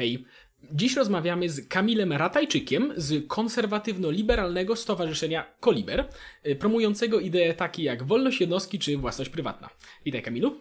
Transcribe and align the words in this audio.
Hej. 0.00 0.24
Dziś 0.72 0.96
rozmawiamy 0.96 1.48
z 1.48 1.68
Kamilem 1.68 2.12
Ratajczykiem 2.12 2.92
z 2.96 3.26
konserwatywno-liberalnego 3.26 4.76
stowarzyszenia 4.76 5.44
Koliber, 5.60 6.08
y, 6.46 6.56
promującego 6.56 7.20
idee 7.20 7.54
takie 7.56 7.82
jak 7.82 8.02
wolność 8.02 8.40
jednostki 8.40 8.78
czy 8.78 8.96
własność 8.96 9.30
prywatna. 9.30 9.70
Witaj 10.04 10.22
Kamilu. 10.22 10.60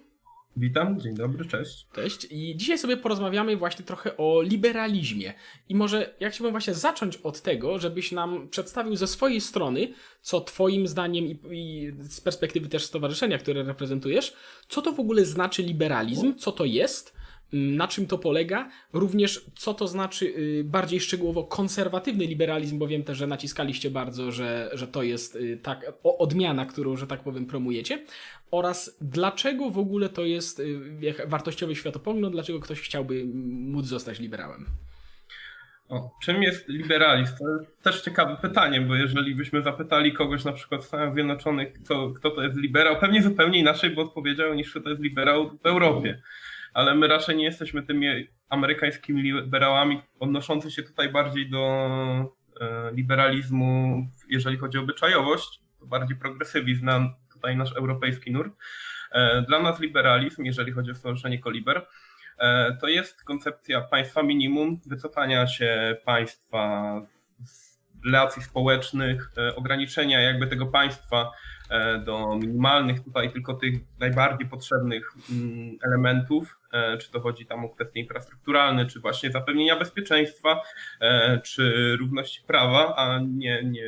Witam, 0.58 1.00
dzień 1.00 1.16
dobry, 1.16 1.46
cześć. 1.46 1.88
Cześć. 1.94 2.28
I 2.32 2.58
dzisiaj 2.58 2.78
sobie 2.78 2.98
porozmawiamy 2.98 3.58
właśnie 3.58 3.86
trochę 3.86 4.18
o 4.18 4.42
liberalizmie. 4.42 5.34
I 5.70 5.76
może 5.76 6.14
ja 6.20 6.30
chciałbym 6.30 6.52
właśnie 6.52 6.74
zacząć 6.74 7.18
od 7.18 7.42
tego, 7.42 7.80
żebyś 7.80 8.12
nam 8.12 8.50
przedstawił 8.50 8.96
ze 8.96 9.08
swojej 9.08 9.42
strony, 9.42 9.94
co 10.22 10.42
twoim 10.42 10.88
zdaniem 10.88 11.26
i, 11.26 11.40
i 11.52 11.92
z 12.00 12.22
perspektywy 12.22 12.70
też 12.70 12.86
stowarzyszenia, 12.86 13.38
które 13.38 13.64
reprezentujesz, 13.64 14.34
co 14.68 14.82
to 14.82 14.92
w 14.92 15.00
ogóle 15.00 15.26
znaczy 15.26 15.64
liberalizm, 15.64 16.36
co 16.36 16.52
to 16.52 16.66
jest, 16.66 17.19
na 17.54 17.88
czym 17.88 18.08
to 18.08 18.18
polega, 18.18 18.70
również 18.94 19.46
co 19.56 19.74
to 19.74 19.88
znaczy 19.88 20.26
y, 20.26 20.64
bardziej 20.64 21.00
szczegółowo 21.00 21.44
konserwatywny 21.44 22.26
liberalizm, 22.26 22.80
bo 22.80 22.88
wiem 22.88 23.04
też, 23.04 23.18
że 23.18 23.28
naciskaliście 23.28 23.90
bardzo, 23.90 24.32
że, 24.32 24.70
że 24.74 24.88
to 24.88 25.04
jest 25.04 25.36
y, 25.36 25.60
tak 25.64 25.94
odmiana, 26.04 26.66
którą, 26.66 26.98
że 26.98 27.08
tak 27.08 27.24
powiem, 27.24 27.46
promujecie, 27.46 28.06
oraz 28.52 28.98
dlaczego 29.02 29.70
w 29.70 29.80
ogóle 29.80 30.10
to 30.10 30.26
jest 30.26 30.60
y, 30.60 30.80
wartościowy 31.28 31.76
światopogląd, 31.76 32.34
dlaczego 32.34 32.60
ktoś 32.60 32.82
chciałby 32.82 33.26
móc 33.46 33.86
zostać 33.86 34.20
liberałem. 34.20 34.66
O, 35.90 36.12
czym 36.24 36.44
jest 36.44 36.68
liberalizm? 36.68 37.34
To 37.38 37.50
jest 37.50 37.84
też 37.84 38.02
ciekawe 38.02 38.38
pytanie, 38.42 38.82
bo 38.82 38.96
jeżeli 38.96 39.36
byśmy 39.36 39.62
zapytali 39.62 40.14
kogoś 40.14 40.46
na 40.46 40.52
przykład 40.52 40.82
w 40.82 40.88
Stanach 40.88 41.14
Zjednoczonych, 41.14 41.74
kto, 41.74 42.10
kto 42.10 42.32
to 42.32 42.44
jest 42.44 42.56
liberał, 42.58 43.00
pewnie 43.00 43.22
zupełnie 43.22 43.60
inaczej 43.60 43.90
by 43.90 44.02
odpowiedział 44.02 44.54
niż 44.54 44.74
to 44.84 44.90
jest 44.90 45.02
liberał 45.02 45.50
w 45.64 45.66
Europie 45.66 46.22
ale 46.74 46.96
my 46.96 47.08
raczej 47.08 47.36
nie 47.36 47.44
jesteśmy 47.44 47.84
tymi 47.84 48.28
amerykańskimi 48.50 49.22
liberałami, 49.22 50.02
odnoszący 50.20 50.72
się 50.72 50.84
tutaj 50.84 51.10
bardziej 51.10 51.50
do 51.50 51.90
e, 52.62 52.92
liberalizmu, 52.94 54.08
jeżeli 54.30 54.58
chodzi 54.58 54.78
o 54.78 54.82
obyczajowość, 54.82 55.62
to 55.80 55.86
bardziej 55.86 56.18
progresywizm 56.18 56.86
na 56.86 57.14
tutaj 57.34 57.58
nasz 57.58 57.74
europejski 57.76 58.32
nurt. 58.32 58.54
E, 59.12 59.42
dla 59.42 59.62
nas 59.62 59.80
liberalizm, 59.80 60.44
jeżeli 60.44 60.72
chodzi 60.72 60.92
o 60.92 60.96
stowarzyszenie 60.96 61.40
Koliber, 61.40 61.88
e, 62.38 62.78
to 62.82 62.88
jest 62.88 63.24
koncepcja 63.24 63.82
państwa 63.82 64.24
minimum, 64.24 64.82
wycofania 64.86 65.48
się 65.48 65.96
państwa 66.06 66.94
z 67.44 67.80
relacji 68.06 68.44
społecznych, 68.44 69.32
ograniczenia 69.56 70.22
jakby 70.22 70.48
tego 70.48 70.66
państwa 70.66 71.32
do 72.06 72.36
minimalnych, 72.36 73.04
tutaj 73.04 73.32
tylko 73.32 73.54
tych 73.54 73.74
najbardziej 74.00 74.50
potrzebnych 74.50 75.14
mm, 75.32 75.78
elementów, 75.88 76.60
E, 76.72 76.98
czy 76.98 77.12
to 77.12 77.20
chodzi 77.20 77.46
tam 77.46 77.66
o 77.66 77.70
kwestie 77.70 78.00
infrastrukturalne, 78.00 78.86
czy 78.86 79.00
właśnie 79.00 79.32
zapewnienia 79.32 79.76
bezpieczeństwa, 79.76 80.62
e, 81.02 81.40
czy 81.40 81.96
równości 82.00 82.42
prawa, 82.48 82.96
a 82.96 83.20
nie, 83.20 83.64
nie 83.64 83.84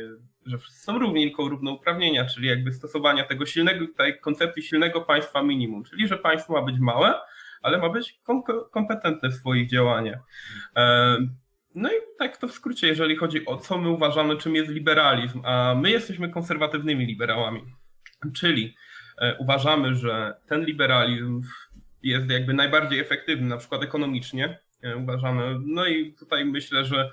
że 0.46 0.58
wszyscy 0.58 0.82
są 0.82 0.98
równi, 0.98 1.22
tylko 1.22 1.48
równouprawnienia, 1.48 2.24
czyli 2.24 2.48
jakby 2.48 2.72
stosowania 2.72 3.24
tego 3.24 3.46
silnego, 3.46 3.86
tej 3.96 4.20
koncepcji 4.20 4.62
silnego 4.62 5.00
państwa 5.00 5.42
minimum, 5.42 5.84
czyli 5.84 6.08
że 6.08 6.18
państwo 6.18 6.52
ma 6.52 6.62
być 6.62 6.78
małe, 6.78 7.14
ale 7.62 7.78
ma 7.78 7.88
być 7.88 8.20
kompetentne 8.70 9.28
w 9.28 9.34
swoich 9.34 9.70
działaniach. 9.70 10.20
E, 11.76 11.80
no 11.80 11.88
i 11.88 11.94
tak 12.18 12.36
to 12.36 12.48
w 12.48 12.52
skrócie, 12.52 12.86
jeżeli 12.86 13.16
chodzi 13.16 13.46
o 13.46 13.56
co 13.56 13.78
my 13.78 13.88
uważamy, 13.88 14.36
czym 14.36 14.54
jest 14.54 14.70
liberalizm, 14.70 15.42
a 15.44 15.74
my 15.74 15.90
jesteśmy 15.90 16.30
konserwatywnymi 16.30 17.06
liberałami, 17.06 17.62
czyli 18.34 18.76
uważamy, 19.38 19.94
że 19.94 20.34
ten 20.48 20.64
liberalizm 20.64 21.42
jest 22.02 22.30
jakby 22.30 22.54
najbardziej 22.54 23.00
efektywny, 23.00 23.48
na 23.48 23.56
przykład 23.56 23.82
ekonomicznie, 23.82 24.58
e, 24.82 24.96
uważamy. 24.96 25.58
No 25.66 25.86
i 25.86 26.12
tutaj 26.12 26.44
myślę, 26.44 26.84
że 26.84 27.10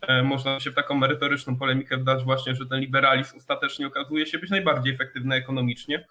e, 0.00 0.22
można 0.22 0.60
się 0.60 0.70
w 0.70 0.74
taką 0.74 0.94
merytoryczną 0.94 1.56
polemikę 1.56 1.96
wdać 1.96 2.24
właśnie, 2.24 2.54
że 2.54 2.66
ten 2.66 2.80
liberalizm 2.80 3.36
ostatecznie 3.36 3.86
okazuje 3.86 4.26
się 4.26 4.38
być 4.38 4.50
najbardziej 4.50 4.94
efektywny 4.94 5.34
ekonomicznie. 5.34 6.06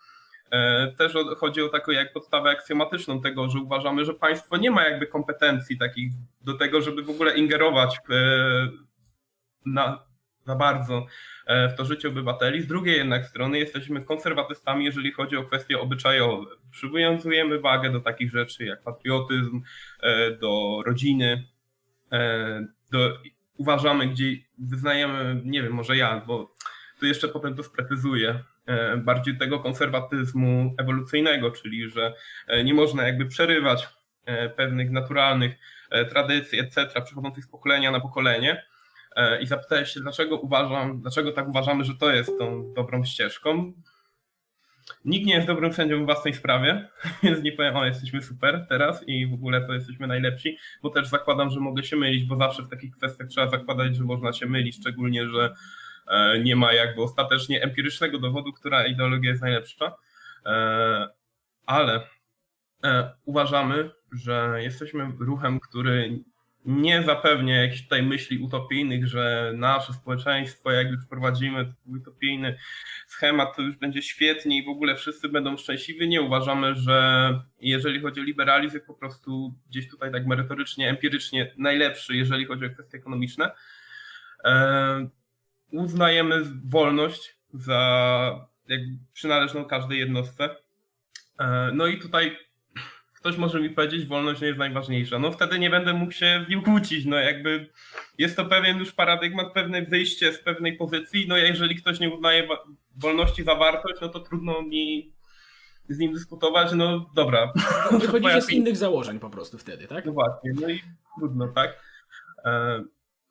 E, 0.52 0.92
też 0.98 1.14
chodzi 1.38 1.62
o 1.62 1.70
taką 1.70 1.92
jak 1.92 2.14
podstawę 2.14 2.50
aksjomatyczną 2.50 3.22
tego, 3.22 3.50
że 3.50 3.60
uważamy, 3.60 4.06
że 4.06 4.14
państwo 4.14 4.58
nie 4.58 4.72
ma 4.72 4.84
jakby 4.84 5.08
kompetencji 5.08 5.78
takich 5.78 6.12
do 6.42 6.54
tego, 6.54 6.82
żeby 6.82 7.04
w 7.04 7.10
ogóle 7.10 7.38
ingerować 7.38 8.00
na, 9.66 10.08
za 10.48 10.56
bardzo 10.56 11.06
e, 11.46 11.70
w 11.70 11.76
to 11.76 11.86
życie 11.86 12.08
obywateli. 12.08 12.62
Z 12.62 12.68
drugiej 12.68 12.98
jednak 12.98 13.26
strony 13.26 13.60
jesteśmy 13.60 14.04
konserwatystami, 14.04 14.86
jeżeli 14.86 15.12
chodzi 15.12 15.38
o 15.38 15.44
kwestie 15.44 15.80
obyczajowe. 15.80 16.52
Przywiązujemy 16.72 17.60
wagę 17.60 17.92
do 17.92 18.00
takich 18.00 18.32
rzeczy 18.32 18.66
jak 18.66 18.84
patriotyzm, 18.84 19.62
e, 20.02 20.32
do 20.32 20.82
rodziny, 20.86 21.48
e, 22.12 22.68
do, 22.92 23.18
uważamy, 23.58 24.08
gdzie 24.08 24.24
wyznajemy, 24.58 25.42
nie 25.46 25.64
wiem, 25.64 25.74
może 25.74 25.98
ja, 25.98 26.24
bo 26.28 26.56
tu 27.00 27.06
jeszcze 27.06 27.28
potem 27.28 27.56
to 27.56 27.64
sprecyzuję, 27.64 28.44
bardziej 28.98 29.38
tego 29.38 29.60
konserwatyzmu 29.60 30.76
ewolucyjnego, 30.78 31.52
czyli 31.52 31.90
że 31.90 32.14
nie 32.64 32.74
można 32.74 33.08
jakby 33.08 33.26
przerywać 33.26 33.88
pewnych 34.56 34.92
naturalnych 34.92 35.56
tradycji, 36.10 36.60
etc., 36.60 37.02
przechodzących 37.06 37.44
z 37.44 37.48
pokolenia 37.48 37.92
na 37.92 38.00
pokolenie, 38.00 38.64
E, 39.18 39.42
i 39.42 39.48
zapytałeś 39.48 39.94
się, 39.94 40.00
dlaczego 40.00 40.38
uważam, 40.38 41.02
dlaczego 41.02 41.32
tak 41.32 41.48
uważamy, 41.48 41.84
że 41.84 41.96
to 41.96 42.12
jest 42.12 42.38
tą 42.40 42.74
dobrą 42.74 43.04
ścieżką. 43.04 43.74
Nikt 45.06 45.26
nie 45.26 45.34
jest 45.34 45.48
dobrym 45.48 45.74
sędzią 45.74 46.04
w 46.04 46.06
własnej 46.06 46.34
sprawie, 46.34 46.88
więc 47.24 47.44
nie 47.44 47.52
powiem, 47.52 47.76
o 47.76 47.86
jesteśmy 47.86 48.22
super 48.22 48.66
teraz 48.70 49.04
i 49.08 49.28
w 49.28 49.34
ogóle 49.34 49.68
to 49.68 49.74
jesteśmy 49.74 50.08
najlepsi, 50.08 50.58
bo 50.82 50.90
też 50.90 51.08
zakładam, 51.08 51.50
że 51.50 51.60
mogę 51.60 51.84
się 51.84 51.96
mylić, 51.96 52.24
bo 52.24 52.36
zawsze 52.36 52.64
w 52.64 52.70
takich 52.70 52.92
kwestiach 52.96 53.28
trzeba 53.28 53.50
zakładać, 53.50 53.96
że 53.96 54.04
można 54.04 54.34
się 54.34 54.46
mylić, 54.46 54.76
szczególnie, 54.76 55.28
że 55.28 55.46
e, 55.46 55.54
nie 56.44 56.56
ma 56.56 56.74
jakby 56.74 57.02
ostatecznie 57.02 57.64
empirycznego 57.64 58.20
dowodu, 58.20 58.54
która 58.54 58.88
ideologia 58.88 59.30
jest 59.30 59.42
najlepsza. 59.42 59.96
E, 60.46 61.08
ale 61.66 62.08
uważamy, 63.26 63.92
że 64.12 64.60
jesteśmy 64.62 65.12
ruchem, 65.20 65.60
który 65.60 66.20
nie 66.66 67.04
zapewnia 67.04 67.62
jakichś 67.62 67.84
tutaj 67.84 68.04
myśli 68.04 68.38
utopijnych, 68.38 69.08
że 69.08 69.54
nasze 69.56 69.94
społeczeństwo, 69.94 70.72
jak 70.72 70.92
już 70.92 71.06
wprowadzimy 71.06 71.74
utopijny 71.86 72.58
schemat, 73.08 73.56
to 73.56 73.62
już 73.62 73.78
będzie 73.78 74.02
świetnie 74.02 74.58
i 74.58 74.66
w 74.66 74.70
ogóle 74.70 74.96
wszyscy 74.96 75.30
będą 75.30 75.58
szczęśliwi. 75.58 76.10
Nie 76.10 76.22
uważamy, 76.22 76.76
że 76.76 77.40
jeżeli 77.62 78.02
chodzi 78.02 78.20
o 78.22 78.24
liberalizm, 78.24 78.80
po 78.88 78.94
prostu 78.94 79.54
gdzieś 79.70 79.90
tutaj 79.90 80.12
tak 80.12 80.28
merytorycznie, 80.28 80.90
empirycznie 80.90 81.54
najlepszy, 81.58 82.16
jeżeli 82.16 82.46
chodzi 82.46 82.66
o 82.66 82.70
kwestie 82.70 82.98
ekonomiczne. 82.98 83.52
Uznajemy 85.72 86.42
wolność 86.66 87.38
za 87.54 88.48
przynależną 89.14 89.66
każdej 89.66 90.00
jednostce. 90.00 90.56
E, 91.40 91.72
no 91.74 91.88
i 91.88 92.00
tutaj 92.00 92.38
ktoś 93.14 93.38
może 93.38 93.62
mi 93.62 93.70
powiedzieć, 93.70 94.06
wolność 94.06 94.42
nie 94.42 94.48
jest 94.48 94.60
najważniejsza. 94.60 95.20
No 95.20 95.32
wtedy 95.32 95.60
nie 95.60 95.70
będę 95.70 95.94
mógł 95.94 96.12
się 96.12 96.46
z 96.48 96.50
nim 96.50 96.62
kłócić. 96.62 97.06
No 97.06 97.18
jakby 97.18 97.70
jest 98.18 98.36
to 98.36 98.46
pewien 98.46 98.78
już 98.78 98.92
paradygmat, 98.92 99.54
pewne 99.54 99.82
wyjście 99.82 100.34
z 100.34 100.40
pewnej 100.40 100.78
pozycji. 100.78 101.26
No 101.28 101.38
jeżeli 101.38 101.76
ktoś 101.76 102.00
nie 102.00 102.10
uznaje 102.10 102.48
wolności 102.98 103.44
za 103.44 103.56
wartość, 103.56 104.02
no 104.02 104.10
to 104.10 104.20
trudno 104.20 104.62
mi 104.62 105.14
z 105.90 106.00
nim 106.00 106.14
dyskutować. 106.14 106.72
No 106.74 107.10
dobra. 107.16 107.54
Wychodzicie 108.02 108.42
z 108.42 108.50
innych 108.50 108.78
założeń 108.78 109.20
po 109.20 109.30
prostu 109.30 109.58
wtedy, 109.58 109.88
tak? 109.88 110.06
No 110.06 110.12
właśnie, 110.12 110.52
no 110.62 110.70
i 110.70 110.82
trudno, 111.20 111.48
tak. 111.48 111.84
E, 112.46 112.84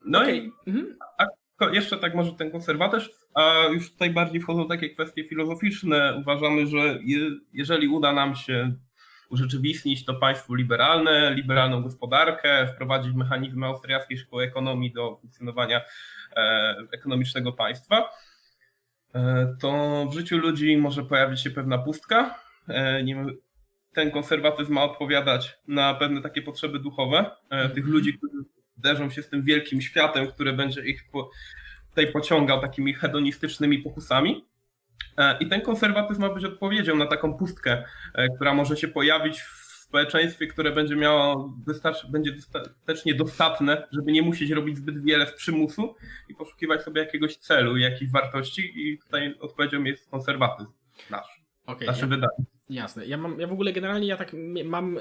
no 0.05 0.19
okay. 0.19 0.37
i 0.37 0.53
mhm. 0.67 0.97
a 1.19 1.27
jeszcze 1.73 1.99
tak 1.99 2.15
może 2.15 2.33
ten 2.33 2.51
konserwatyzm, 2.51 3.09
a 3.35 3.67
już 3.73 3.93
tutaj 3.93 4.11
bardziej 4.11 4.41
wchodzą 4.41 4.69
takie 4.69 4.91
kwestie 4.91 5.25
filozoficzne. 5.25 6.17
Uważamy, 6.21 6.67
że 6.67 6.99
je, 7.03 7.19
jeżeli 7.53 7.89
uda 7.89 8.13
nam 8.13 8.35
się 8.35 8.73
urzeczywistnić 9.31 10.05
to 10.05 10.15
państwo 10.15 10.55
liberalne, 10.55 11.35
liberalną 11.35 11.83
gospodarkę, 11.83 12.67
wprowadzić 12.75 13.15
mechanizmy 13.15 13.67
austriackiej 13.67 14.19
szkoły 14.19 14.45
ekonomii 14.45 14.93
do 14.93 15.17
funkcjonowania 15.21 15.81
e, 16.37 16.77
ekonomicznego 16.93 17.53
państwa, 17.53 18.11
e, 19.15 19.57
to 19.61 20.07
w 20.11 20.15
życiu 20.15 20.39
ludzi 20.39 20.77
może 20.77 21.03
pojawić 21.03 21.41
się 21.41 21.51
pewna 21.51 21.79
pustka. 21.79 22.41
E, 22.69 23.05
ten 23.93 24.11
konserwatyzm 24.11 24.73
ma 24.73 24.85
odpowiadać 24.85 25.59
na 25.69 25.95
pewne 25.95 26.23
takie 26.23 26.43
potrzeby 26.43 26.79
duchowe 26.79 27.31
tych 27.75 27.87
ludzi, 27.87 28.19
którzy 28.19 28.56
derzą 28.77 29.11
się 29.11 29.23
z 29.23 29.29
tym 29.29 29.43
wielkim 29.43 29.81
światem, 29.81 30.27
który 30.27 30.53
będzie 30.53 30.87
ich 30.87 31.03
tutaj 31.89 32.13
pociągał 32.13 32.61
takimi 32.61 32.95
hedonistycznymi 32.95 33.79
pokusami. 33.79 34.47
E, 35.17 35.39
I 35.39 35.49
ten 35.49 35.61
konserwatyzm 35.61 36.21
ma 36.21 36.35
być 36.35 36.45
odpowiedzią 36.45 36.97
na 36.97 37.07
taką 37.07 37.35
pustkę, 37.35 37.85
e, 38.15 38.29
która 38.29 38.55
może 38.55 38.77
się 38.77 38.89
pojawić 38.89 39.41
w 39.41 39.67
społeczeństwie, 39.89 40.47
które 40.47 40.73
będzie 40.73 40.97
miało 40.97 41.55
będzie 42.09 42.33
dostatecznie 42.33 43.15
dostatne, 43.15 43.89
żeby 43.93 44.13
nie 44.13 44.23
musieć 44.23 44.51
robić 44.51 44.77
zbyt 44.77 45.05
wiele 45.05 45.27
z 45.27 45.33
przymusu 45.33 45.95
i 46.29 46.35
poszukiwać 46.35 46.83
sobie 46.83 47.01
jakiegoś 47.01 47.37
celu, 47.37 47.77
jakichś 47.77 48.13
wartości. 48.13 48.73
I 48.77 48.99
tutaj 48.99 49.35
odpowiedzią 49.41 49.85
jest 49.85 50.11
konserwatyzm 50.11 50.71
nasz, 51.11 51.43
okay, 51.67 51.87
nasze 51.87 52.01
ja. 52.01 52.07
wydanie. 52.07 52.56
Jasne. 52.71 53.07
Ja 53.07 53.17
mam, 53.17 53.41
ja 53.41 53.47
w 53.47 53.53
ogóle 53.53 53.73
generalnie 53.73 54.07
ja 54.07 54.17
tak 54.17 54.33
mam. 54.65 54.99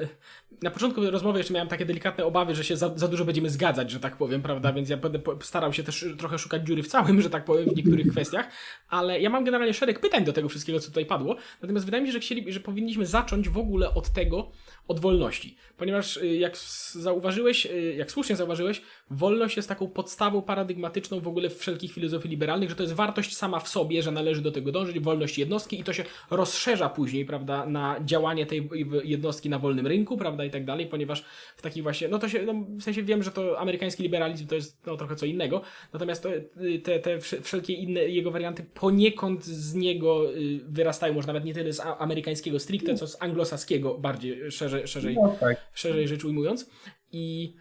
Na 0.61 0.71
początku 0.71 1.11
rozmowy 1.11 1.37
jeszcze 1.37 1.53
miałem 1.53 1.67
takie 1.67 1.85
delikatne 1.85 2.25
obawy, 2.25 2.55
że 2.55 2.63
się 2.63 2.77
za, 2.77 2.91
za 2.95 3.07
dużo 3.07 3.25
będziemy 3.25 3.49
zgadzać, 3.49 3.91
że 3.91 3.99
tak 3.99 4.17
powiem, 4.17 4.41
prawda? 4.41 4.73
Więc 4.73 4.89
ja 4.89 4.97
będę 4.97 5.19
starał 5.41 5.73
się 5.73 5.83
też 5.83 6.05
trochę 6.17 6.39
szukać 6.39 6.67
dziury 6.67 6.83
w 6.83 6.87
całym, 6.87 7.21
że 7.21 7.29
tak 7.29 7.45
powiem, 7.45 7.69
w 7.69 7.75
niektórych 7.75 8.07
kwestiach. 8.07 8.47
Ale 8.89 9.21
ja 9.21 9.29
mam 9.29 9.43
generalnie 9.43 9.73
szereg 9.73 9.99
pytań 9.99 10.23
do 10.23 10.33
tego 10.33 10.49
wszystkiego, 10.49 10.79
co 10.79 10.87
tutaj 10.87 11.05
padło. 11.05 11.35
Natomiast 11.61 11.85
wydaje 11.85 12.03
mi 12.03 12.09
się, 12.09 12.13
że 12.13 12.19
chcieli, 12.19 12.53
że 12.53 12.59
powinniśmy 12.59 13.05
zacząć 13.05 13.49
w 13.49 13.57
ogóle 13.57 13.93
od 13.93 14.09
tego, 14.09 14.51
od 14.87 14.99
wolności. 14.99 15.57
Ponieważ 15.77 16.17
y, 16.17 16.27
jak 16.27 16.57
zauważyłeś, 16.91 17.65
y, 17.65 17.95
jak 17.97 18.11
słusznie 18.11 18.35
zauważyłeś, 18.35 18.81
wolność 19.09 19.57
jest 19.57 19.69
taką 19.69 19.87
podstawą 19.87 20.41
paradygmatyczną 20.41 21.19
w 21.19 21.27
ogóle 21.27 21.49
wszelkich 21.49 21.93
filozofii 21.93 22.29
liberalnych, 22.29 22.69
że 22.69 22.75
to 22.75 22.83
jest 22.83 22.95
wartość 22.95 23.37
sama 23.37 23.59
w 23.59 23.67
sobie, 23.67 24.03
że 24.03 24.11
należy 24.11 24.41
do 24.41 24.51
tego 24.51 24.71
dążyć, 24.71 24.99
wolność 24.99 25.37
jednostki 25.37 25.79
i 25.79 25.83
to 25.83 25.93
się 25.93 26.03
rozszerza 26.31 26.89
później, 26.89 27.25
prawda, 27.25 27.65
na 27.65 27.95
działanie 28.05 28.45
tej 28.45 28.69
jednostki 29.03 29.49
na 29.49 29.59
wolnym 29.59 29.87
rynku, 29.87 30.17
prawda, 30.17 30.45
i 30.45 30.49
tak 30.49 30.65
dalej, 30.65 30.87
ponieważ 30.87 31.25
w 31.57 31.61
takich 31.61 31.83
właśnie, 31.83 32.07
no 32.07 32.19
to 32.19 32.29
się, 32.29 32.43
no 32.45 32.53
w 32.53 32.81
sensie 32.83 33.03
wiem, 33.03 33.23
że 33.23 33.31
to 33.31 33.59
amerykański 33.59 34.03
liberalizm 34.03 34.47
to 34.47 34.55
jest 34.55 34.85
no, 34.85 34.97
trochę 34.97 35.15
co 35.15 35.25
innego, 35.25 35.61
natomiast 35.93 36.23
to, 36.23 36.29
y, 36.33 36.79
te, 36.83 36.99
te 36.99 37.17
wsz- 37.17 37.41
wszelkie 37.41 37.73
inne 37.73 37.99
jego 37.99 38.31
warianty 38.31 38.63
poniekąd 38.73 39.45
z 39.45 39.73
niego 39.73 40.33
y, 40.35 40.59
wyrastają, 40.67 41.13
może 41.13 41.27
nawet 41.27 41.45
nie 41.45 41.53
tyle 41.53 41.73
z 41.73 41.79
amerykańskiego 41.79 42.59
stricte, 42.59 42.95
co 42.95 43.07
z 43.07 43.21
anglosaskiego 43.21 43.97
bardziej 43.97 44.51
szerzej, 44.51 44.87
szerzej 44.87 45.15
No 45.15 45.35
tak. 45.39 45.57
szerzej 45.73 46.07
rzecz 46.07 46.25
ujmując. 46.25 46.69
I 47.11 47.55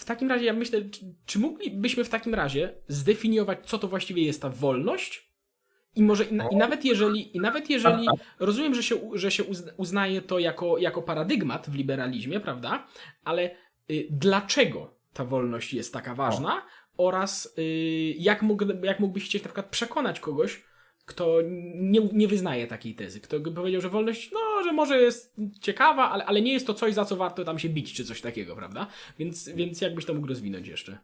w 0.00 0.04
takim 0.04 0.28
razie 0.28 0.44
ja 0.44 0.52
myślę, 0.52 0.80
czy, 1.26 1.38
moglibyśmy 1.38 2.04
w 2.04 2.08
takim 2.08 2.34
razie 2.34 2.74
zdefiniować, 2.88 3.58
co 3.66 3.78
to 3.78 3.88
właściwie 3.88 4.22
jest 4.22 4.42
ta 4.42 4.50
wolność? 4.50 5.30
I 5.96 6.02
może 6.02 6.24
i, 6.24 6.34
na, 6.34 6.48
i 6.48 6.56
nawet 6.56 6.84
jeżeli, 6.84 7.36
i 7.36 7.40
nawet 7.40 7.70
jeżeli 7.70 8.06
rozumiem, 8.38 8.74
że 8.74 8.82
się, 8.82 8.96
że 9.14 9.30
się 9.30 9.44
uzna- 9.44 9.72
uznaje 9.76 10.22
to 10.22 10.38
jako, 10.38 10.78
jako 10.78 11.02
paradygmat 11.02 11.70
w 11.70 11.74
liberalizmie, 11.74 12.40
prawda? 12.40 12.86
Ale 13.24 13.50
y, 13.90 14.06
dlaczego 14.10 14.94
ta 15.12 15.24
wolność 15.24 15.74
jest 15.74 15.92
taka 15.92 16.14
ważna 16.14 16.62
oraz 16.96 17.54
y, 17.58 18.14
jak, 18.18 18.42
mógł, 18.42 18.64
jak 18.82 19.00
mógłbyś 19.00 19.24
chcieć 19.24 19.42
na 19.42 19.48
przykład 19.48 19.70
przekonać 19.70 20.20
kogoś, 20.20 20.62
kto 21.10 21.38
nie, 21.74 22.00
nie 22.12 22.28
wyznaje 22.28 22.66
takiej 22.66 22.94
tezy, 22.94 23.20
kto 23.20 23.40
by 23.40 23.52
powiedział, 23.52 23.80
że 23.80 23.88
wolność, 23.88 24.30
no, 24.32 24.64
że 24.64 24.72
może 24.72 25.00
jest 25.00 25.36
ciekawa, 25.60 26.10
ale, 26.10 26.24
ale 26.24 26.42
nie 26.42 26.52
jest 26.52 26.66
to 26.66 26.74
coś, 26.74 26.94
za 26.94 27.04
co 27.04 27.16
warto 27.16 27.44
tam 27.44 27.58
się 27.58 27.68
bić, 27.68 27.92
czy 27.94 28.04
coś 28.04 28.20
takiego, 28.20 28.56
prawda? 28.56 28.86
Więc, 29.18 29.48
więc 29.48 29.80
jakbyś 29.80 30.04
to 30.04 30.14
mógł 30.14 30.26
rozwinąć 30.26 30.68
jeszcze? 30.68 30.98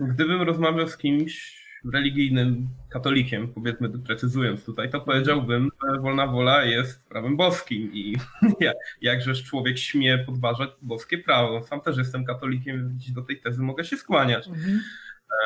Gdybym 0.00 0.42
rozmawiał 0.42 0.88
z 0.88 0.96
kimś 0.96 1.62
religijnym 1.92 2.68
katolikiem, 2.90 3.48
powiedzmy 3.54 3.88
precyzując 3.98 4.64
tutaj, 4.64 4.90
to 4.90 5.00
powiedziałbym, 5.00 5.68
że 5.94 6.00
wolna 6.00 6.26
wola 6.26 6.64
jest 6.64 7.08
prawem 7.08 7.36
boskim 7.36 7.90
i 7.94 8.16
ja- 8.60 8.72
jakżeż 9.00 9.44
człowiek 9.44 9.78
śmie 9.78 10.18
podważać 10.26 10.70
boskie 10.82 11.18
prawo. 11.18 11.62
Sam 11.62 11.80
też 11.80 11.96
jestem 11.96 12.24
katolikiem, 12.24 12.88
więc 12.88 13.12
do 13.12 13.22
tej 13.22 13.40
tezy 13.40 13.62
mogę 13.62 13.84
się 13.84 13.96
skłaniać. 13.96 14.48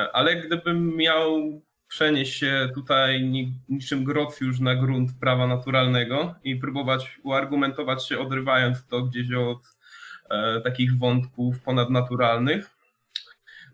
E, 0.01 0.13
Ale 0.13 0.37
gdybym 0.37 0.97
miał 0.97 1.63
przenieść 1.89 2.39
się 2.39 2.69
tutaj 2.75 3.23
ni- 3.23 3.61
niczym 3.69 4.05
Grocjusz 4.05 4.61
na 4.61 4.75
grunt 4.75 5.11
prawa 5.21 5.47
naturalnego 5.47 6.35
i 6.45 6.57
próbować 6.57 7.21
uargumentować 7.23 8.09
się, 8.09 8.19
odrywając 8.19 8.87
to 8.87 9.03
gdzieś 9.03 9.33
od 9.33 9.77
e, 10.31 10.61
takich 10.61 10.99
wątków 10.99 11.63
ponadnaturalnych, 11.63 12.77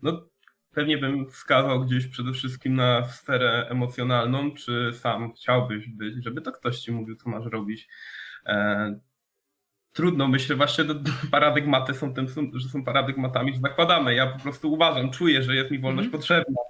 no 0.01 0.29
pewnie 0.71 0.97
bym 0.97 1.31
wskazał 1.31 1.85
gdzieś 1.85 2.07
przede 2.07 2.33
wszystkim 2.33 2.75
na 2.75 3.05
sferę 3.07 3.67
emocjonalną, 3.69 4.53
czy 4.53 4.91
sam 4.93 5.33
chciałbyś 5.33 5.87
być, 5.87 6.23
żeby 6.23 6.41
to 6.41 6.51
ktoś 6.51 6.79
ci 6.79 6.91
mówił, 6.91 7.15
co 7.15 7.29
masz 7.29 7.45
robić. 7.45 7.87
E, 8.45 8.99
trudno, 9.93 10.27
myślę, 10.27 10.55
właśnie 10.55 10.83
do, 10.83 10.95
paradygmaty 11.31 11.93
są 11.93 12.13
tym, 12.13 12.27
że 12.53 12.69
są 12.69 12.83
paradygmatami, 12.83 13.53
że 13.53 13.59
nakładamy. 13.59 14.15
Ja 14.15 14.27
po 14.27 14.39
prostu 14.39 14.73
uważam, 14.73 15.11
czuję, 15.11 15.43
że 15.43 15.55
jest 15.55 15.71
mi 15.71 15.79
wolność 15.79 16.05
Mhm. 16.05 16.19
potrzebna 16.21 16.61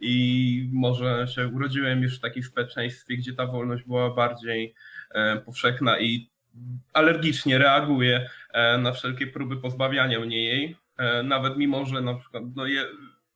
i 0.00 0.68
może 0.72 1.26
się 1.34 1.48
urodziłem 1.48 2.02
już 2.02 2.18
w 2.18 2.20
takim 2.20 2.42
społeczeństwie, 2.42 3.16
gdzie 3.16 3.32
ta 3.32 3.46
wolność 3.46 3.84
była 3.84 4.10
bardziej 4.10 4.74
e, 5.10 5.36
powszechna 5.36 5.98
i 6.00 6.28
alergicznie 6.92 7.58
reaguję 7.58 8.30
e, 8.52 8.78
na 8.78 8.92
wszelkie 8.92 9.26
próby 9.26 9.56
pozbawiania 9.56 10.20
mnie 10.20 10.44
jej, 10.44 10.76
e, 10.96 11.22
nawet 11.22 11.56
mimo, 11.56 11.86
że 11.86 12.00
na 12.00 12.14
przykład 12.14 12.42
no 12.56 12.66
je, 12.66 12.84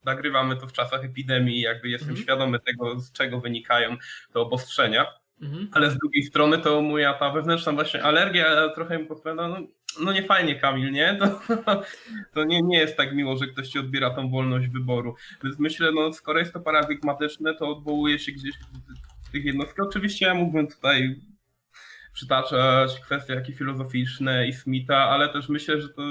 nagrywamy 0.05 0.57
to 0.57 0.67
w 0.67 0.73
czasach 0.73 1.05
epidemii, 1.05 1.61
jakby 1.61 1.89
jestem 1.89 2.09
Mhm. 2.09 2.25
świadomy 2.25 2.59
tego, 2.61 3.01
z 3.01 3.13
czego 3.13 3.41
wynikają 3.41 3.97
te 4.33 4.41
obostrzenia, 4.41 5.07
Mhm. 5.43 5.69
ale 5.73 5.91
z 5.91 5.99
drugiej 5.99 6.23
strony 6.23 6.59
to 6.59 6.83
moja 6.83 7.15
ta 7.15 7.31
wewnętrzna 7.31 7.73
właśnie 7.73 8.03
alergia 8.03 8.69
trochę 8.75 8.99
mi 8.99 9.07
podpowiada, 9.07 9.49
no, 9.49 9.57
no 10.01 10.13
nie 10.13 10.23
fajnie 10.23 10.55
Kamil, 10.55 10.93
nie? 10.93 11.19
To, 11.21 11.41
to 12.35 12.45
nie, 12.45 12.63
nie 12.63 12.79
jest 12.79 12.97
tak 12.97 13.15
miło, 13.15 13.37
że 13.37 13.47
ktoś 13.47 13.69
ci 13.69 13.79
odbiera 13.79 14.11
tą 14.11 14.31
wolność 14.31 14.69
wyboru. 14.69 15.15
Więc 15.45 15.59
myślę, 15.59 15.93
no 15.93 16.13
skoro 16.13 16.39
jest 16.39 16.53
to 16.53 16.61
paradygmatyczne, 16.61 17.55
to 17.55 17.69
odwołuje 17.69 18.19
się 18.19 18.33
gdzieś 18.33 18.55
tych 19.33 19.45
jednostek. 19.45 19.81
Oczywiście 19.81 20.27
ja 20.27 20.35
mógłbym 20.35 20.69
tutaj 20.69 21.21
przytaczać 22.13 23.01
kwestie 23.01 23.35
jakie 23.35 23.53
filozoficzne 23.53 24.49
i 24.49 24.53
Smitha, 24.53 24.97
ale 24.97 25.29
też 25.29 25.49
myślę, 25.49 25.81
że 25.81 25.89
to 25.89 26.03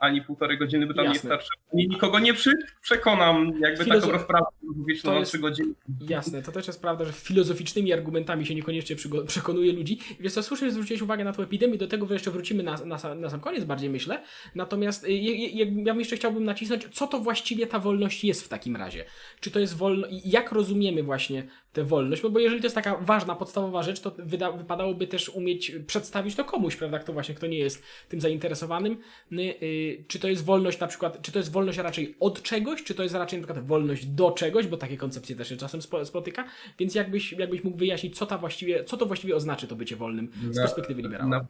ani 0.00 0.22
półtorej 0.22 0.58
godziny 0.58 0.86
by 0.86 0.94
tam 0.94 1.04
nie 1.04 1.12
Jasne. 1.14 1.28
starczyło. 1.28 1.58
Ani 1.74 1.88
nikogo 1.88 2.18
nie 2.18 2.34
przekonam 2.82 3.52
jakby 3.60 3.84
Filozo- 3.84 4.00
taką 4.00 4.12
rozprawę 4.12 4.46
filozoficzną 4.60 5.14
na 5.20 5.24
trzy 5.24 5.38
godziny. 5.38 5.74
Jasne, 6.08 6.42
to 6.42 6.52
też 6.52 6.66
jest 6.66 6.80
prawda, 6.82 7.04
że 7.04 7.12
filozoficznymi 7.12 7.92
argumentami 7.92 8.46
się 8.46 8.54
niekoniecznie 8.54 8.96
przekonuje 9.26 9.72
ludzi. 9.72 9.98
Wiesz 10.20 10.32
co, 10.32 10.42
słusznie 10.42 10.70
zwróciłeś 10.70 11.02
uwagę 11.02 11.24
na 11.24 11.32
tą 11.32 11.42
epidemię, 11.42 11.78
do 11.78 11.86
tego 11.88 12.12
jeszcze 12.12 12.30
wrócimy 12.30 12.62
na, 12.62 12.76
na, 12.84 12.98
sam- 12.98 13.20
na 13.20 13.30
sam 13.30 13.40
koniec 13.40 13.64
bardziej 13.64 13.90
myślę. 13.90 14.22
Natomiast 14.54 15.04
y, 15.04 15.12
je- 15.12 15.36
je- 15.36 15.82
ja 15.84 15.92
bym 15.92 15.98
jeszcze 15.98 16.16
chciałbym 16.16 16.44
nacisnąć, 16.44 16.88
co 16.92 17.06
to 17.06 17.20
właściwie 17.20 17.66
ta 17.66 17.78
wolność 17.78 18.24
jest 18.24 18.44
w 18.44 18.48
takim 18.48 18.76
razie. 18.76 19.04
Czy 19.40 19.50
to 19.50 19.60
jest 19.60 19.76
wolność, 19.76 20.12
i 20.26 20.30
jak 20.30 20.52
rozumiemy 20.52 21.02
właśnie 21.02 21.42
tę 21.72 21.84
wolność, 21.84 22.22
bo, 22.22 22.30
bo 22.30 22.38
jeżeli 22.38 22.60
to 22.60 22.66
jest 22.66 22.74
taka 22.74 22.96
ważna, 22.96 23.34
podstawowa 23.36 23.82
rzecz, 23.82 24.00
to 24.00 24.10
wyda- 24.10 24.52
wypadałoby 24.58 25.06
też 25.06 25.28
umieć 25.28 25.72
przedstawić 25.86 26.34
to 26.34 26.44
komuś, 26.44 26.76
prawda, 26.76 26.98
kto 26.98 27.12
właśnie, 27.12 27.34
kto 27.34 27.46
nie 27.46 27.58
jest 27.58 27.82
tym 28.08 28.20
zainteresowanym. 28.20 28.96
Y, 29.32 29.36
y, 29.62 30.04
czy 30.08 30.18
to 30.18 30.28
jest 30.28 30.44
wolność 30.44 30.80
na 30.80 30.86
przykład, 30.86 31.22
czy 31.22 31.32
to 31.32 31.38
jest 31.38 31.52
wolność 31.52 31.78
raczej 31.78 32.14
od 32.20 32.42
czegoś, 32.42 32.84
czy 32.84 32.94
to 32.94 33.02
jest 33.02 33.14
raczej 33.14 33.40
na 33.40 33.46
przykład 33.46 33.66
wolność 33.66 34.06
do 34.06 34.30
czegoś, 34.30 34.66
bo 34.66 34.76
takie 34.76 34.96
koncepcje 34.96 35.36
też 35.36 35.48
się 35.48 35.56
czasem 35.56 35.80
spo- 35.80 36.04
spotyka, 36.04 36.44
więc 36.78 36.94
jakbyś, 36.94 37.32
jakbyś 37.32 37.64
mógł 37.64 37.76
wyjaśnić, 37.76 38.16
co, 38.18 38.26
ta 38.26 38.38
właściwie, 38.38 38.84
co 38.84 38.96
to 38.96 39.06
właściwie 39.06 39.36
oznaczy 39.36 39.66
to 39.66 39.76
bycie 39.76 39.96
wolnym 39.96 40.30
z 40.50 40.56
perspektywy 40.56 41.02
liberała. 41.02 41.26
Na, 41.30 41.46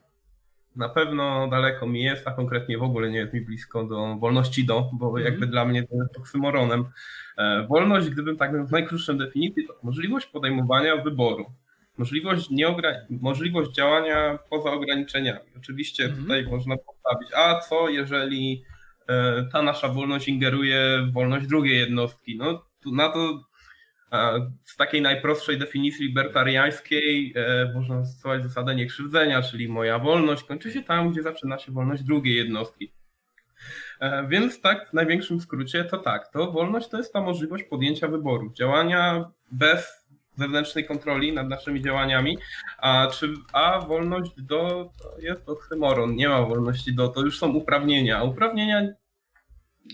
na 0.79 0.89
pewno 0.89 1.49
daleko 1.51 1.87
mi 1.87 2.03
jest, 2.03 2.29
a 2.29 2.31
konkretnie 2.31 2.79
w 2.79 2.83
ogóle 2.83 3.11
nie 3.11 3.19
jest 3.19 3.33
mi 3.33 3.41
blisko 3.41 3.85
do 3.85 4.17
wolności 4.21 4.65
do, 4.67 4.91
bo 4.93 5.07
Mhm. 5.07 5.25
jakby 5.25 5.47
dla 5.47 5.65
mnie 5.65 5.83
to 5.87 5.95
jest 5.97 6.19
oksymoronem. 6.19 6.85
E, 7.39 7.67
wolność, 7.67 8.09
gdybym 8.11 8.37
tak 8.37 8.53
miał 8.53 8.67
w 8.67 8.71
najkrótszym 8.73 9.19
definicji, 9.19 9.67
to 9.67 9.75
możliwość 9.83 10.27
podejmowania 10.27 10.97
wyboru. 10.97 11.47
Możliwość, 11.99 12.51
nieogra- 12.51 12.95
możliwość 13.11 13.71
działania 13.71 14.39
poza 14.51 14.71
ograniczeniami. 14.73 15.41
Oczywiście 15.57 16.05
Mhm. 16.05 16.23
tutaj 16.23 16.45
można 16.45 16.77
postawić, 16.77 17.29
a 17.37 17.61
co 17.61 17.89
jeżeli 17.89 18.65
e, 19.09 19.45
ta 19.53 19.63
nasza 19.63 19.89
wolność 19.89 20.29
ingeruje 20.29 20.99
w 21.11 21.13
wolność 21.13 21.47
drugiej 21.47 21.79
jednostki? 21.79 22.37
No 22.39 22.63
na 22.93 23.09
to 23.09 23.41
z 24.65 24.77
takiej 24.77 25.03
najprostszej 25.03 25.59
definicji 25.59 26.07
libertariańskiej 26.07 27.35
e, 27.37 27.73
można 27.75 28.05
stosować 28.05 28.43
zasadę 28.43 28.75
niekrzywdzenia, 28.75 29.43
czyli 29.43 29.69
moja 29.69 29.99
wolność 29.99 30.45
kończy 30.45 30.73
się 30.73 30.83
tam, 30.83 31.13
gdzie 31.13 31.23
zaczyna 31.23 31.59
się 31.59 31.73
wolność 31.73 32.03
drugiej 32.03 32.37
jednostki. 32.37 32.93
E, 34.01 34.27
Więc 34.29 34.61
tak, 34.61 34.91
w 34.91 34.93
największym 34.93 35.41
skrócie 35.41 35.85
to 35.85 35.99
tak, 35.99 36.29
to 36.33 36.53
wolność 36.53 36.89
to 36.89 36.97
jest 36.97 37.13
ta 37.13 37.21
możliwość 37.21 37.65
podjęcia 37.65 38.09
wyboru, 38.09 38.53
działania 38.53 39.31
bez 39.53 40.09
zewnętrznej 40.37 40.85
kontroli 40.85 41.33
nad 41.33 41.49
naszymi 41.49 41.83
działaniami, 41.83 42.39
a, 42.79 43.09
czy, 43.13 43.35
a 43.53 43.81
wolność 43.81 44.43
do 44.43 44.91
to 45.03 45.19
jest 45.19 45.49
oksymoron, 45.49 46.15
nie 46.15 46.29
ma 46.29 46.43
wolności 46.43 46.95
do, 46.95 47.09
to 47.09 47.21
już 47.21 47.39
są 47.39 47.53
uprawnienia, 47.53 48.23
uprawnienia 48.23 48.89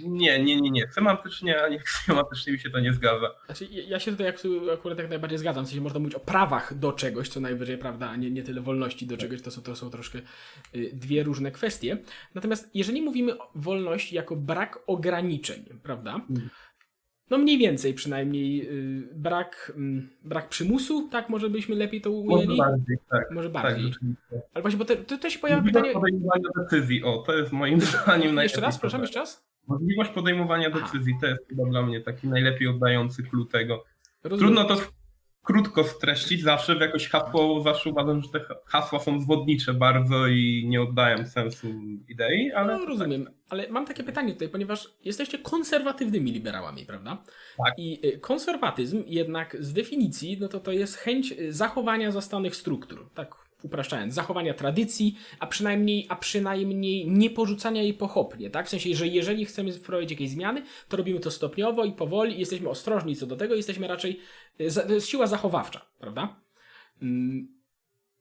nie, 0.03 0.45
nie, 0.45 0.61
nie, 0.61 0.71
nie, 0.71 0.89
semantycznie 0.93 1.63
ani 1.63 1.77
aksjomatycznie 1.85 2.53
mi 2.53 2.59
się 2.59 2.71
to 2.71 2.81
nie 2.81 2.93
zgadza. 2.93 3.31
Znaczy, 3.47 3.67
ja- 3.71 4.01
się 4.01 4.11
tutaj 4.11 4.33
akurat 4.75 4.99
jak 4.99 5.09
najbardziej 5.09 5.39
zgadzam, 5.39 5.65
w 5.65 5.69
sensie 5.69 5.81
można 5.83 5.99
mówić 6.01 6.15
o 6.15 6.21
prawach 6.21 6.79
do 6.79 6.93
czegoś, 6.93 7.29
co 7.29 7.41
najwyżej, 7.41 7.79
prawda, 7.79 8.11
a 8.11 8.17
nie, 8.17 8.31
nie 8.31 8.43
tyle 8.43 8.61
wolności 8.61 9.07
do 9.07 9.17
czegoś, 9.17 9.43
to 9.43 9.51
są, 9.51 9.63
to 9.63 9.77
są 9.77 9.91
troszkę 9.91 10.19
y, 10.75 10.91
dwie 10.93 11.23
różne 11.23 11.51
kwestie. 11.51 11.99
Natomiast 12.35 12.71
jeżeli 12.75 13.03
mówimy 13.03 13.39
o 13.39 13.51
wolności 13.55 14.15
jako 14.17 14.37
brak 14.37 14.79
ograniczeń, 14.87 15.65
prawda, 15.83 16.15
Mhm. 16.15 16.49
no 17.31 17.39
mniej 17.39 17.59
więcej 17.59 17.95
przynajmniej 17.95 18.69
y, 18.71 19.09
brak, 19.15 19.73
mm, 19.77 20.09
brak 20.23 20.49
przymusu, 20.49 21.09
tak 21.09 21.29
może 21.29 21.51
byśmy 21.51 21.75
lepiej 21.77 22.01
to 22.01 22.11
Może 22.11 22.23
ujęli? 22.45 22.59
bardziej, 22.59 22.97
tak. 23.11 23.31
Może 23.31 23.51
Tak, 23.51 23.63
bardziej. 23.63 23.93
rzeczywiście. 23.93 24.41
Ale 24.55 24.63
właśnie, 24.63 24.79
bo 24.79 24.85
te, 24.85 24.97
to, 24.97 25.19
to 25.19 25.31
się 25.31 25.39
pojawia 25.39 25.63
pytanie... 25.63 25.93
podejmowania 25.93 26.49
decyzji, 26.57 27.05
o, 27.05 27.23
to 27.27 27.37
jest 27.39 27.53
moim 27.53 27.81
zdaniem 27.81 28.37
Jeszcze 28.37 28.61
raz, 28.61 28.79
proszę, 28.79 28.99
jeszcze 28.99 29.19
raz? 29.21 29.45
Możliwość 29.67 30.11
podejmowania 30.11 30.71
decyzji, 30.71 31.15
to 31.21 31.27
jest 31.27 31.49
chyba 31.49 31.65
dla 31.65 31.83
mnie 31.83 32.01
taki 32.01 32.29
najlepiej 32.29 32.69
oddający 32.69 33.23
clue 33.23 33.45
tego. 33.45 33.85
Rozumiem. 34.25 34.55
Trudno 34.55 34.77
to 34.77 34.83
krótko 35.45 35.85
streścić 35.85 36.43
zawsze 36.43 36.77
w 36.77 36.81
jakoś 36.81 37.09
hasło, 37.09 37.61
zawsze 37.61 37.91
uważam, 37.91 38.23
że 38.23 38.29
te 38.29 38.41
hasła 38.67 38.99
są 39.01 39.21
zwodnicze 39.21 39.75
bardzo 39.75 40.27
i 40.27 40.65
nie 40.69 40.83
oddają 40.83 41.27
sensu 41.27 41.69
idei, 42.09 42.53
ale 42.53 42.79
No, 42.79 42.87
rozumiem, 42.87 43.31
ale 43.49 43.69
mam 43.69 43.87
takie 43.87 44.03
pytanie 44.03 44.33
tutaj, 44.33 44.49
ponieważ 44.49 44.95
jesteście 45.05 45.39
konserwatywnymi 45.39 46.33
liberałami, 46.33 46.87
prawda? 46.87 47.23
Tak. 47.65 47.75
I 47.79 48.07
y, 48.07 48.19
konserwatyzm 48.19 49.03
jednak 49.07 49.57
z 49.61 49.73
definicji, 49.73 50.39
no 50.41 50.49
to 50.49 50.61
to 50.61 50.73
jest 50.73 50.97
chęć 50.97 51.33
y, 51.33 51.53
zachowania 51.53 52.11
zastanych 52.11 52.57
struktur, 52.57 53.11
tak 53.15 53.35
upraszczając, 53.65 54.15
zachowania 54.15 54.55
tradycji, 54.55 55.19
a 55.39 55.47
przynajmniej, 55.47 56.07
a 56.09 56.17
przynajmniej 56.17 57.07
nie 57.11 57.31
porzucania 57.31 57.83
jej 57.83 57.95
pochopnie, 57.95 58.51
tak? 58.51 58.67
W 58.67 58.69
sensie, 58.69 58.95
że 58.95 59.07
jeżeli 59.07 59.45
chcemy 59.45 59.73
wprowadzić 59.73 60.11
jakieś 60.11 60.31
zmiany, 60.31 60.63
to 60.89 60.97
robimy 60.97 61.21
to 61.21 61.31
stopniowo 61.31 61.85
i 61.85 61.93
powoli 61.93 62.37
i 62.37 62.41
jesteśmy 62.41 62.69
ostrożni 62.69 63.17
co 63.17 63.27
do 63.27 63.37
tego, 63.37 63.55
jesteśmy 63.55 63.89
raczej, 63.89 64.21
za- 64.67 64.83
to 64.87 64.93
jest 64.95 65.09
siła 65.09 65.27
zachowawcza, 65.27 65.87
prawda? 65.99 66.37
Mm, 67.03 67.55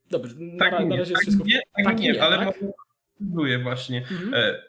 Dobrze, 0.09 0.35
na, 0.39 0.59
tak 0.59 0.71
na 0.71 0.79
nie, 0.81 0.97
razie 0.97 1.13
tak 1.13 1.23
jest 1.25 1.37
wszystko... 1.37 1.45
i 1.45 1.47
nie, 1.53 1.59
tak 1.75 1.85
tak 1.85 1.99
nie, 1.99 2.11
nie, 2.11 2.23
ale 2.23 2.37
tak? 2.45 2.59
próbuję 3.17 3.59
właśnie. 3.59 3.97
Mhm. 3.97 4.33
E, 4.33 4.61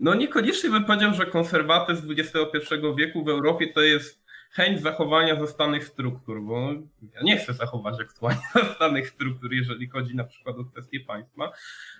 No 0.00 0.14
niekoniecznie 0.14 0.70
bym 0.70 0.84
powiedział, 0.84 1.14
że 1.14 1.26
konserwatyzm 1.26 2.10
XXI 2.18 2.74
wieku 2.98 3.24
w 3.24 3.28
Europie 3.28 3.72
to 3.72 3.80
jest 3.80 4.21
chęć 4.52 4.80
zachowania 4.80 5.40
zastanych 5.40 5.84
struktur, 5.84 6.42
bo 6.42 6.72
ja 7.14 7.22
nie 7.22 7.36
chcę 7.36 7.52
zachować 7.52 8.00
aktualnie 8.00 8.42
zastanych 8.54 9.08
struktur, 9.08 9.52
jeżeli 9.52 9.88
chodzi 9.88 10.16
na 10.16 10.24
przykład 10.24 10.56
o 10.58 10.64
kwestie 10.64 11.00
państwa. 11.00 11.52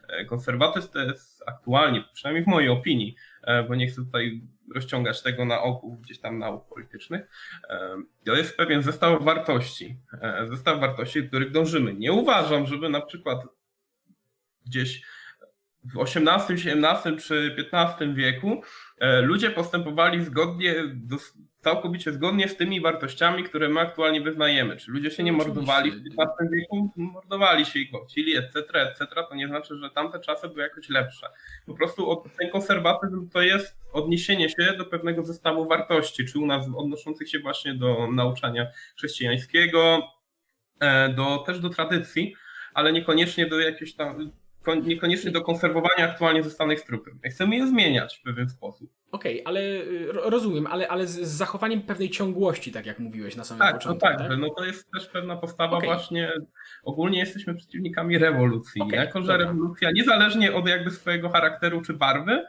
E, 0.09 0.25
Konserwatyzm 0.25 0.89
to 0.93 0.99
jest 0.99 1.43
aktualnie, 1.47 2.05
przynajmniej 2.15 2.45
w 2.45 2.47
mojej 2.47 2.69
opinii, 2.69 3.17
e, 3.43 3.63
bo 3.63 3.75
nie 3.75 3.87
chcę 3.87 4.05
tutaj 4.05 4.43
rozciągać 4.75 5.23
tego 5.23 5.45
na 5.45 5.63
ogół 5.63 5.97
gdzieś 5.97 6.21
tam 6.21 6.39
nauk 6.39 6.69
politycznych, 6.69 7.23
e, 7.69 8.03
to 8.25 8.35
jest 8.35 8.57
pewien 8.57 8.83
zestaw 8.83 9.25
wartości, 9.25 9.97
zestaw 10.51 10.81
wartości, 10.81 11.23
do 11.23 11.29
których 11.29 11.51
dążymy. 11.51 11.95
Nie 11.95 12.13
uważam, 12.13 12.67
żeby 12.67 12.89
na 12.89 13.01
przykład 13.01 13.39
gdzieś 14.67 15.03
w 15.85 16.01
XVIII, 16.01 16.73
XVII 16.73 17.17
czy 17.17 17.57
XV 17.73 18.15
wieku 18.15 18.63
ludzie 19.23 19.51
postępowali 19.51 20.25
zgodnie, 20.25 20.75
dos- 20.95 21.39
całkowicie 21.63 22.13
zgodnie 22.13 22.49
z 22.49 22.57
tymi 22.57 22.81
wartościami, 22.81 23.45
które 23.45 23.69
my 23.69 23.81
aktualnie 23.81 24.21
wyznajemy. 24.21 24.77
Czy 24.77 24.91
ludzie 24.91 25.11
się 25.11 25.23
nie 25.23 25.33
mordowali 25.33 25.91
w. 25.91 25.95
XV 25.95 26.51
wieku? 26.53 26.93
Mordowali 26.97 27.67
się 27.67 27.79
i 27.79 27.89
gwałcili, 27.89 28.37
etc., 28.37 28.63
etc. 28.75 29.07
To 29.29 29.35
nie 29.35 29.49
znaczy, 29.49 29.79
że 29.79 29.91
tamte 29.91 30.21
czasy 30.21 30.49
były 30.49 30.63
jakoś 30.63 30.89
lepsze. 30.89 31.27
Po 31.67 31.75
prostu 31.75 32.23
ten 32.39 32.51
konserwatyzm 32.51 33.29
to 33.29 33.43
jest 33.43 33.77
odniesienie 33.93 34.49
się 34.49 34.75
do 34.79 34.85
pewnego 34.85 35.25
zestawu 35.25 35.67
wartości, 35.67 36.27
czy 36.27 36.39
u 36.39 36.47
nas 36.47 36.67
odnoszących 36.77 37.31
się 37.31 37.39
właśnie 37.39 37.75
do 37.75 38.09
nauczania 38.13 38.67
chrześcijańskiego, 38.97 40.09
e, 40.81 41.09
do, 41.09 41.39
też 41.39 41.61
do 41.61 41.69
tradycji, 41.69 42.35
ale 42.75 42.93
niekoniecznie 42.93 43.47
do 43.47 43.61
jakiejś 43.61 43.95
tam, 43.95 44.33
niekoniecznie 44.85 45.31
do 45.31 45.41
konserwowania 45.43 46.05
aktualnie 46.11 46.43
zostanych 46.43 46.81
struktur. 46.81 47.13
Chcemy 47.31 47.57
je 47.57 47.67
zmieniać 47.67 48.19
w 48.19 48.23
pewien 48.23 48.49
sposób. 48.49 48.91
Okej, 49.13 49.43
ale 49.45 49.61
y, 49.61 50.13
ro- 50.13 50.31
rozumiem, 50.31 50.67
ale, 50.67 50.89
ale 50.89 51.07
z, 51.07 51.21
zachowaniem 51.21 51.83
pewnej 51.83 52.11
ciągłości, 52.11 52.73
tak 52.73 52.87
jak 52.87 52.99
mówiłeś 52.99 53.37
na 53.37 53.45
samym 53.45 53.59
Tak, 53.61 53.73
no 53.75 53.79
początku. 53.79 54.07
tak, 54.29 54.39
no 54.39 54.51
to 54.51 54.65
jest 54.65 54.91
też 54.91 55.07
pewna 55.07 55.37
postawa 55.37 55.77
Okej. 55.77 55.89
właśnie, 55.89 56.33
ogólnie 56.85 57.19
jesteśmy 57.19 57.55
przeciwnikami 57.55 58.19
rewolucji. 58.19 58.83
Okej, 58.83 58.99
jako, 58.99 59.21
że 59.23 59.27
dobra. 59.33 59.47
rewolucja 59.47 59.91
niezależnie 59.91 60.55
od 60.55 60.69
jakby 60.69 60.91
swojego 60.91 61.29
charakteru 61.29 61.83
czy 61.83 61.93
barwy, 61.93 62.45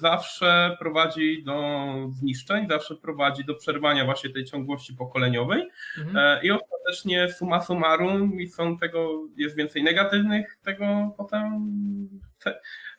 zawsze 0.00 0.76
prowadzi 0.78 1.42
do 1.44 1.74
zniszczeń, 2.10 2.68
zawsze 2.68 2.94
prowadzi 2.94 3.44
do 3.44 3.54
przerwania 3.54 4.04
właśnie 4.04 4.30
tej 4.30 4.44
ciągłości 4.44 4.94
pokoleniowej 4.94 5.68
Mhm. 5.98 6.16
E, 6.16 6.46
I 6.46 6.50
ostatecznie 6.50 7.32
summa 7.32 7.60
summarum 7.60 8.40
i 8.40 8.46
są 8.46 8.78
tego, 8.78 9.22
jest 9.36 9.56
więcej 9.56 9.82
negatywnych 9.82 10.56
tego 10.64 11.14
potem 11.16 11.68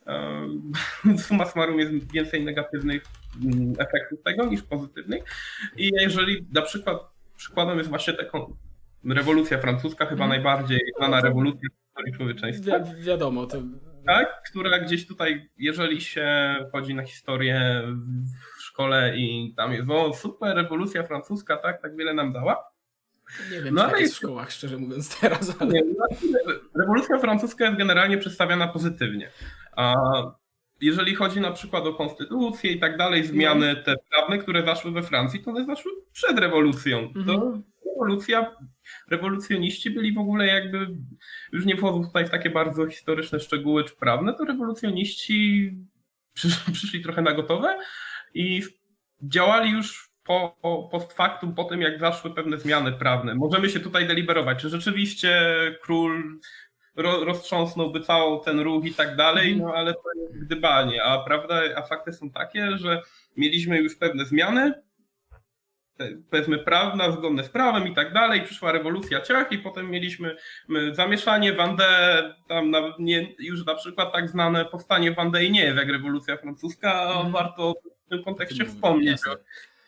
e, 0.07 1.17
summa 1.27 1.45
summarum 1.45 1.79
jest 1.79 2.11
więcej 2.13 2.45
negatywnych 2.45 3.03
mm, 3.45 3.73
efektów 3.79 4.21
tego 4.23 4.45
niż 4.45 4.61
pozytywnych. 4.61 5.23
I 5.77 5.91
jeżeli 5.99 6.45
na 6.53 6.61
przykład 6.61 6.97
przykładem 7.37 7.77
jest 7.77 7.89
właśnie 7.89 8.13
taka 8.13 8.37
rewolucja 9.09 9.57
francuska, 9.57 10.05
chyba 10.05 10.23
Mhm. 10.25 10.29
najbardziej 10.29 10.79
znana 10.97 11.15
No 11.15 11.21
to- 11.21 11.27
rewolucja 11.27 11.69
w 11.69 11.77
historii 11.87 12.13
człowieczeństwa 12.13 12.79
Wi- 12.79 13.01
wiadomo, 13.03 13.45
to 13.45 13.57
tak, 14.05 14.41
która 14.49 14.79
gdzieś 14.79 15.07
tutaj, 15.07 15.49
jeżeli 15.57 16.01
się 16.01 16.55
chodzi 16.71 16.93
na 16.93 17.03
historię 17.03 17.81
w 18.57 18.61
szkole 18.61 19.17
i 19.17 19.53
tam 19.57 19.73
jest, 19.73 19.89
o 19.89 20.13
super, 20.13 20.55
rewolucja 20.55 21.03
francuska, 21.03 21.57
tak, 21.57 21.81
tak 21.81 21.95
wiele 21.95 22.13
nam 22.13 22.33
dała. 22.33 22.71
nie 23.51 23.61
wiem, 23.61 23.75
No 23.75 23.81
czy 23.81 23.83
ale 23.83 23.91
tak 23.91 24.01
jest 24.01 24.13
w 24.13 24.17
szkołach, 24.17 24.51
szczerze 24.51 24.77
mówiąc 24.77 25.19
teraz, 25.19 25.55
ale... 25.59 25.73
Nie, 25.73 25.83
znaczy, 25.93 26.59
rewolucja 26.75 27.19
francuska 27.19 27.65
jest 27.65 27.77
generalnie 27.77 28.17
przedstawiana 28.17 28.67
pozytywnie. 28.67 29.29
A 29.75 29.93
jeżeli 30.81 31.15
chodzi 31.15 31.41
na 31.41 31.51
przykład 31.51 31.85
o 31.85 31.93
konstytucję 31.93 32.71
i 32.71 32.79
tak 32.79 32.97
dalej, 32.97 33.23
zmiany 33.23 33.75
te 33.75 33.95
prawne, 34.09 34.37
które 34.37 34.65
zaszły 34.65 34.91
we 34.91 35.03
Francji, 35.03 35.39
to 35.39 35.51
one 35.51 35.65
zaszły 35.65 35.91
przed 36.11 36.39
rewolucją. 36.39 36.99
Mhm. 36.99 37.25
To 37.25 37.59
rewolucja, 37.95 38.55
rewolucjoniści 39.09 39.89
byli 39.89 40.13
w 40.13 40.17
ogóle 40.17 40.47
jakby, 40.47 40.87
już 41.51 41.65
nie 41.65 41.77
wchodzą 41.77 42.05
tutaj 42.05 42.25
w 42.25 42.29
takie 42.29 42.49
bardzo 42.49 42.87
historyczne 42.87 43.39
szczegóły 43.39 43.83
czy 43.83 43.95
prawne, 43.95 44.33
to 44.33 44.45
rewolucjoniści 44.45 45.71
przyszli, 46.33 46.73
przyszli 46.73 47.03
trochę 47.03 47.21
na 47.21 47.33
gotowe 47.33 47.79
i 48.33 48.61
działali 49.21 49.71
już 49.71 50.09
po, 50.23 50.57
po, 50.61 50.89
post 50.91 51.13
factum, 51.13 51.55
po 51.55 51.63
tym 51.63 51.81
jak 51.81 51.99
zaszły 51.99 52.33
pewne 52.33 52.57
zmiany 52.57 52.91
prawne. 52.91 53.35
Możemy 53.35 53.69
się 53.69 53.79
tutaj 53.79 54.07
deliberować, 54.07 54.61
czy 54.61 54.69
rzeczywiście 54.69 55.31
król 55.81 56.39
ro, 56.95 57.25
roztrząsnąłby 57.25 58.01
cały 58.01 58.43
ten 58.45 58.59
ruch 58.59 58.85
i 58.85 58.93
tak 58.93 59.15
dalej, 59.15 59.57
no 59.57 59.73
ale 59.73 59.93
to 59.93 60.01
jest 60.21 60.45
gdybanie, 60.45 61.03
a 61.03 61.23
prawda, 61.23 61.61
a 61.75 61.81
fakty 61.81 62.13
są 62.13 62.29
takie, 62.29 62.77
że 62.77 63.01
mieliśmy 63.37 63.81
już 63.81 63.95
pewne 63.95 64.25
zmiany, 64.25 64.73
powiedzmy 66.29 66.57
prawna, 66.59 67.11
zgodne 67.11 67.43
z 67.43 67.49
prawem 67.49 67.87
i 67.87 67.95
tak 67.95 68.13
dalej, 68.13 68.41
przyszła 68.41 68.71
rewolucja 68.71 69.21
ciach 69.21 69.51
i 69.51 69.57
potem 69.57 69.91
mieliśmy 69.91 70.35
my, 70.67 70.95
zamieszanie 70.95 71.53
Wandę, 71.53 71.87
tam 72.47 72.71
na, 72.71 72.79
nie, 72.99 73.33
już 73.39 73.65
na 73.65 73.75
przykład 73.75 74.13
tak 74.13 74.29
znane 74.29 74.65
powstanie 74.65 75.11
Wandę 75.11 75.45
i 75.45 75.51
nie 75.51 75.63
jest 75.63 75.77
jak 75.77 75.89
rewolucja 75.89 76.37
francuska, 76.37 76.93
a 76.93 77.13
Mhm. 77.13 77.31
warto 77.31 77.73
w 78.05 78.09
tym 78.09 78.23
kontekście 78.23 78.65
wspomnieć 78.65 79.11
jasne. 79.11 79.35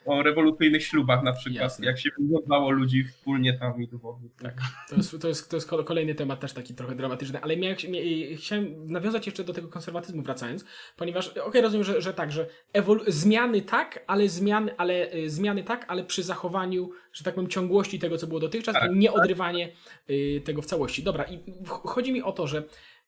O, 0.07 0.23
rewolucyjnych 0.23 0.83
ślubach 0.83 1.23
na 1.23 1.33
przykład, 1.33 1.61
Jasne. 1.63 1.85
jak 1.85 1.99
się 1.99 2.09
wywiązało 2.19 2.71
ludzi 2.71 3.03
wspólnie 3.03 3.53
tam 3.53 3.81
i 3.83 3.87
dowodów. 3.87 4.31
Tak. 4.41 4.53
To 4.89 4.95
jest, 4.95 5.21
to, 5.21 5.27
jest, 5.27 5.49
to 5.49 5.57
jest 5.57 5.67
kol- 5.69 5.83
kolejny 5.85 6.15
temat 6.15 6.39
też 6.39 6.53
taki 6.53 6.73
trochę 6.75 6.95
dramatyczny, 6.95 7.41
ale 7.41 7.57
miałem, 7.57 7.77
mia- 7.77 8.37
chciałem 8.37 8.85
nawiązać 8.85 9.25
jeszcze 9.25 9.43
do 9.43 9.53
tego 9.53 9.67
konserwatyzmu 9.67 10.21
wracając, 10.21 10.65
ponieważ 10.97 11.27
okej, 11.27 11.61
rozumiem, 11.61 11.83
że, 11.83 12.01
że 12.01 12.13
tak, 12.13 12.31
że 12.31 12.47
zmiany 13.07 13.61
tak, 13.61 14.03
ale 14.07 14.29
zmiany, 14.29 14.77
ale 14.77 15.13
y, 15.15 15.29
zmiany 15.29 15.63
tak, 15.63 15.85
ale 15.87 16.03
przy 16.03 16.23
zachowaniu, 16.23 16.89
że 17.13 17.23
tak 17.23 17.35
powiem, 17.35 17.49
ciągłości 17.49 17.99
tego, 17.99 18.17
co 18.17 18.27
było 18.27 18.39
dotychczas 18.39 18.73
Tak, 18.73 18.91
i 18.91 18.95
nie 18.95 19.11
odrywanie 19.13 19.71
y, 20.09 20.41
tego 20.45 20.61
w 20.61 20.65
całości. 20.65 21.03
Dobra, 21.03 21.23
i 21.23 21.37
ch- 21.67 21.81
chodzi 21.85 22.11
mi 22.13 22.21
o 22.23 22.31
to, 22.31 22.47
że 22.47 22.63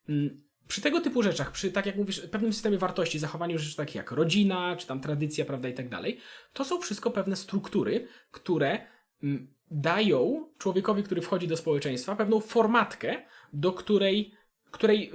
mm, 0.09 0.41
przy 0.69 0.81
tego 0.81 1.01
typu 1.01 1.23
rzeczach, 1.23 1.51
przy, 1.51 1.71
tak 1.71 1.85
jak 1.85 1.95
mówisz, 1.95 2.19
pewnym 2.19 2.53
systemie 2.53 2.77
wartości, 2.77 3.19
zachowaniu 3.19 3.59
rzeczy 3.59 3.75
takich 3.75 3.95
jak 3.95 4.11
rodzina, 4.11 4.75
czy 4.75 4.87
tam 4.87 5.01
tradycja, 5.01 5.45
prawda, 5.45 5.69
i 5.69 5.73
tak 5.73 5.89
dalej, 5.89 6.19
to 6.53 6.65
są 6.65 6.81
wszystko 6.81 7.11
pewne 7.11 7.35
struktury, 7.35 8.07
które 8.31 8.79
mm, 9.23 9.53
dają 9.71 10.47
człowiekowi, 10.57 11.03
który 11.03 11.21
wchodzi 11.21 11.47
do 11.47 11.57
społeczeństwa, 11.57 12.15
pewną 12.15 12.39
formatkę, 12.39 13.15
do 13.53 13.73
której, 13.73 14.33
której 14.71 15.11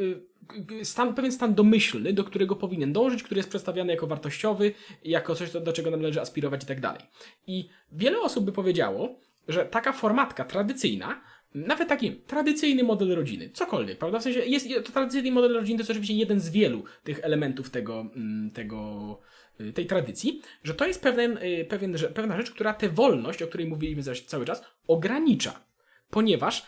y, 0.81 0.85
stan, 0.85 1.15
pewien 1.15 1.33
stan 1.33 1.55
domyślny, 1.55 2.13
do 2.13 2.25
którego 2.25 2.57
powinien 2.57 2.93
dążyć, 2.93 3.23
który 3.23 3.39
jest 3.39 3.49
przedstawiany 3.49 3.93
jako 3.93 4.07
wartościowy, 4.07 4.73
jako 5.05 5.35
coś, 5.35 5.51
do, 5.51 5.61
do 5.61 5.73
czego 5.73 5.91
należy 5.91 6.21
aspirować 6.21 6.65
i 6.65 6.67
tak 6.67 6.81
dalej. 6.81 7.03
I 7.47 7.69
wiele 7.93 8.21
osób 8.21 8.45
by 8.45 8.53
powiedziało, 8.53 9.19
że 9.49 9.65
taka 9.65 9.93
formatka 9.93 10.45
tradycyjna, 10.45 11.21
nawet 11.55 11.89
taki 11.89 12.13
tradycyjny 12.13 12.85
model 12.85 13.15
rodziny, 13.15 13.51
cokolwiek, 13.53 13.99
prawda? 13.99 14.19
W 14.19 14.23
sensie 14.23 14.41
jest 14.41 14.69
to 14.85 14.93
tradycyjny 14.93 15.33
model 15.33 15.55
rodziny 15.55 15.79
to 15.79 15.83
jest 15.83 15.91
oczywiście 15.91 16.15
jeden 16.15 16.41
z 16.41 16.51
wielu 16.51 16.85
tych 17.05 17.21
elementów 17.23 17.71
tego, 17.71 18.07
mm, 18.17 18.51
tego 18.51 19.19
y, 19.61 19.73
tej 19.73 19.87
tradycji, 19.87 20.43
że 20.65 20.75
to 20.75 20.87
jest 20.87 21.03
pewien, 21.03 21.39
y, 21.39 21.65
pewien, 21.69 21.97
pewna 22.15 22.37
rzecz, 22.37 22.51
która 22.51 22.75
tę 22.75 22.89
wolność, 22.89 23.43
o 23.43 23.47
której 23.47 23.67
mówiliśmy 23.67 24.15
cały 24.27 24.45
czas, 24.45 24.63
ogranicza. 24.87 25.65
Ponieważ 26.11 26.67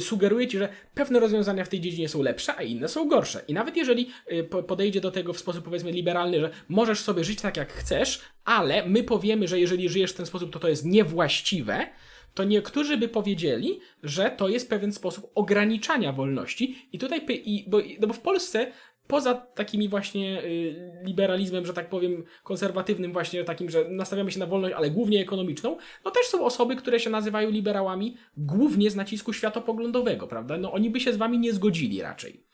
sugeruje 0.00 0.48
ci, 0.48 0.58
że 0.58 0.68
pewne 0.94 1.20
rozwiązania 1.20 1.64
w 1.64 1.68
tej 1.68 1.80
dziedzinie 1.80 2.08
są 2.08 2.22
lepsze, 2.22 2.56
a 2.56 2.62
inne 2.62 2.88
są 2.88 3.08
gorsze. 3.08 3.42
I 3.48 3.54
nawet 3.54 3.76
jeżeli 3.76 4.10
y, 4.32 4.44
po- 4.44 4.62
podejdzie 4.62 5.00
do 5.00 5.10
tego 5.10 5.32
w 5.32 5.38
sposób 5.38 5.64
powiedzmy 5.64 5.92
liberalny, 5.92 6.40
że 6.40 6.50
możesz 6.68 7.00
sobie 7.00 7.24
żyć 7.24 7.40
tak 7.40 7.56
jak 7.56 7.72
chcesz, 7.72 8.20
ale 8.44 8.86
my 8.86 9.02
powiemy, 9.02 9.48
że 9.48 9.60
jeżeli 9.60 9.88
żyjesz 9.88 10.12
w 10.12 10.16
ten 10.16 10.26
sposób, 10.26 10.52
to 10.52 10.58
to 10.58 10.68
jest 10.68 10.84
niewłaściwe, 10.84 11.86
to 12.34 12.44
niektórzy 12.44 12.96
by 12.96 13.08
powiedzieli, 13.08 13.80
że 14.02 14.30
to 14.30 14.48
jest 14.48 14.70
pewien 14.70 14.92
sposób 14.92 15.30
ograniczania 15.34 16.12
wolności. 16.12 16.88
I 16.92 16.98
tutaj, 16.98 17.26
i, 17.28 17.64
bo, 17.68 17.78
no 18.00 18.06
bo 18.06 18.14
w 18.14 18.20
Polsce 18.20 18.72
poza 19.08 19.34
takimi 19.34 19.88
właśnie 19.88 20.44
y, 20.44 21.02
liberalizmem, 21.04 21.66
że 21.66 21.72
tak 21.72 21.88
powiem, 21.88 22.24
konserwatywnym, 22.44 23.12
właśnie 23.12 23.44
takim, 23.44 23.70
że 23.70 23.84
nastawiamy 23.88 24.30
się 24.30 24.38
na 24.38 24.46
wolność, 24.46 24.74
ale 24.74 24.90
głównie 24.90 25.20
ekonomiczną, 25.20 25.76
no 26.04 26.10
też 26.10 26.26
są 26.26 26.44
osoby, 26.44 26.76
które 26.76 27.00
się 27.00 27.10
nazywają 27.10 27.50
liberałami 27.50 28.16
głównie 28.36 28.90
z 28.90 28.96
nacisku 28.96 29.32
światopoglądowego, 29.32 30.26
prawda? 30.26 30.58
No 30.58 30.72
oni 30.72 30.90
by 30.90 31.00
się 31.00 31.12
z 31.12 31.16
wami 31.16 31.38
nie 31.38 31.52
zgodzili 31.52 32.02
raczej. 32.02 32.44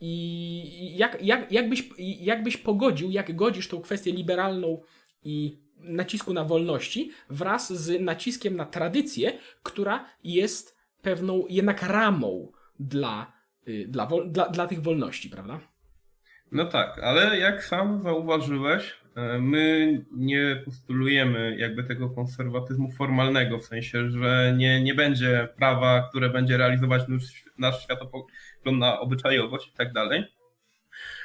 I 0.00 0.96
jak, 0.96 1.22
jak, 1.22 1.52
jakbyś, 1.52 1.88
jakbyś 1.98 2.56
pogodził, 2.56 3.10
jak 3.10 3.36
godzisz 3.36 3.68
tą 3.68 3.80
kwestię 3.80 4.12
liberalną 4.12 4.80
i 5.24 5.58
nacisku 5.80 6.32
na 6.32 6.44
wolności 6.44 7.10
wraz 7.30 7.72
z 7.72 8.00
naciskiem 8.00 8.56
na 8.56 8.66
tradycję, 8.66 9.32
która 9.62 10.04
jest 10.24 10.78
pewną 11.02 11.44
jednak 11.48 11.82
ramą 11.82 12.52
dla, 12.80 13.32
y, 13.68 13.86
dla, 13.88 14.08
dla, 14.26 14.48
dla 14.48 14.66
tych 14.66 14.82
wolności, 14.82 15.30
prawda? 15.30 15.60
No 16.52 16.64
tak, 16.64 16.98
ale 16.98 17.38
jak 17.38 17.64
sam 17.64 18.02
zauważyłeś, 18.02 18.94
e, 19.16 19.38
my 19.38 20.04
nie 20.12 20.62
postulujemy 20.64 21.56
jakby 21.58 21.84
tego 21.84 22.10
konserwatyzmu 22.10 22.90
formalnego, 22.90 23.58
w 23.58 23.64
sensie, 23.64 24.10
że 24.10 24.54
nie, 24.56 24.82
nie 24.82 24.94
będzie 24.94 25.48
prawa, 25.56 26.08
które 26.10 26.30
będzie 26.30 26.56
realizować 26.56 27.02
nasz, 27.08 27.44
nasz 27.58 27.84
światopogląd 27.84 28.78
na 28.78 29.00
obyczajowość 29.00 29.68
i 29.68 29.72
tak 29.72 29.92
dalej. 29.92 30.24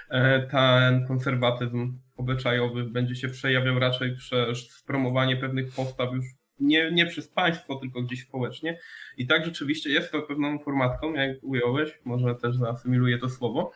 E, 0.10 0.48
Ten 0.48 1.08
konserwatyzm 1.08 1.98
obyczajowy 2.18 2.84
będzie 2.84 3.16
się 3.16 3.30
przejawiał 3.30 3.80
raczej 3.80 4.16
przez 4.16 4.84
promowanie 4.88 5.38
pewnych 5.38 5.76
postaw 5.76 6.14
już 6.14 6.26
nie, 6.60 6.92
nie 6.92 7.06
przez 7.06 7.28
państwo, 7.28 7.76
tylko 7.76 8.02
gdzieś 8.02 8.24
społecznie. 8.24 8.80
I 9.18 9.28
tak 9.28 9.46
rzeczywiście 9.46 9.90
jest 9.90 10.12
to 10.12 10.22
pewną 10.22 10.60
formatką, 10.60 11.14
jak 11.14 11.38
ująłeś, 11.42 12.00
może 12.06 12.36
też 12.36 12.56
zaasymiluję 12.56 13.18
to 13.18 13.30
słowo. 13.30 13.72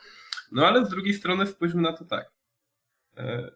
No 0.52 0.68
ale 0.68 0.86
z 0.86 0.90
drugiej 0.90 1.14
strony 1.14 1.48
spójrzmy 1.48 1.82
na 1.82 1.94
to 1.94 2.06
tak. 2.06 2.32
E, 3.18 3.52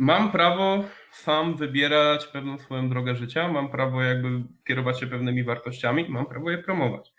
Mam 0.00 0.32
prawo 0.32 0.84
sam 1.12 1.56
wybierać 1.56 2.26
pewną 2.26 2.58
swoją 2.58 2.88
drogę 2.88 3.16
życia, 3.16 3.48
mam 3.48 3.70
prawo 3.70 4.02
jakby 4.02 4.28
kierować 4.66 5.00
się 5.00 5.06
pewnymi 5.06 5.44
wartościami, 5.44 6.06
mam 6.08 6.26
prawo 6.26 6.50
je 6.50 6.58
promować. 6.58 7.12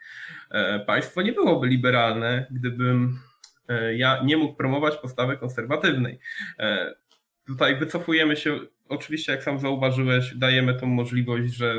E, 0.51 0.79
Państwo 0.79 1.21
nie 1.21 1.33
byłoby 1.33 1.67
liberalne, 1.67 2.47
gdybym 2.51 3.19
ja 3.97 4.21
nie 4.23 4.37
mógł 4.37 4.55
promować 4.55 4.97
postawy 4.97 5.37
konserwatywnej. 5.37 6.19
E, 6.59 6.95
Tutaj 7.47 7.75
wycofujemy 7.75 8.35
się, 8.35 8.59
oczywiście 8.89 9.31
jak 9.31 9.43
sam 9.43 9.59
zauważyłeś, 9.59 10.35
dajemy 10.35 10.73
tą 10.79 10.87
możliwość, 10.87 11.53
że 11.53 11.75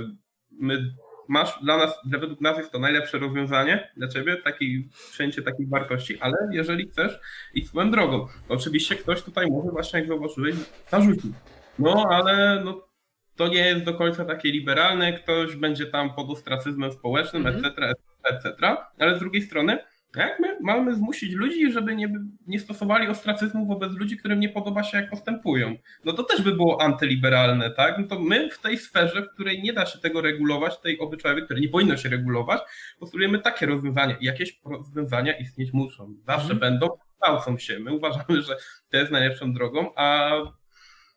my 0.51 0.95
masz 1.29 1.59
dla 1.63 1.77
nas, 1.77 1.99
dla 2.07 2.19
według 2.19 2.41
nas 2.41 2.59
jest 2.59 2.73
to 2.73 2.79
najlepsze 2.79 3.19
rozwiązanie 3.19 3.91
dla 3.97 4.09
ciebie, 4.09 4.37
taki, 4.37 4.89
przyjęcie 5.13 5.43
takich 5.43 5.69
wartości, 5.69 6.21
ale 6.21 6.37
jeżeli 6.51 6.89
chcesz 6.89 7.21
iść 7.55 7.69
swoją 7.69 7.91
drogą. 7.91 8.27
Oczywiście 8.49 8.97
ktoś 8.97 9.23
tutaj 9.23 9.47
może 9.51 9.71
właśnie, 9.71 9.99
jak 9.99 10.09
zauważyłeś, 10.09 10.55
zarzucić. 10.91 11.33
No, 11.79 12.07
ale 12.11 12.63
no, 12.65 12.89
to 13.37 13.49
nie 13.49 13.67
jest 13.69 13.85
do 13.85 13.95
końca 13.95 14.25
takie 14.25 14.51
liberalne, 14.53 15.13
ktoś 15.13 15.57
będzie 15.57 15.87
tam 15.87 16.15
pod 16.15 16.31
ostracyzmem 16.31 16.93
społecznym, 16.93 17.47
Mhm. 17.47 17.65
etc., 17.65 17.93
etc., 18.25 18.77
ale 18.99 19.17
z 19.17 19.19
drugiej 19.19 19.43
strony, 19.43 19.79
jak 20.21 20.41
my 20.41 20.57
mamy 20.61 20.95
zmusić 20.95 21.33
ludzi, 21.33 21.73
żeby 21.73 21.97
nie, 21.97 22.13
nie 22.47 22.61
stosowali 22.61 23.09
ostracyzmu 23.09 23.67
wobec 23.67 23.93
ludzi, 23.93 24.17
którym 24.17 24.41
nie 24.41 24.49
podoba 24.49 24.83
się, 24.83 24.99
jak 24.99 25.11
postępują? 25.11 25.77
No 26.05 26.13
to 26.13 26.23
też 26.23 26.43
by 26.43 26.53
było 26.53 26.83
antyliberalne, 26.83 27.71
tak? 27.71 27.99
No 27.99 28.07
to 28.07 28.19
my 28.19 28.51
w 28.51 28.59
tej 28.59 28.79
sferze, 28.79 29.23
w 29.23 29.35
której 29.35 29.63
nie 29.63 29.73
da 29.73 29.87
się 29.87 29.99
tego 29.99 30.21
regulować, 30.21 30.81
tej 30.81 30.99
obyczajowej, 30.99 31.45
której 31.45 31.63
nie 31.63 31.69
powinno 31.69 31.97
się 31.97 32.09
regulować, 32.09 32.61
postulujemy 32.99 33.39
takie 33.39 33.67
rozwiązania. 33.67 34.17
I 34.21 34.25
jakieś 34.25 34.61
rozwiązania 34.65 35.39
istnieć 35.39 35.73
muszą. 35.73 36.15
Zawsze 36.27 36.53
Mhm. 36.53 36.59
będą, 36.59 36.89
kształcą 37.21 37.59
się. 37.59 37.79
My 37.79 37.93
uważamy, 37.93 38.43
że 38.43 38.57
to 38.91 38.97
jest 38.97 39.13
najlepszą 39.13 39.53
drogą, 39.53 39.95
a 39.97 40.31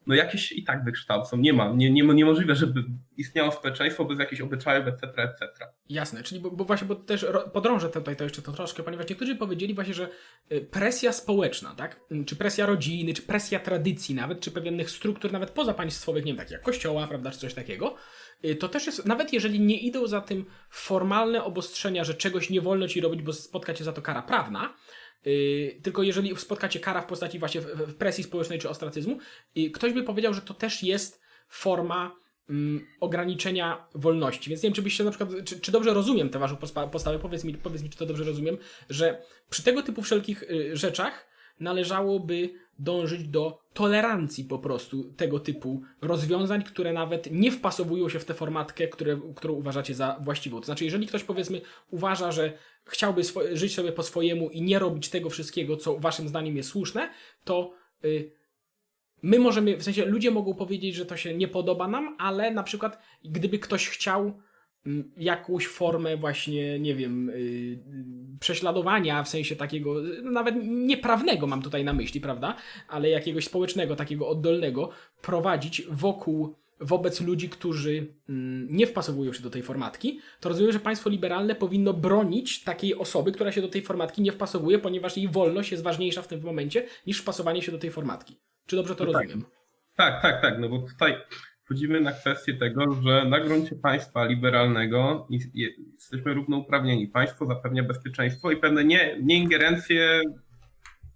no 0.08 0.16
jakieś 0.16 0.52
i 0.52 0.64
tak 0.64 0.84
wykształcą. 0.84 1.38
Nie 1.38 1.54
ma, 1.54 1.74
nie, 1.76 1.92
nie, 1.92 2.04
niemożliwe, 2.04 2.56
żeby 2.56 2.84
istniało 3.18 3.52
społeczeństwo 3.52 4.06
bez 4.06 4.20
jakichś 4.20 4.42
obyczajów, 4.42 4.88
etc., 4.88 5.08
etc. 5.24 5.68
Jasne, 5.90 6.24
czyli 6.24 6.42
bo, 6.42 6.52
bo 6.52 6.66
właśnie, 6.66 6.88
bo 6.88 6.96
też 6.96 7.26
podrążę 7.54 7.90
tutaj 7.90 8.16
to 8.16 8.24
jeszcze 8.24 8.42
to 8.42 8.52
troszkę, 8.52 8.84
ponieważ 8.84 9.10
niektórzy 9.10 9.36
powiedzieli 9.36 9.74
właśnie, 9.74 9.94
że 9.94 10.10
y, 10.52 10.62
presja 10.62 11.14
społeczna, 11.14 11.76
tak? 11.76 12.00
Mm, 12.12 12.26
Czy 12.26 12.36
presja 12.36 12.66
rodziny, 12.66 13.14
czy 13.14 13.22
presja 13.22 13.60
tradycji 13.60 14.16
nawet, 14.16 14.40
czy 14.40 14.52
pewnych 14.52 14.90
struktur 14.90 15.32
nawet 15.32 15.52
pozapaństwowych, 15.52 16.26
nie 16.26 16.32
wiem, 16.32 16.38
takich 16.38 16.52
jak 16.52 16.62
kościoła, 16.62 17.08
prawda, 17.08 17.32
czy 17.32 17.38
coś 17.38 17.54
takiego, 17.54 17.96
y, 18.46 18.56
to 18.56 18.70
też 18.70 18.86
jest, 18.86 19.06
nawet 19.06 19.34
jeżeli 19.34 19.60
nie 19.60 19.78
idą 19.78 20.08
za 20.08 20.22
tym 20.22 20.46
formalne 20.70 21.44
obostrzenia, 21.44 22.04
że 22.04 22.13
czegoś 22.13 22.50
nie 22.50 22.62
wolno 22.62 22.88
ci 22.88 23.02
robić, 23.02 23.22
bo 23.22 23.34
spotka 23.34 23.74
cię 23.74 23.84
za 23.84 23.94
to 23.94 24.02
kara 24.02 24.22
prawna, 24.22 24.74
y, 25.28 25.80
tylko 25.84 26.04
jeżeli 26.04 26.38
spotka 26.38 26.69
cię 26.69 26.80
kara 26.80 27.01
w 27.01 27.06
postaci 27.06 27.39
właśnie 27.39 27.62
presji 27.97 28.23
społecznej 28.23 28.60
czy 28.60 28.69
ostracyzmu, 28.69 29.17
y, 29.58 29.71
ktoś 29.71 29.93
by 29.93 30.04
powiedział, 30.04 30.34
że 30.34 30.41
to 30.41 30.54
też 30.54 30.84
jest 30.84 31.21
forma 31.47 32.15
mm, 32.49 32.88
ograniczenia 32.99 33.88
wolności. 33.95 34.49
Więc 34.49 34.63
nie 34.63 34.69
wiem, 34.69 34.75
czy 34.75 34.82
byście 34.82 35.04
na 35.04 35.12
przykład, 35.12 35.30
czy, 35.45 35.60
czy 35.60 35.71
dobrze 35.71 35.93
rozumiem 35.93 36.30
tę 36.30 36.39
waszą 36.39 36.58
postawę, 36.91 37.19
powiedz 37.19 37.43
mi, 37.43 37.54
powiedz 37.54 37.84
mi, 37.84 37.89
czy 37.89 37.97
to 37.97 38.06
dobrze 38.06 38.23
rozumiem, 38.23 38.58
że 38.89 39.21
przy 39.49 39.63
tego 39.63 39.84
typu 39.84 40.01
wszelkich 40.01 40.43
y, 40.43 40.78
rzeczach 40.78 41.28
należałoby 41.60 42.49
dążyć 42.80 43.28
do 43.28 43.60
tolerancji 43.74 44.44
po 44.44 44.60
prostu 44.60 45.04
tego 45.04 45.40
typu 45.40 45.82
rozwiązań, 46.02 46.64
które 46.64 46.94
nawet 46.94 47.32
nie 47.32 47.52
wpasowują 47.52 48.10
się 48.10 48.20
w 48.20 48.26
tę 48.26 48.34
formatkę, 48.34 48.88
które, 48.88 49.20
którą 49.36 49.54
uważacie 49.54 49.94
za 49.94 50.20
właściwą. 50.22 50.60
To 50.60 50.66
znaczy, 50.66 50.86
jeżeli 50.86 51.08
ktoś 51.08 51.24
powiedzmy 51.24 51.62
uważa, 51.92 52.32
że 52.32 52.54
chciałby 52.86 53.22
swo- 53.22 53.56
żyć 53.56 53.76
sobie 53.76 53.92
po 53.92 54.04
swojemu 54.04 54.50
i 54.50 54.62
nie 54.62 54.80
robić 54.80 55.10
tego 55.10 55.30
wszystkiego, 55.30 55.78
co 55.78 55.98
waszym 55.98 56.28
zdaniem 56.28 56.58
jest 56.58 56.70
słuszne, 56.70 57.10
to 57.44 57.74
y, 58.06 58.32
my 59.24 59.40
możemy, 59.40 59.78
w 59.78 59.84
sensie 59.84 60.06
ludzie 60.06 60.32
mogą 60.32 60.54
powiedzieć, 60.54 60.96
że 60.96 61.06
to 61.06 61.18
się 61.18 61.34
nie 61.34 61.48
podoba 61.48 61.88
nam, 61.88 62.16
ale 62.20 62.52
na 62.52 62.64
przykład 62.64 63.00
gdyby 63.26 63.60
ktoś 63.60 63.90
chciał 63.90 64.40
jakąś 65.17 65.67
formę 65.67 66.17
właśnie, 66.17 66.80
nie 66.80 66.95
wiem, 66.95 67.32
yy, 67.36 67.80
prześladowania, 68.39 69.24
w 69.24 69.30
sensie 69.30 69.56
takiego, 69.56 70.06
y, 70.06 70.21
nawet 70.21 70.56
nieprawnego 70.63 71.48
mam 71.48 71.62
tutaj 71.62 71.84
na 71.84 71.93
myśli, 71.93 72.21
prawda, 72.21 72.56
ale 72.88 73.10
jakiegoś 73.10 73.45
społecznego, 73.45 73.95
takiego 73.95 74.28
oddolnego, 74.28 74.89
prowadzić 75.21 75.84
wokół, 75.89 76.56
wobec 76.80 77.21
ludzi, 77.21 77.50
którzy 77.50 78.08
mm, 78.30 78.67
nie 78.71 78.88
wpasowują 78.88 79.34
się 79.34 79.43
do 79.43 79.50
tej 79.50 79.63
formatki, 79.63 80.19
to 80.39 80.50
rozumiem, 80.50 80.71
że 80.71 80.80
państwo 80.80 81.10
liberalne 81.10 81.56
powinno 81.56 81.93
bronić 81.93 82.63
takiej 82.63 82.95
osoby, 82.95 83.32
która 83.32 83.52
się 83.52 83.62
do 83.62 83.67
tej 83.67 83.82
formatki 83.82 84.21
nie 84.21 84.32
wpasowuje, 84.32 84.80
ponieważ 84.80 85.17
jej 85.17 85.28
wolność 85.28 85.71
jest 85.71 85.84
ważniejsza 85.84 86.21
w 86.21 86.28
tym 86.28 86.41
momencie 86.43 86.86
niż 87.08 87.21
wpasowanie 87.21 87.62
się 87.62 87.71
do 87.71 87.78
tej 87.78 87.91
formatki. 87.91 88.39
Czy 88.65 88.76
dobrze 88.76 88.95
to 88.95 89.06
No 89.06 89.13
tak. 89.13 89.24
rozumiem? 89.24 89.45
Tak, 89.95 90.21
tak, 90.21 90.41
tak, 90.41 90.60
no 90.60 90.69
bo 90.69 90.80
tutaj 90.80 91.15
wchodzimy 91.65 92.01
na 92.01 92.12
kwestię 92.12 92.54
tego, 92.54 92.93
że 93.04 93.25
na 93.25 93.39
gruncie 93.39 93.75
państwa 93.75 94.25
liberalnego 94.25 95.28
jesteśmy 95.54 96.34
równouprawnieni. 96.34 97.08
Państwo 97.08 97.45
zapewnia 97.45 97.84
bezpieczeństwo 97.84 98.51
i 98.51 98.58
pewne 98.58 98.84
nie, 98.84 99.17
nieingerencje 99.21 100.21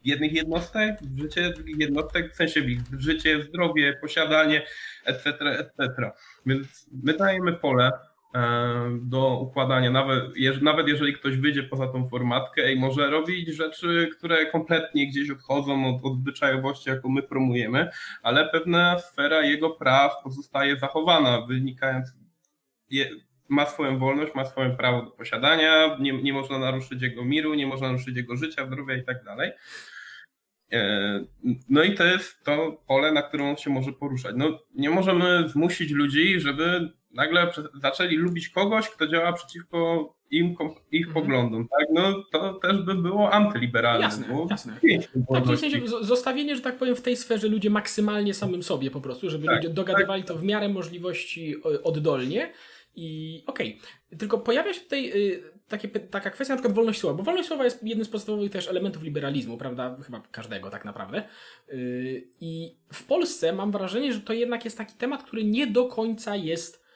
jednych 0.04 0.34
jednostek 0.34 1.00
w 1.02 1.20
życie 1.20 1.50
drugich 1.50 1.78
jednostek, 1.78 2.34
w 2.34 2.36
sensie 2.36 2.62
w 2.62 2.70
ich 2.70 2.80
życie, 3.00 3.44
zdrowie, 3.44 3.98
posiadanie, 4.02 4.66
etc., 5.06 5.34
etc. 5.40 6.12
Więc 6.46 6.90
my 7.04 7.14
dajemy 7.14 7.54
pole 7.54 7.92
do 9.02 9.40
układania, 9.40 9.92
nawet, 9.92 10.24
nawet 10.62 10.88
jeżeli 10.88 11.14
ktoś 11.14 11.38
wyjdzie 11.38 11.64
poza 11.64 11.88
tą 11.88 12.10
formatkę 12.10 12.74
i 12.74 12.80
może 12.80 13.10
robić 13.10 13.50
rzeczy, 13.50 14.10
które 14.18 14.46
kompletnie 14.46 15.08
gdzieś 15.08 15.30
odchodzą 15.30 15.96
od, 15.96 16.06
od 16.06 16.20
zwyczajowości, 16.20 16.90
jaką 16.90 17.10
my 17.10 17.24
promujemy, 17.24 17.90
ale 18.24 18.50
pewna 18.50 19.00
sfera 19.00 19.42
jego 19.42 19.70
praw 19.70 20.14
pozostaje 20.24 20.78
zachowana, 20.78 21.42
wynikając, 21.42 22.08
je, 22.90 23.10
ma 23.50 23.66
swoją 23.66 24.00
wolność, 24.00 24.36
ma 24.36 24.46
swoje 24.46 24.70
prawo 24.70 25.02
do 25.02 25.12
posiadania, 25.12 25.98
nie, 26.00 26.24
nie 26.24 26.34
można 26.34 26.60
naruszyć 26.60 27.02
jego 27.02 27.26
miru, 27.26 27.54
nie 27.54 27.68
można 27.68 27.88
naruszyć 27.88 28.18
jego 28.18 28.36
życia, 28.36 28.66
zdrowia 28.66 28.96
i 28.96 29.04
tak 29.04 29.24
dalej. 29.24 29.52
E, 30.72 30.80
No 31.70 31.84
i 31.84 31.96
to 31.96 32.04
jest 32.04 32.44
to 32.44 32.84
pole, 32.88 33.12
na 33.12 33.22
którym 33.22 33.46
on 33.46 33.58
się 33.58 33.70
może 33.70 33.94
poruszać. 33.94 34.36
No, 34.38 34.60
nie 34.76 34.90
możemy 34.90 35.50
zmusić 35.50 35.92
ludzi, 35.92 36.40
żeby 36.40 36.99
nagle 37.12 37.52
zaczęli 37.82 38.16
lubić 38.16 38.50
kogoś, 38.50 38.90
kto 38.90 39.08
działa 39.08 39.34
przeciwko 39.34 40.14
im, 40.32 40.56
ich 40.92 41.08
Mhm. 41.08 41.14
poglądom. 41.26 41.68
Tak? 41.68 41.88
No, 41.94 42.24
to 42.32 42.54
też 42.54 42.82
by 42.82 42.96
było 42.96 43.32
antyliberalne. 43.34 44.02
Jasne, 44.06 44.28
bo 44.28 44.48
jasne. 44.50 44.80
Tak, 45.34 45.44
w 45.44 45.60
sensie 45.60 45.82
zostawienie, 46.02 46.56
że 46.56 46.62
tak 46.62 46.78
powiem, 46.78 46.96
w 46.96 47.02
tej 47.02 47.16
sferze 47.18 47.48
ludzie 47.48 47.70
maksymalnie 47.70 48.34
samym 48.34 48.64
sobie 48.64 48.92
po 48.92 49.02
prostu, 49.02 49.30
żeby 49.30 49.46
Tak, 49.46 49.56
ludzie 49.56 49.70
dogadywali 49.70 50.24
to 50.24 50.36
w 50.36 50.44
miarę 50.44 50.70
możliwości 50.70 51.56
oddolnie. 51.84 52.54
I 52.96 53.44
okej, 53.48 53.80
tylko 54.18 54.38
pojawia 54.38 54.74
się 54.74 54.82
tutaj 54.82 55.12
y, 55.16 55.44
takie, 55.68 55.88
taka 55.88 56.30
kwestia 56.30 56.54
na 56.54 56.58
przykład 56.58 56.76
wolność 56.76 57.00
słowa, 57.00 57.18
bo 57.18 57.24
wolność 57.24 57.48
słowa 57.48 57.64
jest 57.64 57.84
jednym 57.84 58.06
z 58.06 58.10
podstawowych 58.10 58.52
też 58.52 58.68
elementów 58.68 59.04
liberalizmu, 59.04 59.58
prawda? 59.58 59.98
Chyba 60.06 60.22
każdego 60.32 60.70
tak 60.70 60.86
naprawdę. 60.86 61.24
Y, 61.74 62.28
I 62.42 62.76
w 62.94 63.04
Polsce 63.04 63.54
mam 63.54 63.72
wrażenie, 63.72 64.14
że 64.14 64.22
to 64.22 64.34
jednak 64.34 64.66
jest 64.66 64.78
taki 64.78 64.94
temat, 64.96 65.24
który 65.24 65.44
nie 65.44 65.68
do 65.68 65.86
końca 65.86 66.36
jest 66.36 66.89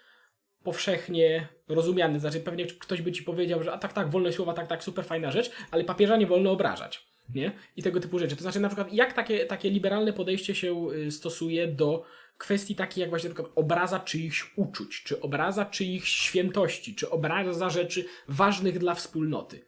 powszechnie 0.64 1.48
rozumiany. 1.68 2.20
Znaczy 2.20 2.40
pewnie 2.40 2.66
ktoś 2.66 3.02
by 3.02 3.12
ci 3.12 3.24
powiedział, 3.24 3.64
że 3.64 3.74
a 3.74 3.78
tak, 3.78 3.94
tak, 3.94 4.10
wolność 4.10 4.36
słowa, 4.36 4.54
tak, 4.54 4.68
tak, 4.68 4.84
super 4.84 5.06
fajna 5.06 5.32
rzecz, 5.32 5.52
ale 5.72 5.84
papieża 5.84 6.18
nie 6.18 6.28
wolno 6.28 6.52
obrażać. 6.52 7.08
nie? 7.36 7.52
I 7.78 7.84
tego 7.84 8.00
typu 8.00 8.20
rzeczy. 8.20 8.36
To 8.36 8.42
znaczy, 8.42 8.60
na 8.60 8.68
przykład, 8.68 8.94
jak 8.94 9.14
takie, 9.14 9.46
takie 9.46 9.70
liberalne 9.70 10.14
podejście 10.14 10.56
się 10.56 10.88
y, 10.92 11.12
stosuje 11.12 11.68
do 11.68 12.04
kwestii 12.38 12.76
takich 12.76 12.98
jak 12.98 13.10
właśnie 13.10 13.30
na 13.30 13.36
przykład 13.36 13.54
obraza 13.58 14.00
czyichś 14.00 14.52
uczuć, 14.56 15.04
czy 15.04 15.22
obraza 15.22 15.66
czyichś 15.66 16.12
świętości, 16.12 16.96
czy 16.96 17.10
obraza 17.10 17.70
rzeczy 17.70 18.06
ważnych 18.28 18.80
dla 18.80 18.96
wspólnoty. 18.96 19.66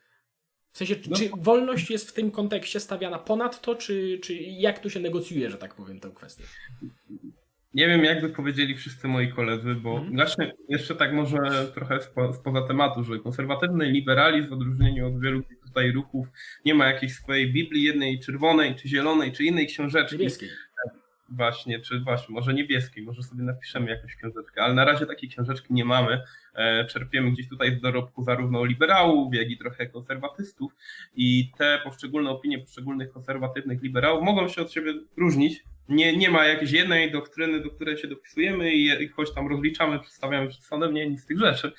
W 0.72 0.78
sensie, 0.78 0.96
czy, 0.96 1.10
No. 1.10 1.18
czy 1.18 1.30
wolność 1.38 1.90
jest 1.90 2.10
w 2.10 2.14
tym 2.14 2.32
kontekście 2.32 2.80
stawiana 2.80 3.20
ponad 3.20 3.62
to, 3.62 3.76
czy, 3.76 4.20
czy 4.24 4.36
jak 4.36 4.80
tu 4.80 4.90
się 4.90 5.00
negocjuje, 5.00 5.52
że 5.52 5.58
tak 5.58 5.76
powiem, 5.76 6.00
tę 6.00 6.12
kwestię? 6.16 6.44
Nie 7.76 7.88
wiem, 7.88 8.04
jakby 8.04 8.30
powiedzieli 8.30 8.76
wszyscy 8.76 9.08
moi 9.08 9.28
koledzy, 9.34 9.76
bo 9.76 9.92
Mhm. 9.98 10.16
właśnie 10.16 10.54
jeszcze 10.70 10.96
tak 10.96 11.14
może 11.14 11.38
trochę 11.74 12.02
spo, 12.02 12.34
spoza 12.34 12.62
tematu, 12.68 13.04
że 13.04 13.20
konserwatywny 13.20 13.86
liberalizm 13.86 14.50
w 14.50 14.54
odróżnieniu 14.54 15.08
od 15.08 15.22
wielu 15.22 15.42
tutaj 15.66 15.92
ruchów 15.92 16.28
nie 16.66 16.74
ma 16.76 16.88
jakiejś 16.88 17.14
swojej 17.14 17.54
Biblii, 17.54 17.84
jednej 17.84 18.20
czerwonej, 18.20 18.76
czy 18.76 18.88
zielonej, 18.88 19.32
czy 19.32 19.44
innej 19.44 19.68
książeczki. 19.68 20.16
Niebieskiej. 20.16 20.50
Właśnie, 21.30 21.80
czy 21.80 22.00
właśnie, 22.00 22.36
może 22.36 22.54
niebieskiej, 22.54 23.04
może 23.04 23.24
sobie 23.24 23.44
napiszemy 23.44 23.90
jakąś 23.90 24.16
książeczkę, 24.16 24.62
ale 24.64 24.74
na 24.74 24.86
razie 24.86 25.06
takiej 25.06 25.30
książeczki 25.30 25.74
nie 25.74 25.86
mamy. 25.86 26.22
E, 26.56 26.86
czerpiemy 26.86 27.32
gdzieś 27.32 27.50
tutaj 27.50 27.78
z 27.78 27.82
dorobku 27.82 28.24
zarówno 28.24 28.66
liberałów, 28.66 29.34
jak 29.36 29.50
i 29.50 29.58
trochę 29.58 29.86
konserwatystów 29.88 30.72
i 31.16 31.52
te 31.58 31.80
poszczególne 31.84 32.30
opinie 32.30 32.60
poszczególnych 32.60 33.12
konserwatywnych 33.12 33.82
liberałów 33.82 34.24
mogą 34.24 34.48
się 34.48 34.62
od 34.62 34.72
siebie 34.72 34.94
różnić. 35.18 35.64
Nie, 35.90 36.18
nie 36.18 36.30
ma 36.30 36.46
jakiejś 36.46 36.72
jednej 36.72 37.12
doktryny, 37.12 37.60
do 37.60 37.70
której 37.70 37.98
się 37.98 38.08
dopisujemy 38.08 38.74
i 38.74 38.86
jakoś 38.86 39.34
tam 39.34 39.48
rozliczamy, 39.48 40.00
przedstawiamy 40.00 40.48
przed 40.48 40.64
sądem, 40.64 40.94
nie, 40.94 41.10
nic 41.10 41.22
z 41.22 41.26
tych 41.26 41.40
rzeczy. 41.40 41.72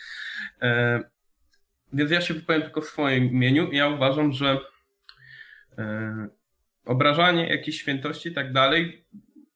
E, 0.63 1.01
więc 1.93 2.11
ja 2.11 2.21
się 2.21 2.35
wypowiem 2.35 2.63
tylko 2.63 2.81
w 2.81 2.87
swoim 2.87 3.25
imieniu. 3.25 3.73
Ja 3.73 3.89
uważam, 3.89 4.33
że 4.33 4.61
e, 5.79 6.29
obrażanie 6.85 7.49
jakiejś 7.49 7.81
świętości 7.81 8.29
i 8.29 8.35
tak 8.35 8.53
dalej 8.53 9.05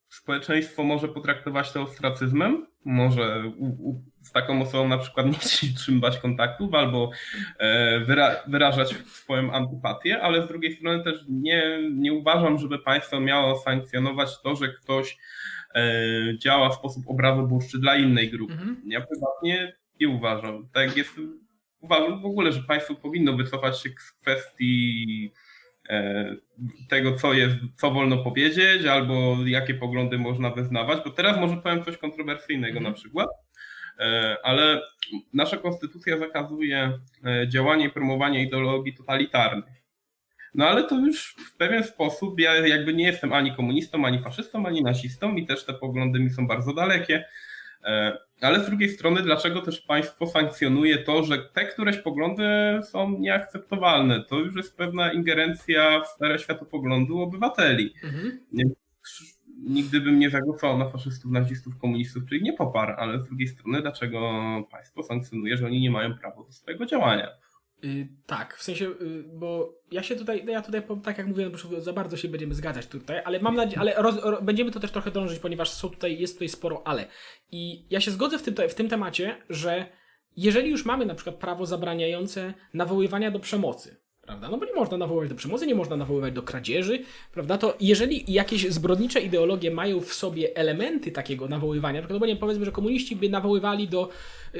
społeczeństwo 0.08 0.84
może 0.84 1.08
potraktować 1.08 1.72
to 1.72 1.82
ostracyzmem, 1.82 2.66
może 2.84 3.52
u, 3.58 3.90
u, 3.90 4.04
z 4.22 4.33
taką 4.33 4.62
osobą 4.62 4.88
na 4.88 4.98
przykład 4.98 5.26
nie 5.26 5.72
trzymać 5.76 6.18
kontaktów 6.18 6.74
albo 6.74 7.11
e, 7.59 8.00
wyra, 8.00 8.37
wyrażać 8.46 8.94
swoją 9.06 9.52
antypatię, 9.52 10.22
ale 10.22 10.44
z 10.44 10.48
drugiej 10.48 10.76
strony 10.76 11.04
też 11.04 11.24
nie, 11.28 11.78
nie 11.92 12.12
uważam, 12.12 12.59
żeby 12.59 12.78
państwo 12.78 13.20
miało 13.20 13.59
sankcjonować 13.59 14.42
to, 14.42 14.56
że 14.56 14.68
ktoś 14.68 15.18
e, 15.74 15.92
działa 16.38 16.70
w 16.70 16.74
sposób 16.74 17.04
obrazoburczy 17.06 17.78
dla 17.78 17.96
innej 17.96 18.30
grupy. 18.30 18.52
Mhm. 18.52 18.83
Ja 18.87 19.00
prywatnie 19.00 19.72
nie 20.00 20.09
uważam. 20.09 20.68
Tak 20.72 20.96
jest, 20.96 21.20
uważam 21.80 22.22
w 22.22 22.24
ogóle, 22.24 22.52
że 22.52 22.62
państwo 22.62 22.94
powinno 22.94 23.33
wycofać 23.33 23.83
się 23.83 23.90
z 23.98 24.12
kwestii 24.12 25.33
e, 25.88 26.37
tego, 26.88 27.16
co 27.16 27.33
jest, 27.33 27.54
co 27.76 27.90
wolno 27.90 28.24
powiedzieć, 28.24 28.87
albo 28.87 29.37
jakie 29.46 29.74
poglądy 29.74 30.18
można 30.18 30.50
wyznawać, 30.50 30.98
bo 31.04 31.11
teraz 31.11 31.40
może 31.40 31.56
powiem 31.56 31.85
coś 31.85 31.96
kontrowersyjnego 31.96 32.78
Mhm. 32.78 32.92
na 32.92 32.98
przykład, 32.98 33.28
ale 34.42 34.82
nasza 35.32 35.56
konstytucja 35.56 36.18
zakazuje 36.18 36.98
e, 37.24 37.48
działania 37.48 37.86
i 37.86 37.90
promowania 37.90 38.40
ideologii 38.40 38.94
totalitarnych. 38.94 39.80
No 40.54 40.68
ale 40.68 40.84
to 40.84 40.98
już 40.98 41.36
w 41.52 41.56
pewien 41.56 41.84
sposób, 41.84 42.40
ja 42.40 42.66
jakby 42.66 42.94
nie 42.94 43.04
jestem 43.04 43.32
ani 43.32 43.56
komunistą, 43.56 44.06
ani 44.06 44.22
faszystą, 44.22 44.66
ani 44.66 44.82
nazistą 44.82 45.34
i 45.34 45.46
też 45.46 45.64
te 45.64 45.74
poglądy 45.74 46.20
mi 46.20 46.30
są 46.30 46.46
bardzo 46.46 46.74
dalekie, 46.74 47.24
E, 47.84 48.18
ale 48.40 48.64
z 48.64 48.66
drugiej 48.66 48.88
strony, 48.88 49.22
dlaczego 49.22 49.60
też 49.60 49.80
państwo 49.80 50.26
sankcjonuje 50.26 50.98
to, 50.98 51.24
że 51.24 51.38
te 51.38 51.64
któreś 51.64 51.96
poglądy 51.96 52.44
są 52.82 53.18
nieakceptowalne? 53.18 54.24
To 54.24 54.38
już 54.38 54.56
jest 54.56 54.76
pewna 54.76 55.12
ingerencja 55.12 56.00
w 56.00 56.08
sferę 56.08 56.38
światopoglądu 56.38 57.20
obywateli. 57.20 57.94
Mhm. 58.04 58.38
Nigdy 59.68 60.01
bym 60.01 60.18
nie 60.18 60.31
zagłosował 60.31 60.79
na 60.79 60.88
faszystów, 60.88 61.31
nazistów, 61.31 61.79
komunistów, 61.79 62.23
czyli 62.29 62.42
nie 62.42 62.53
poparł, 62.53 62.92
ale 62.99 63.20
z 63.20 63.27
drugiej 63.27 63.49
strony, 63.49 63.83
dlaczego 63.83 64.31
państwo 64.70 65.03
sankcjonuje, 65.03 65.57
że 65.57 65.66
oni 65.66 65.81
nie 65.81 65.90
mają 65.90 66.18
prawa 66.18 66.42
do 66.42 66.53
swojego 66.53 66.87
działania? 66.87 67.29
Y, 67.85 68.09
tak, 68.27 68.57
w 68.57 68.62
sensie, 68.62 68.87
y, 68.87 69.25
bo 69.35 69.75
ja 69.90 70.03
się 70.03 70.16
tutaj, 70.16 70.46
ja 70.46 70.62
tutaj, 70.62 70.83
tak 71.03 71.18
jak 71.18 71.27
mówiłem, 71.27 71.53
za 71.79 71.92
bardzo 71.92 72.16
się 72.16 72.29
będziemy 72.29 72.55
zgadzać 72.55 72.87
tutaj, 72.87 73.23
ale 73.25 73.40
mam 73.40 73.55
nadzieję, 73.55 73.81
ale 73.81 73.94
roz, 73.96 74.25
ro, 74.25 74.42
będziemy 74.42 74.70
to 74.70 74.81
też 74.81 74.90
trochę 74.90 75.11
drążyć, 75.11 75.38
ponieważ 75.38 75.70
są 75.70 75.88
tutaj, 75.88 76.18
jest 76.18 76.35
tutaj 76.35 76.49
sporo 76.49 76.87
ale. 76.87 77.07
I 77.53 77.85
ja 77.90 78.01
się 78.01 78.11
zgodzę 78.11 78.38
w 78.38 78.42
tym, 78.42 78.55
w 78.68 78.75
tym 78.75 78.88
temacie, 78.88 79.37
że 79.49 79.87
jeżeli 80.37 80.70
już 80.70 80.85
mamy 80.85 81.07
na 81.07 81.14
przykład 81.14 81.37
prawo 81.37 81.66
zabraniające 81.66 82.55
nawoływania 82.75 83.31
do 83.31 83.40
przemocy, 83.40 83.96
prawda? 84.30 84.48
No 84.48 84.58
bo 84.58 84.64
nie 84.64 84.74
można 84.74 84.96
nawoływać 84.96 85.28
do 85.30 85.34
przemocy, 85.34 85.66
nie 85.66 85.74
można 85.74 85.96
nawoływać 85.96 86.34
do 86.34 86.42
kradzieży, 86.42 87.02
prawda? 87.32 87.58
To 87.58 87.76
jeżeli 87.80 88.32
jakieś 88.32 88.70
zbrodnicze 88.70 89.20
ideologie 89.20 89.70
mają 89.70 90.00
w 90.00 90.12
sobie 90.12 90.56
elementy 90.56 91.12
takiego 91.12 91.48
nawoływania, 91.48 92.02
na 92.02 92.18
bo 92.18 92.26
nie 92.26 92.36
powiedzmy, 92.36 92.64
że 92.64 92.72
komuniści 92.72 93.16
by 93.16 93.28
nawoływali 93.28 93.88
do 93.88 94.08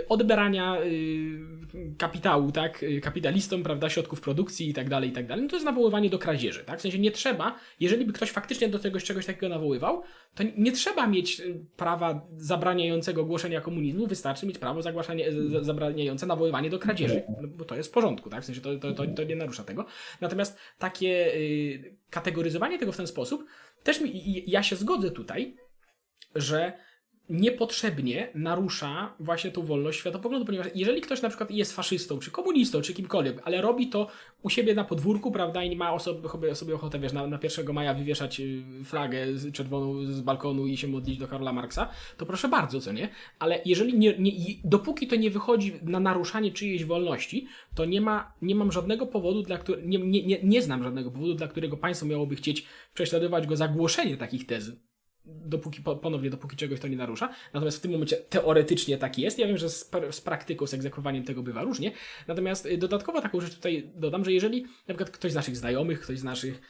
odbierania 0.09 0.83
y, 0.83 1.94
kapitału, 1.98 2.53
tak, 2.53 2.83
y, 2.83 3.00
kapitalistom, 3.00 3.62
prawda, 3.62 3.90
środków 3.90 4.20
produkcji 4.20 4.70
i 4.70 4.74
tak 4.74 4.88
dalej, 4.88 5.11
i 5.11 5.12
tak 5.12 5.26
dalej, 5.26 5.42
no 5.44 5.50
to 5.50 5.57
jest 5.57 5.66
nawoływanie 5.66 6.11
do 6.11 6.18
kradzieży, 6.18 6.64
tak? 6.64 6.79
W 6.79 6.83
sensie 6.83 6.98
nie 6.98 7.11
trzeba, 7.11 7.59
jeżeli 7.81 8.05
by 8.05 8.12
ktoś 8.12 8.31
faktycznie 8.31 8.68
do 8.68 8.79
czegoś, 8.79 9.05
czegoś 9.05 9.26
takiego 9.26 9.48
nawoływał, 9.48 10.03
to 10.35 10.44
nie 10.57 10.72
trzeba 10.72 11.07
mieć 11.07 11.40
y, 11.40 11.64
prawa 11.76 12.26
zabraniającego 12.37 13.24
głoszenia 13.24 13.61
komunizmu, 13.61 14.07
wystarczy 14.07 14.46
mieć 14.46 14.59
prawo 14.59 14.83
zagłaszanie, 14.83 15.26
zabraniające 15.61 16.26
nawoływanie 16.26 16.70
do 16.70 16.79
kradzieży, 16.79 17.22
no, 17.29 17.48
bo 17.48 17.64
to 17.64 17.76
jest 17.76 17.88
w 17.88 17.92
porządku, 17.92 18.31
tak? 18.31 18.42
W 18.42 18.46
sensie 18.46 18.61
to, 18.61 18.76
to, 18.79 18.92
to, 18.92 19.07
to 19.07 19.24
nie 19.24 19.37
narusza 19.37 19.64
tego. 19.64 19.87
Natomiast 20.20 20.59
takie 20.79 21.33
kategoryzowanie 22.11 22.79
tego 22.79 22.92
w 22.92 22.96
ten 22.96 23.07
sposób, 23.07 23.44
też 23.83 24.00
mi, 24.00 24.11
ja 24.46 24.62
się 24.62 24.76
zgodzę 24.76 25.11
tutaj, 25.11 25.57
że 26.35 26.72
niepotrzebnie 27.31 28.29
narusza 28.35 29.14
właśnie 29.21 29.51
tą 29.51 29.62
wolność 29.62 29.99
światopoglądu, 29.99 30.47
ponieważ 30.47 30.66
jeżeli 30.75 31.01
ktoś 31.01 31.23
na 31.23 31.29
przykład 31.29 31.51
jest 31.51 31.73
faszystą, 31.77 32.19
czy 32.19 32.31
komunistą, 32.31 32.81
czy 32.81 32.95
kimkolwiek, 32.95 33.40
ale 33.45 33.61
robi 33.61 33.88
to 33.88 34.07
u 34.43 34.51
siebie 34.51 34.75
na 34.75 34.85
podwórku, 34.85 35.33
prawda, 35.33 35.64
i 35.64 35.77
ma 35.77 35.93
osoby, 35.93 36.29
sobie, 36.55 36.75
ochotę, 36.75 36.99
wiesz, 36.99 37.12
na, 37.12 37.27
na 37.27 37.38
1 37.43 37.73
maja 37.75 37.95
wywieszać 37.95 38.40
y, 38.40 38.62
flagę 38.85 39.35
z- 39.35 39.53
czerwoną 39.53 40.07
z 40.07 40.21
balkonu 40.21 40.66
i 40.66 40.77
się 40.77 40.88
modlić 40.88 41.19
do 41.19 41.29
Karola 41.29 41.53
Marksa, 41.53 41.88
to 42.16 42.27
proszę 42.27 42.49
bardzo, 42.49 42.81
co 42.81 42.93
nie? 42.93 43.09
Ale 43.38 43.61
jeżeli 43.64 43.99
nie, 43.99 44.19
nie, 44.19 44.33
dopóki 44.64 45.07
to 45.07 45.16
nie 45.16 45.31
wychodzi 45.31 45.73
na 45.83 46.01
naruszanie 46.01 46.53
czyjejś 46.53 46.85
wolności, 46.85 47.47
to 47.75 47.85
nie 47.85 48.01
ma, 48.01 48.33
nie 48.43 48.55
mam 48.55 48.73
żadnego 48.73 49.07
powodu, 49.07 49.43
dla 49.43 49.59
którego, 49.59 49.87
nie, 49.88 49.99
nie, 49.99 50.27
nie, 50.27 50.38
nie 50.43 50.62
znam 50.62 50.83
żadnego 50.83 51.11
powodu, 51.11 51.35
dla 51.35 51.49
którego 51.49 51.77
państwo 51.77 52.07
miałoby 52.07 52.37
chcieć 52.37 52.66
prześladować 52.95 53.47
go 53.47 53.57
za 53.57 53.69
głoszenie 53.69 54.16
takich 54.16 54.47
tez 54.47 54.73
dopóki, 55.31 55.83
po- 55.83 55.97
ponownie, 55.97 56.31
dopóki 56.31 56.57
czegoś 56.57 56.81
to 56.81 56.88
nie 56.88 56.97
narusza. 56.97 57.29
Natomiast 57.53 57.79
w 57.79 57.81
tym 57.81 57.90
momencie 57.90 58.16
teoretycznie 58.16 58.99
tak 58.99 59.19
jest. 59.19 59.38
Ja 59.38 59.47
wiem, 59.47 59.59
że 59.59 59.71
z, 59.71 59.90
z 60.11 60.21
praktyką, 60.21 60.66
z 60.66 60.75
egzekwowaniem 60.75 61.25
tego 61.25 61.43
bywa 61.43 61.62
różnie. 61.62 61.93
Natomiast 62.29 62.66
y, 62.66 62.79
dodatkowo 62.79 63.21
taką 63.21 63.40
rzecz 63.40 63.55
tutaj 63.55 63.90
dodam, 63.95 64.25
że 64.25 64.33
jeżeli 64.33 64.62
na 64.62 64.95
przykład 64.95 65.11
ktoś 65.11 65.33
z 65.33 65.35
naszych 65.35 65.57
znajomych, 65.57 66.01
ktoś 66.01 66.19
z 66.19 66.25
naszych 66.25 66.61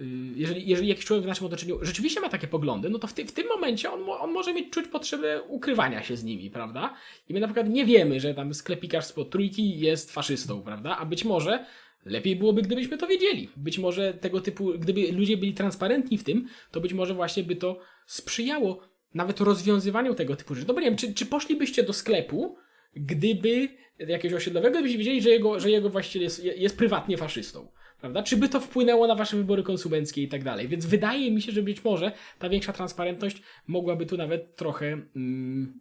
y, 0.00 0.04
jeżeli, 0.36 0.68
jeżeli 0.68 0.88
jakiś 0.88 1.04
człowiek 1.04 1.24
w 1.24 1.28
naszym 1.28 1.46
otoczeniu 1.46 1.78
rzeczywiście 1.82 2.20
ma 2.20 2.28
takie 2.28 2.46
poglądy, 2.46 2.90
no 2.90 2.98
to 2.98 3.06
w, 3.06 3.12
ty, 3.12 3.24
w 3.24 3.32
tym 3.32 3.48
momencie 3.48 3.92
on, 3.92 4.00
on 4.08 4.32
może 4.32 4.54
mieć 4.54 4.70
czuć 4.70 4.88
potrzebę 4.88 5.42
ukrywania 5.42 6.02
się 6.02 6.16
z 6.16 6.24
nimi, 6.24 6.50
prawda? 6.50 6.94
I 7.28 7.34
my 7.34 7.40
na 7.40 7.46
przykład 7.46 7.68
nie 7.68 7.84
wiemy, 7.84 8.20
że 8.20 8.34
tam 8.34 8.54
sklepikarz 8.54 9.04
spod 9.04 9.30
trójki 9.30 9.80
jest 9.80 10.12
faszystą, 10.12 10.62
prawda? 10.62 10.96
A 10.96 11.06
być 11.06 11.24
może 11.24 11.64
lepiej 12.04 12.36
byłoby, 12.36 12.62
gdybyśmy 12.62 12.98
to 12.98 13.06
wiedzieli. 13.06 13.48
Być 13.56 13.78
może 13.78 14.14
tego 14.14 14.40
typu, 14.40 14.72
gdyby 14.78 15.12
ludzie 15.12 15.36
byli 15.36 15.54
transparentni 15.54 16.18
w 16.18 16.24
tym, 16.24 16.48
to 16.70 16.80
być 16.80 16.92
może 16.92 17.14
właśnie 17.14 17.44
by 17.44 17.56
to 17.56 17.80
sprzyjało 18.06 18.80
nawet 19.14 19.40
rozwiązywaniu 19.40 20.14
tego 20.14 20.36
typu 20.36 20.54
rzeczy. 20.54 20.68
No 20.68 20.74
bo 20.74 20.80
nie 20.80 20.86
wiem, 20.86 20.96
czy, 20.96 21.14
czy 21.14 21.26
poszlibyście 21.26 21.82
do 21.82 21.92
sklepu, 21.92 22.56
gdyby 22.96 23.68
jakiegoś 23.98 24.36
osiedlowego, 24.36 24.74
gdybyście 24.74 24.98
wiedzieli, 24.98 25.22
że 25.22 25.30
jego, 25.30 25.60
że 25.60 25.70
jego 25.70 25.90
właściciel 25.90 26.22
jest, 26.22 26.44
jest 26.44 26.76
prywatnie 26.76 27.16
faszystą. 27.16 27.68
Prawda? 28.00 28.22
Czy 28.22 28.36
by 28.36 28.48
to 28.48 28.60
wpłynęło 28.60 29.06
na 29.06 29.14
wasze 29.14 29.36
wybory 29.36 29.62
konsumenckie 29.62 30.22
i 30.22 30.28
tak 30.28 30.44
dalej? 30.44 30.68
Więc 30.68 30.86
wydaje 30.86 31.30
mi 31.30 31.42
się, 31.42 31.52
że 31.52 31.62
być 31.62 31.84
może 31.84 32.12
ta 32.38 32.48
większa 32.48 32.72
transparentność 32.72 33.42
mogłaby 33.66 34.06
tu 34.06 34.16
nawet 34.16 34.56
trochę 34.56 34.86
mm, 34.86 35.80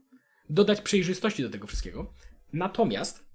dodać 0.49 0.82
przejrzystości 0.82 1.43
do 1.43 1.49
tego 1.49 1.67
wszystkiego. 1.67 2.13
Natomiast 2.53 3.28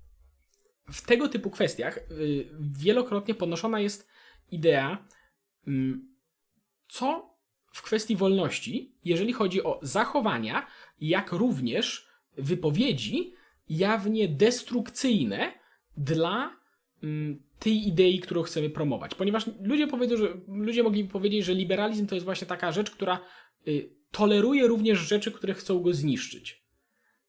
w 0.92 1.06
tego 1.06 1.28
typu 1.28 1.50
kwestiach 1.50 1.98
y, 1.98 2.46
wielokrotnie 2.60 3.34
podnoszona 3.34 3.80
jest 3.80 4.08
idea, 4.50 5.06
mm, 5.66 6.14
co 6.88 7.34
w 7.72 7.82
kwestii 7.82 8.16
wolności, 8.16 8.94
jeżeli 9.04 9.32
chodzi 9.32 9.62
o 9.62 9.80
zachowania, 9.82 10.66
jak 11.00 11.32
również 11.32 12.08
wypowiedzi 12.36 13.34
jawnie 13.68 14.28
destrukcyjne 14.28 15.52
dla 15.96 16.56
mm, 17.02 17.42
tej 17.58 17.88
idei, 17.88 18.20
którą 18.20 18.42
chcemy 18.42 18.70
promować. 18.70 19.14
Ponieważ 19.14 19.50
ludzie 19.60 19.86
powiedzą, 19.86 20.16
że 20.16 20.34
ludzie 20.48 20.82
mogliby 20.82 21.10
powiedzieć, 21.10 21.44
że 21.44 21.54
liberalizm 21.54 22.06
to 22.06 22.14
jest 22.14 22.24
właśnie 22.24 22.46
taka 22.46 22.72
rzecz, 22.72 22.90
która 22.90 23.20
y, 23.68 23.90
toleruje 24.10 24.66
również 24.66 24.98
rzeczy, 24.98 25.32
które 25.32 25.54
chcą 25.54 25.80
go 25.80 25.92
zniszczyć. 25.92 26.64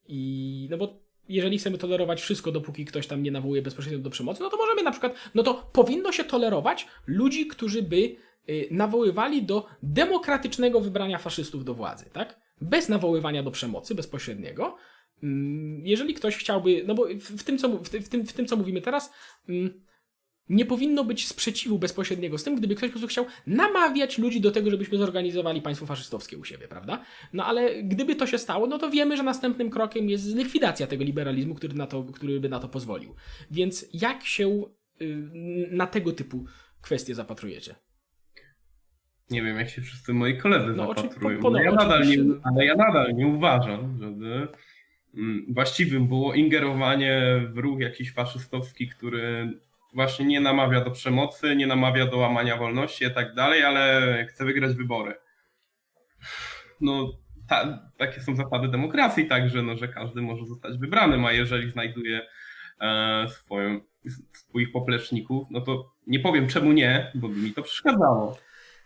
I 0.08 0.68
no 0.72 0.78
bo 0.78 1.05
jeżeli 1.30 1.58
chcemy 1.58 1.78
tolerować 1.78 2.22
wszystko, 2.22 2.52
dopóki 2.52 2.86
ktoś 2.86 3.08
tam 3.08 3.24
nie 3.24 3.32
nawołuje 3.32 3.62
bezpośrednio 3.62 4.00
do 4.00 4.10
przemocy, 4.10 4.42
no 4.42 4.50
to 4.50 4.58
możemy 4.58 4.84
na 4.84 4.92
przykład, 4.92 5.16
no 5.36 5.44
to 5.44 5.70
powinno 5.74 6.12
się 6.12 6.24
tolerować 6.24 6.88
ludzi, 7.08 7.48
którzy 7.48 7.84
by 7.84 8.16
y, 8.50 8.68
nawoływali 8.72 9.44
do 9.44 9.66
demokratycznego 9.84 10.82
wybrania 10.82 11.18
faszystów 11.18 11.66
do 11.66 11.74
władzy, 11.74 12.06
tak? 12.14 12.40
Bez 12.62 12.90
nawoływania 12.90 13.44
do 13.44 13.52
przemocy 13.52 13.96
bezpośredniego. 13.96 14.76
Mm, 15.24 15.88
Jeżeli 15.88 16.14
ktoś 16.14 16.38
chciałby, 16.38 16.84
no 16.88 16.96
bo 16.96 17.08
w, 17.20 17.44
tym, 17.44 17.58
co, 17.58 17.70
w, 17.70 18.10
tym, 18.10 18.26
w 18.26 18.34
tym, 18.34 18.46
co 18.46 18.56
mówimy 18.56 18.82
teraz, 18.82 19.14
mm, 19.50 19.82
nie 20.50 20.66
powinno 20.66 21.04
być 21.04 21.28
sprzeciwu 21.28 21.80
bezpośredniego 21.80 22.38
z 22.38 22.44
tym, 22.44 22.56
gdyby 22.56 22.76
ktoś 22.76 22.90
po 22.90 22.92
prostu 23.00 23.08
chciał 23.08 23.26
namawiać 23.48 24.18
ludzi 24.18 24.42
do 24.42 24.52
tego, 24.52 24.72
żebyśmy 24.72 24.98
zorganizowali 24.98 25.62
państwo 25.62 25.86
faszystowskie 25.86 26.38
u 26.38 26.44
siebie, 26.44 26.68
prawda? 26.68 27.02
No 27.34 27.46
ale 27.46 27.84
gdyby 27.84 28.16
to 28.16 28.28
się 28.28 28.38
stało, 28.38 28.68
no 28.68 28.78
to 28.78 28.90
wiemy, 28.90 29.18
że 29.18 29.24
następnym 29.24 29.70
krokiem 29.70 30.10
jest 30.10 30.36
likwidacja 30.36 30.88
tego 30.88 31.04
liberalizmu, 31.04 31.56
który, 31.56 31.74
na 31.74 31.88
to, 31.88 32.04
który 32.04 32.40
by 32.40 32.50
na 32.50 32.60
to 32.60 32.68
pozwolił. 32.70 33.16
Więc 33.52 33.86
jak 33.94 34.26
się 34.26 34.64
y, 35.02 35.18
na 35.72 35.88
tego 35.88 36.12
typu 36.12 36.46
kwestie 36.82 37.16
zapatrujecie? 37.16 37.76
Nie 39.30 39.44
wiem, 39.44 39.58
jak 39.58 39.70
się 39.70 39.82
wszyscy 39.82 40.14
moi 40.14 40.38
koledzy 40.38 40.74
No, 40.76 40.88
zapatrują. 40.88 41.42
po- 41.42 41.50
No, 41.50 41.62
ja 41.62 41.72
nadal 41.72 42.02
nie, 42.08 42.14
oczywiście. 42.14 42.42
ale 42.44 42.66
ja 42.66 42.76
nadal 42.76 43.14
nie 43.16 43.28
uważam, 43.28 43.98
żeby 44.02 44.48
mm, 45.16 45.46
właściwym 45.50 46.08
było 46.08 46.34
ingerowanie 46.34 47.42
w 47.54 47.58
ruch 47.58 47.80
jakiś 47.80 48.14
faszystowski, 48.14 48.88
który 48.90 49.54
właśnie 49.96 50.26
nie 50.26 50.42
namawia 50.42 50.82
do 50.82 50.92
przemocy, 50.92 51.56
nie 51.56 51.68
namawia 51.68 52.06
do 52.06 52.18
łamania 52.18 52.58
wolności 52.58 53.06
i 53.06 53.12
tak 53.12 53.34
dalej, 53.34 53.64
ale 53.64 54.28
chce 54.30 54.46
wygrać 54.46 54.76
wybory. 54.76 55.16
No, 56.82 57.12
ta, 57.50 57.90
takie 57.98 58.22
są 58.22 58.36
zasady 58.36 58.68
demokracji 58.68 59.28
także, 59.28 59.62
no, 59.62 59.78
że 59.78 59.88
każdy 59.88 60.22
może 60.22 60.46
zostać 60.46 60.78
wybranym, 60.78 61.26
a 61.26 61.32
jeżeli 61.32 61.72
znajduje 61.72 62.22
e, 62.82 63.26
swoją, 63.30 63.80
swoich 64.32 64.72
popleczników, 64.72 65.48
no 65.52 65.62
to 65.62 65.92
nie 66.08 66.20
powiem 66.20 66.48
czemu 66.48 66.72
nie, 66.72 67.12
bo 67.16 67.30
by 67.30 67.36
mi 67.36 67.54
to 67.54 67.64
przeszkadzało. 67.64 68.38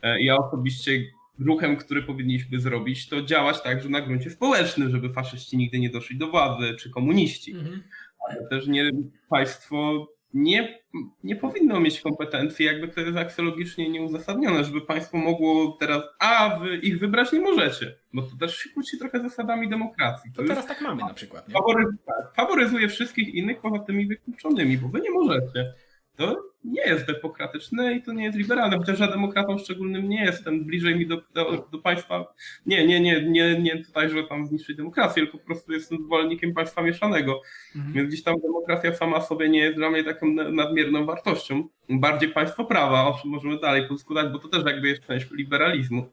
E, 0.03 0.21
Ja 0.21 0.37
osobiście 0.37 0.91
ruchem, 1.39 1.77
który 1.77 2.03
powinniśmy 2.03 2.59
zrobić, 2.59 3.09
to 3.09 3.21
działać 3.21 3.61
także 3.61 3.89
na 3.89 4.01
gruncie 4.01 4.29
społecznym, 4.29 4.89
żeby 4.89 5.13
faszyści 5.13 5.57
nigdy 5.57 5.79
nie 5.79 5.89
doszli 5.89 6.17
do 6.17 6.27
władzy, 6.27 6.75
czy 6.79 6.89
komuniści. 6.89 7.51
Mhm. 7.51 7.83
Ale 8.27 8.49
też 8.49 8.67
nie, 8.67 8.91
państwo 9.29 10.07
nie, 10.33 10.79
nie 11.23 11.35
powinno 11.35 11.79
mieć 11.79 12.01
kompetencji, 12.01 12.65
jakby 12.65 12.87
to 12.87 13.01
jest 13.01 13.17
aksjologicznie 13.17 13.89
nieuzasadnione, 13.89 14.63
żeby 14.63 14.81
państwo 14.81 15.17
mogło 15.17 15.77
teraz, 15.79 16.03
a 16.19 16.59
wy 16.59 16.77
ich 16.77 16.99
wybrać 16.99 17.31
nie 17.31 17.39
możecie, 17.39 17.95
bo 18.13 18.21
to 18.21 18.37
też 18.39 18.57
się 18.57 18.69
kłóci 18.69 18.97
trochę 18.99 19.21
zasadami 19.21 19.69
demokracji. 19.69 20.31
To 20.31 20.41
To 20.41 20.47
teraz 20.47 20.67
tak 20.67 20.81
mamy 20.81 21.01
na 21.01 21.13
przykład. 21.13 21.45
Faworyzuje, 21.51 21.97
tak, 22.05 22.35
faworyzuje 22.35 22.87
wszystkich 22.87 23.35
innych 23.35 23.61
poza 23.61 23.79
tymi 23.79 24.07
wykluczonymi, 24.07 24.77
bo 24.77 24.89
wy 24.89 25.01
nie 25.01 25.11
możecie. 25.11 25.73
To 26.15 26.48
nie 26.63 26.81
jest 26.81 27.05
demokratyczne 27.07 27.93
i 27.93 28.01
to 28.01 28.13
nie 28.13 28.23
jest 28.23 28.37
liberalne, 28.37 28.77
chociaż 28.77 28.99
ja 28.99 29.07
demokratą 29.07 29.57
szczególnym 29.57 30.09
nie 30.09 30.25
jestem, 30.25 30.65
bliżej 30.65 30.95
mi 30.95 31.07
do, 31.07 31.21
do, 31.33 31.67
do 31.71 31.77
państwa, 31.77 32.33
nie, 32.65 32.87
nie, 32.87 32.99
nie, 32.99 33.23
nie, 33.29 33.59
nie 33.59 33.83
tutaj, 33.83 34.09
że 34.09 34.23
tam 34.23 34.45
zniszczyć 34.47 34.77
demokrację, 34.77 35.23
tylko 35.23 35.37
po 35.37 35.45
prostu 35.45 35.73
jestem 35.73 35.97
zwolennikiem 36.03 36.53
państwa 36.53 36.81
mieszanego, 36.81 37.41
Mhm. 37.75 37.93
więc 37.93 38.07
gdzieś 38.07 38.23
tam 38.23 38.35
demokracja 38.43 38.93
sama 38.95 39.21
sobie 39.21 39.49
nie 39.49 39.59
jest 39.59 39.75
dla 39.77 39.89
mnie 39.89 40.03
taką 40.03 40.27
na- 40.33 40.51
nadmierną 40.51 41.05
wartością, 41.05 41.67
bardziej 41.89 42.29
państwo 42.29 42.65
prawa, 42.65 43.07
o 43.07 43.19
czym 43.21 43.29
możemy 43.31 43.59
dalej 43.59 43.87
podyskutować, 43.87 44.31
bo 44.33 44.39
to 44.39 44.47
też 44.47 44.65
jakby 44.65 44.87
jest 44.87 45.07
część 45.07 45.31
liberalizmu. 45.31 46.09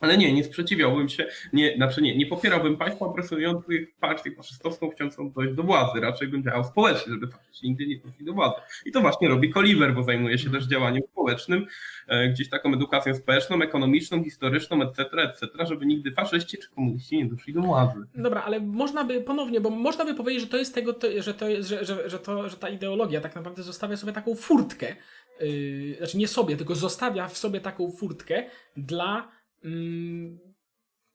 Ale 0.00 0.18
nie, 0.18 0.32
nie 0.32 0.44
sprzeciwiałbym 0.44 1.08
się, 1.08 1.26
nie, 1.52 1.76
znaczy 1.76 2.02
nie, 2.02 2.16
nie 2.16 2.26
popierałbym 2.26 2.76
państwa 2.76 3.06
opresujących 3.06 3.98
partię 4.00 4.30
faszystowską 4.30 4.90
chcącą 4.90 5.30
dojść 5.30 5.54
do 5.54 5.62
władzy. 5.62 6.00
Raczej 6.00 6.28
bym 6.28 6.44
działał 6.44 6.64
społecznie, 6.64 7.12
żeby 7.12 7.28
faszyści 7.28 7.68
nigdy 7.68 7.86
nie 7.86 7.98
doszli 7.98 8.24
do 8.24 8.32
władzy. 8.32 8.54
I 8.86 8.92
to 8.92 9.00
właśnie 9.00 9.28
robi 9.28 9.50
Koliber, 9.50 9.94
bo 9.94 10.02
zajmuje 10.02 10.38
się 10.38 10.50
też 10.50 10.64
działaniem 10.64 11.02
społecznym, 11.12 11.66
e, 12.08 12.28
gdzieś 12.28 12.48
taką 12.48 12.74
edukacją 12.74 13.14
społeczną, 13.14 13.62
ekonomiczną, 13.62 14.24
historyczną, 14.24 14.82
etc., 14.82 15.04
etc., 15.22 15.66
żeby 15.66 15.86
nigdy 15.86 16.12
faszyści 16.12 16.58
czy 16.58 16.70
komuniści 16.70 17.16
nie 17.16 17.26
doszli 17.26 17.54
do 17.54 17.62
władzy. 17.62 18.06
Dobra, 18.14 18.42
ale 18.42 18.60
można 18.60 19.04
by 19.04 19.20
ponownie, 19.20 19.60
bo 19.60 19.70
można 19.70 20.04
by 20.04 20.14
powiedzieć, 20.14 20.42
że 20.42 20.48
to 20.48 20.56
jest 20.56 20.74
tego, 20.74 20.92
to, 20.92 21.06
że, 21.18 21.34
to 21.34 21.46
że, 21.60 21.84
że, 21.84 22.10
że, 22.10 22.18
to, 22.18 22.48
że 22.48 22.56
ta 22.56 22.68
ideologia 22.68 23.20
tak 23.20 23.34
naprawdę 23.34 23.62
zostawia 23.62 23.96
sobie 23.96 24.12
taką 24.12 24.34
furtkę, 24.34 24.96
yy, 25.40 25.94
znaczy 25.98 26.18
nie 26.18 26.28
sobie, 26.28 26.56
tylko 26.56 26.74
zostawia 26.74 27.28
w 27.28 27.38
sobie 27.38 27.60
taką 27.60 27.90
furtkę 27.90 28.44
dla. 28.76 29.35
Mm, 29.64 30.38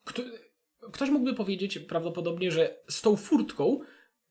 kto, 0.06 0.23
ktoś 0.91 1.10
mógłby 1.10 1.34
powiedzieć 1.34 1.80
prawdopodobnie, 1.80 2.51
że 2.51 2.75
z 2.88 3.01
tą 3.01 3.15
furtką 3.15 3.80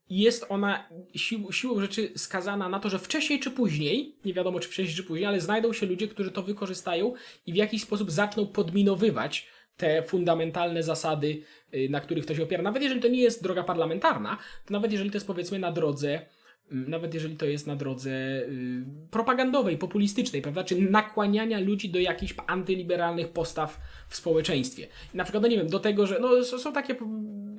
jest 0.09 0.45
ona 0.49 0.89
sił, 1.15 1.51
siłą 1.51 1.81
rzeczy 1.81 2.11
skazana 2.15 2.69
na 2.69 2.79
to, 2.79 2.89
że 2.89 2.99
wcześniej 2.99 3.39
czy 3.39 3.51
później, 3.51 4.15
nie 4.25 4.33
wiadomo 4.33 4.59
czy 4.59 4.69
wcześniej 4.69 4.95
czy 4.95 5.03
później, 5.03 5.25
ale 5.25 5.41
znajdą 5.41 5.73
się 5.73 5.85
ludzie, 5.85 6.07
którzy 6.07 6.31
to 6.31 6.43
wykorzystają 6.43 7.13
i 7.45 7.53
w 7.53 7.55
jakiś 7.55 7.81
sposób 7.81 8.11
zaczną 8.11 8.47
podminowywać 8.47 9.47
te 9.77 10.03
fundamentalne 10.03 10.83
zasady, 10.83 11.43
y, 11.73 11.87
na 11.89 12.01
których 12.01 12.25
to 12.25 12.35
się 12.35 12.43
opiera. 12.43 12.63
Nawet 12.63 12.83
jeżeli 12.83 13.01
to 13.01 13.07
nie 13.07 13.21
jest 13.21 13.43
droga 13.43 13.63
parlamentarna, 13.63 14.37
to 14.65 14.73
nawet 14.73 14.91
jeżeli 14.91 15.11
to 15.11 15.15
jest 15.15 15.27
powiedzmy 15.27 15.59
na 15.59 15.71
drodze, 15.71 16.25
nawet 16.71 17.13
jeżeli 17.13 17.37
to 17.37 17.45
jest 17.45 17.67
na 17.67 17.75
drodze 17.75 18.11
y, 18.11 18.85
propagandowej, 19.11 19.77
populistycznej, 19.77 20.41
prawda, 20.41 20.63
czy 20.63 20.81
nakłaniania 20.81 21.59
ludzi 21.59 21.89
do 21.89 21.99
jakichś 21.99 22.33
antyliberalnych 22.47 23.29
postaw 23.29 23.79
w 24.09 24.15
społeczeństwie. 24.15 24.87
Na 25.13 25.23
przykład, 25.23 25.43
no 25.43 25.49
nie 25.49 25.57
wiem, 25.57 25.67
do 25.67 25.79
tego, 25.79 26.07
że 26.07 26.19
no, 26.19 26.43
są 26.43 26.73
takie 26.73 26.95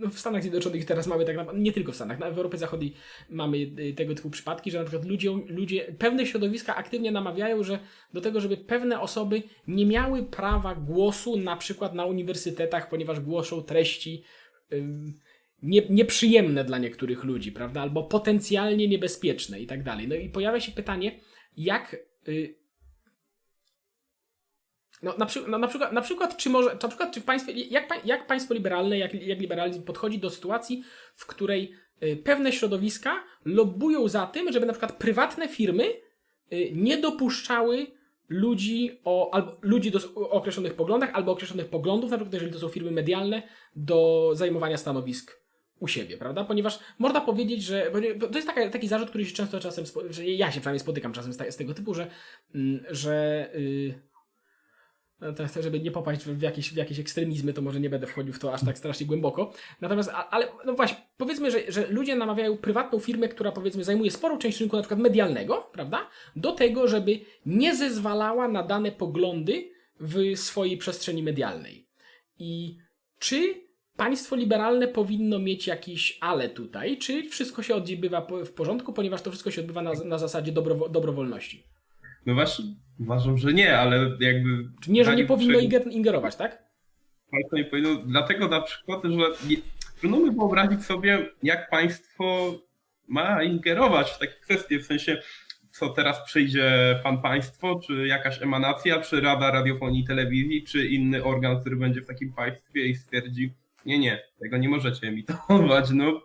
no, 0.00 0.10
w 0.10 0.18
Stanach 0.18 0.42
Zjednoczonych 0.42 0.84
teraz 0.84 1.06
mamy 1.06 1.24
tak 1.24 1.36
naprawdę, 1.36 1.62
nie 1.62 1.72
tylko 1.72 1.92
w 1.92 1.96
Stanach, 1.96 2.18
na- 2.18 2.26
Europie 2.26 2.58
Zachodniej 2.58 2.94
mamy 3.30 3.56
y, 3.56 3.94
tego 3.96 4.14
typu 4.14 4.30
przypadki, 4.30 4.70
że 4.70 4.78
na 4.78 4.84
przykład 4.84 5.08
ludzie, 5.08 5.30
ludzie, 5.46 5.94
pewne 5.98 6.26
środowiska 6.26 6.76
aktywnie 6.76 7.12
namawiają, 7.12 7.62
że 7.62 7.78
do 8.12 8.20
tego, 8.20 8.40
żeby 8.40 8.56
pewne 8.56 9.00
osoby 9.00 9.42
nie 9.66 9.86
miały 9.86 10.22
prawa 10.22 10.74
głosu 10.74 11.36
na 11.36 11.56
przykład 11.56 11.94
na 11.94 12.04
uniwersytetach, 12.04 12.88
ponieważ 12.88 13.20
głoszą 13.20 13.62
treści 13.62 14.22
ym, 14.72 15.14
nie, 15.62 15.82
nieprzyjemne 15.90 16.64
dla 16.64 16.78
niektórych 16.78 17.24
ludzi, 17.24 17.52
prawda, 17.52 17.80
albo 17.80 18.02
potencjalnie 18.02 18.88
niebezpieczne 18.88 19.60
i 19.60 19.66
tak 19.66 19.82
dalej. 19.82 20.08
No 20.08 20.14
i 20.14 20.28
pojawia 20.28 20.60
się 20.60 20.72
pytanie, 20.72 21.20
jak 21.56 21.96
y, 22.28 22.54
no, 25.02 25.14
na, 25.18 25.26
przy, 25.26 25.42
no, 25.48 25.58
na, 25.58 25.68
przykład, 25.68 25.92
na 25.92 26.00
przykład, 26.00 26.36
czy 26.36 26.50
może, 26.50 26.70
na 26.82 26.88
przykład, 26.88 27.14
czy 27.14 27.20
w 27.20 27.24
państwie, 27.24 27.52
jak, 27.52 28.06
jak 28.06 28.26
państwo 28.26 28.54
liberalne, 28.54 28.98
jak, 28.98 29.14
jak 29.14 29.40
liberalizm 29.40 29.82
podchodzi 29.82 30.18
do 30.18 30.30
sytuacji, 30.30 30.84
w 31.14 31.26
której 31.26 31.72
y, 32.02 32.16
pewne 32.16 32.52
środowiska 32.52 33.24
lobbują 33.44 34.08
za 34.08 34.26
tym, 34.26 34.52
żeby 34.52 34.66
na 34.66 34.72
przykład 34.72 34.92
prywatne 34.92 35.48
firmy 35.48 35.84
y, 36.52 36.70
nie 36.74 36.96
dopuszczały 36.98 37.86
ludzi 38.28 39.00
o, 39.04 39.34
albo 39.34 39.58
ludzi 39.62 39.90
do, 39.90 39.98
o 40.14 40.30
określonych 40.30 40.74
poglądach, 40.74 41.10
albo 41.12 41.32
określonych 41.32 41.68
poglądów, 41.68 42.10
na 42.10 42.16
przykład 42.16 42.34
jeżeli 42.34 42.52
to 42.52 42.58
są 42.58 42.68
firmy 42.68 42.90
medialne, 42.90 43.42
do 43.76 44.30
zajmowania 44.34 44.76
stanowisk 44.76 45.41
u 45.82 45.88
siebie, 45.88 46.16
prawda? 46.16 46.44
Ponieważ 46.44 46.78
można 46.98 47.20
powiedzieć, 47.20 47.62
że 47.62 47.90
to 48.20 48.38
jest 48.38 48.46
taka, 48.46 48.70
taki 48.70 48.88
zarzut, 48.88 49.08
który 49.08 49.24
się 49.24 49.34
często 49.34 49.60
czasem, 49.60 49.84
że 50.10 50.26
ja 50.26 50.46
się 50.52 50.60
przynajmniej 50.60 50.80
spotykam 50.80 51.12
czasem 51.12 51.32
z, 51.32 51.56
tego 51.56 51.74
typu, 51.74 51.94
że, 51.94 52.06
mm, 52.54 52.84
że 52.90 53.48
y, 53.54 53.94
no 55.20 55.32
to, 55.32 55.48
to 55.54 55.62
żeby 55.62 55.80
nie 55.80 55.90
popaść 55.90 56.24
w, 56.24 56.42
jakieś, 56.42 56.72
w 56.72 56.76
jakieś 56.76 56.98
ekstremizmy, 56.98 57.52
to 57.52 57.62
może 57.62 57.80
nie 57.80 57.90
będę 57.90 58.06
wchodził 58.06 58.32
w 58.32 58.38
to 58.38 58.54
aż 58.54 58.64
tak 58.64 58.78
strasznie 58.78 59.06
głęboko. 59.06 59.52
Natomiast, 59.80 60.10
ale 60.30 60.48
no 60.64 60.74
właśnie, 60.74 60.96
powiedzmy, 61.16 61.50
że, 61.50 61.72
że 61.72 61.86
ludzie 61.86 62.16
namawiają 62.16 62.56
prywatną 62.56 62.98
firmę, 62.98 63.28
która 63.28 63.52
powiedzmy 63.52 63.84
zajmuje 63.84 64.10
sporą 64.10 64.38
część 64.38 64.60
rynku 64.60 64.76
na 64.76 64.82
przykład 64.82 65.00
medialnego, 65.00 65.70
prawda? 65.72 66.08
Do 66.36 66.52
tego, 66.52 66.88
żeby 66.88 67.20
nie 67.46 67.76
zezwalała 67.76 68.48
na 68.48 68.62
dane 68.62 68.92
poglądy 68.92 69.70
w 70.00 70.38
swojej 70.38 70.76
przestrzeni 70.76 71.22
medialnej. 71.22 71.88
I 72.38 72.78
czy 73.18 73.71
państwo 73.96 74.36
liberalne 74.36 74.88
powinno 74.88 75.38
mieć 75.38 75.66
jakiś 75.66 76.18
ale 76.20 76.48
tutaj, 76.48 76.98
czy 76.98 77.28
wszystko 77.28 77.62
się 77.62 77.74
odbywa 77.74 78.26
w 78.46 78.52
porządku, 78.52 78.92
ponieważ 78.92 79.22
to 79.22 79.30
wszystko 79.30 79.50
się 79.50 79.60
odbywa 79.60 79.82
na, 79.82 79.92
na 80.04 80.18
zasadzie 80.18 80.52
dobrowo- 80.52 80.90
dobrowolności? 80.90 81.64
No 82.26 82.34
właśnie, 82.34 82.64
uważam, 83.00 83.38
że 83.38 83.52
nie, 83.52 83.78
ale 83.78 84.16
jakby... 84.20 84.48
Czy 84.82 84.92
nie, 84.92 85.04
że 85.04 85.16
nie 85.16 85.24
powinno 85.24 85.58
ingerować, 85.90 86.36
tak? 86.36 86.62
Państwo 87.30 87.56
nie 87.56 87.64
powinno, 87.64 87.96
dlatego 88.06 88.48
na 88.48 88.60
przykład, 88.60 89.02
że 89.04 89.48
nie, 89.48 89.56
trudno 90.00 90.20
mi 90.20 90.30
wyobrazić 90.30 90.84
sobie, 90.84 91.30
jak 91.42 91.70
państwo 91.70 92.54
ma 93.08 93.42
ingerować 93.42 94.10
w 94.10 94.18
takie 94.18 94.32
kwestie, 94.32 94.78
w 94.78 94.86
sensie, 94.86 95.22
co 95.70 95.88
teraz 95.88 96.24
przyjdzie 96.24 97.00
pan 97.02 97.22
państwo, 97.22 97.80
czy 97.86 98.06
jakaś 98.06 98.42
emanacja, 98.42 99.00
czy 99.00 99.20
Rada 99.20 99.50
Radiofonii 99.50 100.00
i 100.00 100.06
Telewizji, 100.06 100.64
czy 100.64 100.86
inny 100.86 101.24
organ, 101.24 101.60
który 101.60 101.76
będzie 101.76 102.02
w 102.02 102.06
takim 102.06 102.32
państwie 102.32 102.86
i 102.86 102.94
stwierdzi, 102.94 103.54
nie, 103.86 103.98
nie, 103.98 104.22
tego 104.40 104.56
nie 104.56 104.68
możecie 104.68 105.06
emitować, 105.06 105.90
no. 105.90 106.20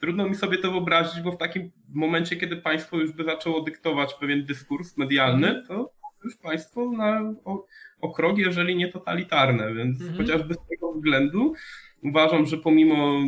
Trudno 0.00 0.28
mi 0.28 0.34
sobie 0.34 0.58
to 0.58 0.70
wyobrazić, 0.70 1.20
bo 1.22 1.32
w 1.32 1.36
takim 1.36 1.70
momencie, 1.94 2.36
kiedy 2.36 2.56
państwo 2.56 2.96
już 2.96 3.12
by 3.12 3.24
zaczęło 3.24 3.60
dyktować 3.60 4.14
pewien 4.14 4.44
dyskurs 4.44 4.96
medialny, 4.96 5.62
to 5.68 5.90
już 6.24 6.36
państwo 6.36 6.92
na, 6.92 7.34
o, 7.44 7.66
o 8.00 8.12
krok, 8.12 8.38
jeżeli 8.38 8.76
nie 8.76 8.88
totalitarne, 8.88 9.74
więc 9.74 10.00
Mhm. 10.00 10.18
chociażby 10.18 10.54
z 10.54 10.58
tego 10.70 10.92
względu 10.92 11.54
uważam, 12.02 12.46
że 12.46 12.56
pomimo 12.56 13.20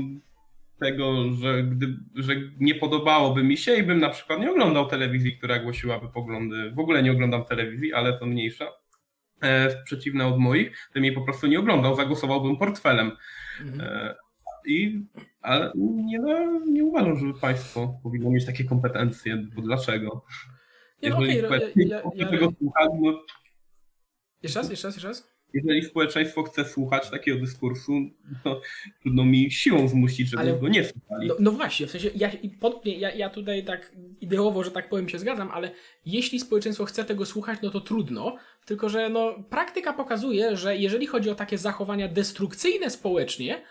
tego, 0.80 1.32
że, 1.32 1.62
gdy, 1.62 1.86
że 2.14 2.34
nie 2.60 2.74
podobałoby 2.74 3.42
mi 3.44 3.56
się 3.56 3.74
i 3.74 3.82
bym 3.82 3.98
na 4.00 4.08
przykład 4.10 4.40
nie 4.40 4.50
oglądał 4.50 4.86
telewizji, 4.86 5.36
która 5.38 5.58
głosiłaby 5.58 6.08
poglądy. 6.08 6.70
W 6.70 6.78
ogóle 6.78 7.02
nie 7.02 7.12
oglądam 7.12 7.44
telewizji, 7.44 7.92
ale 7.92 8.18
to 8.18 8.26
mniejsza. 8.26 8.66
E, 9.42 9.82
przeciwne 9.84 10.26
od 10.26 10.38
moich, 10.38 10.88
bym 10.94 11.04
jej 11.04 11.14
po 11.14 11.20
prostu 11.22 11.46
nie 11.46 11.58
oglądał, 11.58 11.96
zagłosowałbym 11.96 12.56
portfelem. 12.56 13.12
Mhm. 13.60 13.80
E, 13.80 14.14
I, 14.66 15.04
ale 15.40 15.72
nie, 15.76 16.18
no, 16.18 16.60
nie 16.66 16.84
uważam, 16.84 17.18
żeby 17.18 17.34
państwo 17.40 18.00
powinno 18.02 18.30
mieć 18.30 18.46
takie 18.46 18.64
kompetencje, 18.64 19.36
bo 19.36 19.62
dlaczego? 19.62 20.24
Nie, 21.02 21.10
no, 21.10 21.20
Jeżeli 21.20 21.38
ja- 21.38 21.44
społeczeństwo 21.44 21.80
ja- 21.86 22.10
chce 22.10 22.22
ja- 22.22 22.28
tego 22.30 22.52
słuchać, 22.58 22.88
no, 23.02 23.22
Jeszcze 24.42 24.58
raz, 24.58 24.70
jeszcze 24.70 24.88
raz, 24.88 24.94
jeszcze 24.96 25.08
raz? 25.08 25.30
Jeżeli 25.54 25.82
społeczeństwo 25.82 26.42
chce 26.42 26.64
słuchać 26.64 27.10
takiego 27.10 27.40
dyskursu, 27.40 27.92
to 28.44 28.60
trudno 29.02 29.24
mi 29.24 29.50
siłą 29.50 29.88
zmusić, 29.88 30.28
żeby 30.28 30.42
Ale- 30.42 30.58
go 30.58 30.68
nie 30.68 30.84
słuchali. 30.84 31.28
No, 31.28 31.34
no 31.40 31.50
właśnie, 31.52 31.86
w 31.86 31.90
sensie 31.90 32.10
ja, 32.14 32.30
pod, 32.60 32.86
ja, 32.86 33.14
ja 33.14 33.30
tutaj 33.30 33.64
tak 33.64 33.92
ideowo, 34.20 34.64
że 34.64 34.70
tak 34.70 34.88
powiem, 34.88 35.08
się 35.08 35.18
zgadzam, 35.18 35.50
ale 35.52 35.70
jeśli 36.06 36.40
społeczeństwo 36.40 36.84
chce 36.84 37.04
tego 37.04 37.26
słuchać, 37.26 37.58
no 37.62 37.70
to 37.70 37.80
trudno. 37.80 38.36
Tylko, 38.64 38.88
że 38.88 39.08
no, 39.08 39.34
praktyka 39.50 39.92
pokazuje, 39.92 40.56
że 40.56 40.76
jeżeli 40.76 41.06
chodzi 41.06 41.30
o 41.30 41.34
takie 41.34 41.58
zachowania 41.58 42.08
destrukcyjne 42.08 42.90
społecznie, 42.90 43.62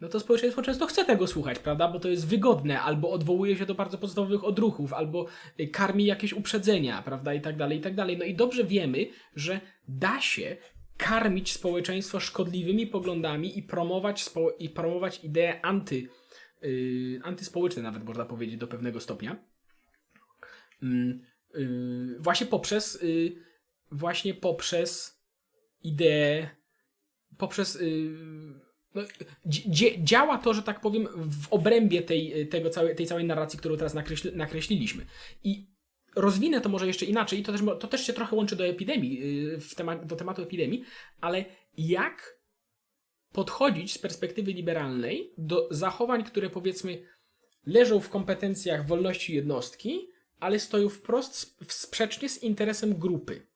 no 0.00 0.08
to 0.08 0.20
społeczeństwo 0.20 0.62
często 0.62 0.86
chce 0.86 1.04
tego 1.04 1.26
słuchać, 1.26 1.58
prawda? 1.58 1.88
Bo 1.88 2.00
to 2.00 2.08
jest 2.08 2.26
wygodne, 2.26 2.80
albo 2.80 3.10
odwołuje 3.10 3.56
się 3.56 3.66
do 3.66 3.74
bardzo 3.74 3.98
podstawowych 3.98 4.44
odruchów, 4.44 4.92
albo 4.92 5.26
y, 5.60 5.68
karmi 5.68 6.04
jakieś 6.04 6.32
uprzedzenia, 6.32 7.02
prawda? 7.02 7.34
I 7.34 7.40
tak 7.40 7.56
dalej, 7.56 7.78
i 7.78 7.80
tak 7.80 7.94
dalej. 7.94 8.18
No 8.18 8.24
i 8.24 8.34
dobrze 8.34 8.64
wiemy, 8.64 9.06
że 9.36 9.60
da 9.88 10.20
się 10.20 10.56
karmić 11.00 11.52
społeczeństwo 11.52 12.20
szkodliwymi 12.20 12.86
poglądami 12.86 13.58
i 13.58 13.62
promować, 13.62 14.22
spo, 14.22 14.50
i 14.58 14.68
promować 14.68 15.24
idee 15.24 15.60
anty, 15.62 16.08
yy, 16.62 17.20
antyspołeczne, 17.22 17.82
nawet 17.82 18.04
można 18.04 18.24
powiedzieć, 18.24 18.56
do 18.56 18.66
pewnego 18.66 19.00
stopnia. 19.00 19.44
Yy, 20.82 22.16
właśnie 22.18 22.46
poprzez 22.46 23.02
yy, 23.02 23.32
właśnie 23.92 24.34
poprzez 24.34 25.20
ideę 25.82 26.50
poprzez 27.38 27.80
yy, 27.80 28.60
no, 28.94 29.02
dzie- 29.46 30.04
działa 30.04 30.38
to, 30.38 30.54
że 30.54 30.62
tak 30.62 30.80
powiem, 30.80 31.08
w 31.16 31.52
obrębie 31.52 32.02
tej, 32.02 32.48
tego 32.48 32.70
całej, 32.70 32.96
tej 32.96 33.06
całej 33.06 33.24
narracji, 33.24 33.58
którą 33.58 33.76
teraz 33.76 33.94
nakreśli, 33.94 34.36
nakreśliliśmy. 34.36 35.06
I 35.44 35.69
rozwinę 36.16 36.60
to 36.60 36.68
może 36.68 36.86
jeszcze 36.86 37.06
inaczej, 37.06 37.42
to 37.42 37.52
też, 37.52 37.60
to 37.80 37.88
też 37.88 38.06
się 38.06 38.12
trochę 38.12 38.36
łączy 38.36 38.56
do 38.56 38.66
epidemii, 38.66 39.20
yy, 39.42 39.60
w 39.60 39.74
tema, 39.74 39.96
do 39.96 40.16
tematu 40.16 40.42
epidemii, 40.42 40.84
ale 41.20 41.44
jak 41.76 42.40
podchodzić 43.32 43.92
z 43.92 43.98
perspektywy 43.98 44.52
liberalnej 44.52 45.32
do 45.38 45.68
zachowań, 45.70 46.24
które 46.24 46.50
powiedzmy 46.50 47.02
leżą 47.66 48.00
w 48.00 48.08
kompetencjach 48.08 48.86
wolności 48.86 49.34
jednostki, 49.34 50.08
ale 50.40 50.58
stoją 50.58 50.88
wprost 50.88 51.34
sp- 51.44 51.64
sprzecznie 51.68 52.28
z 52.28 52.42
interesem 52.42 52.98
grupy. 52.98 53.46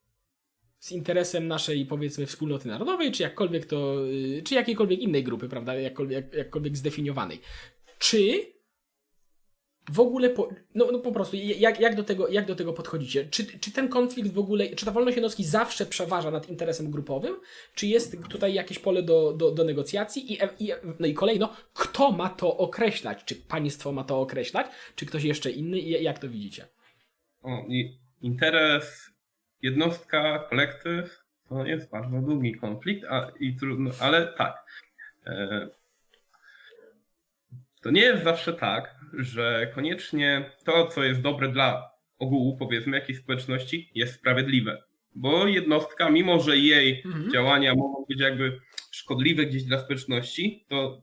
Z 0.79 0.93
interesem 0.93 1.49
naszej, 1.49 1.87
powiedzmy, 1.87 2.27
wspólnoty 2.27 2.69
narodowej, 2.69 3.13
czy 3.13 3.23
jakkolwiek 3.23 3.67
to, 3.67 4.05
yy, 4.05 4.43
czy 4.43 4.55
jakiejkolwiek 4.55 5.01
innej 5.01 5.25
grupy, 5.25 5.49
prawda, 5.49 5.75
jakkolwiek, 5.75 6.25
jak, 6.25 6.35
jakkolwiek 6.35 6.77
zdefiniowanej. 6.77 7.41
Czy 7.99 8.54
w 9.93 10.01
ogóle, 10.01 10.31
po, 10.31 10.49
no, 10.75 10.89
no 10.93 10.99
po 10.99 11.13
prostu, 11.13 11.37
jak, 11.37 11.81
jak, 11.81 11.95
do 11.95 12.05
tego, 12.05 12.29
jak 12.29 12.47
do 12.47 12.55
tego 12.55 12.73
podchodzicie? 12.73 13.29
Czy, 13.31 13.59
czy 13.59 13.73
ten 13.73 13.89
konflikt 13.89 14.33
w 14.33 14.39
ogóle, 14.39 14.69
czy 14.69 14.85
ta 14.85 14.93
wolność 14.93 15.17
jednostki 15.17 15.45
zawsze 15.45 15.87
przeważa 15.87 16.31
nad 16.31 16.49
interesem 16.49 16.91
grupowym? 16.91 17.35
Czy 17.75 17.87
jest 17.87 18.17
tutaj 18.31 18.55
jakieś 18.55 18.79
pole 18.79 19.03
do, 19.03 19.33
do, 19.33 19.51
do 19.51 19.65
negocjacji? 19.65 20.33
I, 20.33 20.39
i, 20.59 20.73
no 20.99 21.07
i 21.07 21.15
kolejno, 21.15 21.53
kto 21.75 22.13
ma 22.13 22.29
to 22.29 22.57
określać? 22.57 23.25
Czy 23.25 23.35
państwo 23.37 23.93
ma 23.93 24.05
to 24.05 24.21
określać? 24.21 24.67
Czy 24.97 25.07
ktoś 25.07 25.25
jeszcze 25.25 25.51
inny? 25.51 25.79
I 25.79 26.03
jak 26.03 26.19
to 26.19 26.29
widzicie? 26.29 26.67
O, 27.43 27.65
interes, 28.23 29.11
jednostka, 29.63 30.47
kolektyw 30.51 31.25
to 31.49 31.67
jest 31.67 31.91
bardzo 31.91 32.19
długi 32.19 32.55
konflikt, 32.55 33.05
a, 33.11 33.33
i 33.41 33.57
trudno, 33.57 33.91
ale 34.01 34.27
tak. 34.27 34.67
E, 35.27 35.69
to 37.85 37.91
nie 37.91 38.01
jest 38.01 38.25
zawsze 38.25 38.53
tak, 38.53 38.95
że 39.19 39.71
koniecznie 39.75 40.51
to, 40.65 40.87
co 40.87 41.05
jest 41.05 41.21
dobre 41.21 41.49
dla 41.49 41.91
ogółu, 42.19 42.57
powiedzmy, 42.57 42.97
jakiejś 42.97 43.19
społeczności, 43.19 43.91
jest 43.95 44.15
sprawiedliwe. 44.15 44.83
Bo 45.15 45.47
jednostka, 45.47 46.11
mimo 46.11 46.41
że 46.41 46.57
jej 46.59 47.03
Mhm. 47.05 47.31
działania 47.33 47.75
mogą 47.75 48.05
być 48.09 48.21
jakby 48.21 48.61
szkodliwe 48.93 49.47
gdzieś 49.47 49.63
dla 49.65 49.79
społeczności, 49.79 50.65
to 50.69 51.03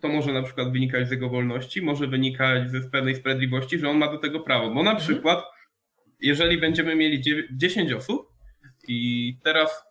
to 0.00 0.08
może 0.08 0.32
na 0.32 0.42
przykład 0.42 0.72
wynikać 0.72 1.08
z 1.08 1.10
jego 1.10 1.28
wolności, 1.28 1.82
może 1.82 2.06
wynikać 2.06 2.70
ze 2.70 2.80
pewnej 2.90 3.14
sprawiedliwości, 3.14 3.78
że 3.78 3.88
on 3.88 3.98
ma 3.98 4.12
do 4.12 4.18
tego 4.18 4.40
prawo. 4.40 4.66
Bo 4.70 4.82
na 4.82 4.90
Mhm. 4.90 4.96
przykład, 4.98 5.44
jeżeli 6.20 6.58
będziemy 6.58 6.96
mieli 6.96 7.20
dziewię- 7.20 7.48
10 7.56 7.92
osób 7.92 8.28
i 8.88 9.34
teraz 9.44 9.84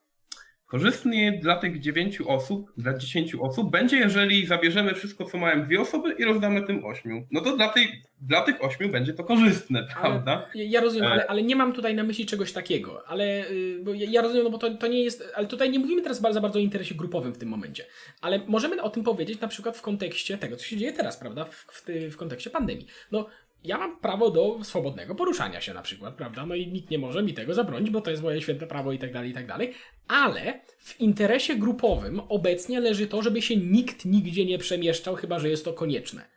korzystnie 0.69 1.39
dla 1.41 1.55
tych 1.55 1.79
9 1.79 2.21
osób, 2.21 2.71
dla 2.77 2.97
10 2.97 3.35
osób 3.35 3.71
będzie, 3.71 3.97
jeżeli 3.97 4.45
zabierzemy 4.47 4.93
wszystko, 4.93 5.25
co 5.25 5.37
mają 5.37 5.65
dwie 5.65 5.81
osoby 5.81 6.15
i 6.19 6.23
rozdamy 6.25 6.61
tym 6.61 6.85
8. 6.85 7.27
No 7.31 7.41
to 7.41 7.57
dla, 7.57 7.69
tej, 7.69 8.03
dla 8.21 8.41
tych 8.41 8.63
8 8.63 8.91
będzie 8.91 9.13
to 9.13 9.23
korzystne, 9.23 9.87
prawda? 10.01 10.49
Ja 10.55 10.63
ja 10.63 10.81
rozumiem, 10.81 11.07
E. 11.07 11.11
ale, 11.11 11.27
ale 11.27 11.43
nie 11.43 11.55
mam 11.55 11.73
tutaj 11.73 11.95
na 11.95 12.03
myśli 12.03 12.25
czegoś 12.25 12.51
takiego. 12.53 13.07
Ale 13.07 13.49
y, 13.51 13.79
bo 13.83 13.93
ja, 13.93 14.07
ja 14.09 14.21
rozumiem, 14.21 14.43
no 14.43 14.49
bo 14.49 14.57
to, 14.57 14.69
to 14.75 14.87
nie 14.87 15.03
jest. 15.03 15.23
Ale 15.35 15.47
tutaj 15.47 15.69
nie 15.69 15.79
mówimy 15.79 16.01
teraz 16.01 16.21
ba- 16.21 16.33
za 16.33 16.41
bardzo 16.41 16.59
o 16.59 16.61
interesie 16.61 16.95
grupowym 16.95 17.33
w 17.33 17.37
tym 17.37 17.49
momencie. 17.49 17.85
Ale 18.21 18.39
możemy 18.47 18.81
o 18.81 18.89
tym 18.89 19.03
powiedzieć 19.03 19.39
na 19.41 19.47
przykład 19.47 19.77
w 19.77 19.81
kontekście 19.81 20.37
tego, 20.37 20.55
co 20.55 20.65
się 20.65 20.77
dzieje 20.77 20.93
teraz, 20.93 21.17
prawda? 21.17 21.45
W, 21.45 21.65
w, 21.71 21.85
w 22.11 22.17
kontekście 22.17 22.49
pandemii. 22.49 22.87
No, 23.11 23.27
ja 23.63 23.77
mam 23.77 23.99
prawo 23.99 24.31
do 24.31 24.63
swobodnego 24.63 25.15
poruszania 25.15 25.61
się 25.61 25.73
na 25.73 25.81
przykład, 25.81 26.15
prawda? 26.15 26.45
No 26.45 26.55
i 26.55 26.67
nikt 26.67 26.89
nie 26.89 26.99
może 26.99 27.23
mi 27.23 27.33
tego 27.33 27.53
zabronić, 27.53 27.89
bo 27.89 28.01
to 28.01 28.11
jest 28.11 28.23
moje 28.23 28.41
święte 28.41 28.67
prawo 28.67 28.91
i 28.91 28.99
tak 28.99 29.13
dalej, 29.13 29.31
i 29.31 29.33
tak 29.33 29.47
dalej. 29.47 29.73
Ale 30.07 30.59
w 30.79 30.99
interesie 30.99 31.55
grupowym 31.55 32.21
obecnie 32.29 32.79
leży 32.79 33.07
to, 33.07 33.21
żeby 33.21 33.41
się 33.41 33.55
nikt 33.57 34.05
nigdzie 34.05 34.45
nie 34.45 34.57
przemieszczał, 34.57 35.15
chyba 35.15 35.39
że 35.39 35.49
jest 35.49 35.65
to 35.65 35.73
konieczne. 35.73 36.29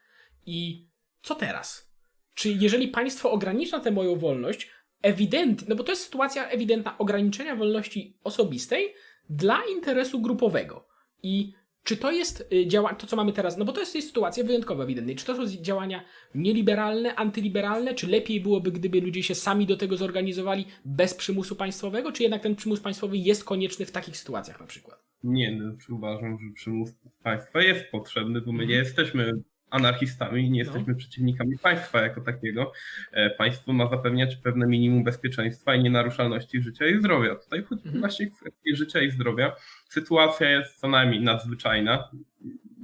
I 0.47 0.89
co 1.23 1.35
teraz? 1.35 1.93
Czy 2.35 2.49
jeżeli 2.49 2.89
państwo 2.89 3.31
ogranicza 3.31 3.81
tę 3.81 3.91
moją 3.91 4.17
wolność, 4.17 4.71
ewidentnie, 5.03 5.67
no 5.69 5.77
bo 5.77 5.85
to 5.85 5.93
jest 5.93 6.05
sytuacja 6.05 6.49
ewidentna 6.49 6.99
ograniczenia 6.99 7.57
wolności 7.57 8.19
osobistej 8.25 8.95
dla 9.31 9.59
interesu 9.73 10.21
grupowego. 10.21 10.89
I 11.23 11.53
czy 11.85 11.97
to 11.97 12.13
jest 12.13 12.49
y, 12.53 12.67
działa, 12.67 12.95
to 12.95 13.07
co 13.07 13.17
mamy 13.17 13.33
teraz, 13.33 13.57
no 13.59 13.65
bo 13.65 13.73
to 13.73 13.81
jest, 13.81 13.95
jest 13.95 14.09
sytuacja 14.09 14.45
wyjątkowa 14.45 14.85
ewidentnie. 14.85 15.15
Czy 15.15 15.27
to 15.27 15.37
są 15.37 15.47
działania 15.47 16.05
nieliberalne, 16.35 17.15
antyliberalne, 17.15 17.95
czy 17.95 18.07
lepiej 18.07 18.41
byłoby, 18.41 18.73
gdyby 18.73 19.01
ludzie 19.01 19.23
się 19.23 19.35
sami 19.35 19.67
do 19.67 19.77
tego 19.77 19.97
zorganizowali 19.97 20.67
bez 20.85 21.15
przymusu 21.15 21.57
państwowego, 21.57 22.13
czy 22.13 22.23
jednak 22.23 22.43
ten 22.43 22.57
przymus 22.57 22.81
państwowy 22.81 23.17
jest 23.17 23.45
konieczny 23.45 23.87
w 23.87 23.93
takich 23.93 24.17
sytuacjach 24.17 24.61
na 24.61 24.67
przykład? 24.67 25.03
Nie, 25.25 25.53
no, 25.57 25.97
uważam, 25.97 26.39
że 26.39 26.55
przymus 26.55 26.91
państwa 27.23 27.63
jest 27.63 27.85
potrzebny, 27.91 28.41
bo 28.41 28.53
my 28.53 28.67
nie 28.67 28.75
Mhm. 28.75 28.85
jesteśmy 28.85 29.33
anarchistami, 29.73 30.51
nie 30.51 30.65
No. 30.65 30.71
jesteśmy 30.71 30.95
przeciwnikami 30.95 31.59
państwa 31.59 32.01
jako 32.01 32.21
takiego. 32.21 32.73
E, 33.13 33.31
Państwo 33.31 33.73
ma 33.73 33.89
zapewniać 33.91 34.37
pewne 34.37 34.67
minimum 34.67 35.05
bezpieczeństwa 35.05 35.75
i 35.75 35.83
nienaruszalności 35.83 36.63
życia 36.63 36.87
i 36.87 36.99
zdrowia. 36.99 37.35
Tutaj 37.37 37.63
chodzi 37.63 37.83
Mhm. 37.85 38.01
właśnie 38.01 38.31
w 38.31 38.37
kwestię 38.41 38.77
życia 38.77 39.01
i 39.01 39.11
zdrowia. 39.11 39.57
Sytuacja 39.89 40.51
jest 40.51 40.81
co 40.81 40.89
najmniej 40.89 41.21
nadzwyczajna, 41.21 42.11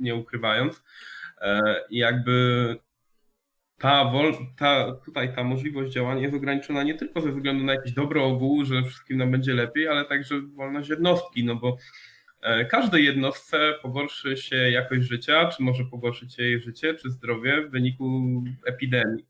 nie 0.00 0.14
ukrywając. 0.14 0.82
E, 1.40 1.60
I 1.90 1.98
jakby 1.98 2.76
ta, 3.78 4.04
wol, 4.04 4.34
ta, 4.56 4.92
tutaj 5.04 5.34
ta 5.34 5.44
możliwość 5.44 5.92
działania 5.92 6.22
jest 6.22 6.34
ograniczona 6.34 6.82
nie 6.82 6.94
tylko 6.94 7.20
ze 7.20 7.32
względu 7.32 7.64
na 7.64 7.72
jakiś 7.74 7.92
dobro 7.92 8.24
ogółu, 8.26 8.64
że 8.64 8.82
wszystkim 8.82 9.18
nam 9.18 9.30
będzie 9.30 9.54
lepiej, 9.54 9.88
ale 9.88 10.04
także 10.04 10.40
wolność 10.40 10.88
jednostki, 10.90 11.44
no 11.44 11.56
bo 11.56 11.76
e, 12.40 12.64
każdej 12.64 13.04
jednostce 13.04 13.74
pogorszy 13.82 14.36
się 14.36 14.56
jakość 14.56 15.02
życia, 15.02 15.48
czy 15.48 15.62
może 15.62 15.84
pogorszyć 15.84 16.38
jej 16.38 16.60
życie, 16.60 16.94
czy 16.94 17.10
zdrowie 17.10 17.62
w 17.62 17.70
wyniku 17.70 18.22
epidemii. 18.66 19.26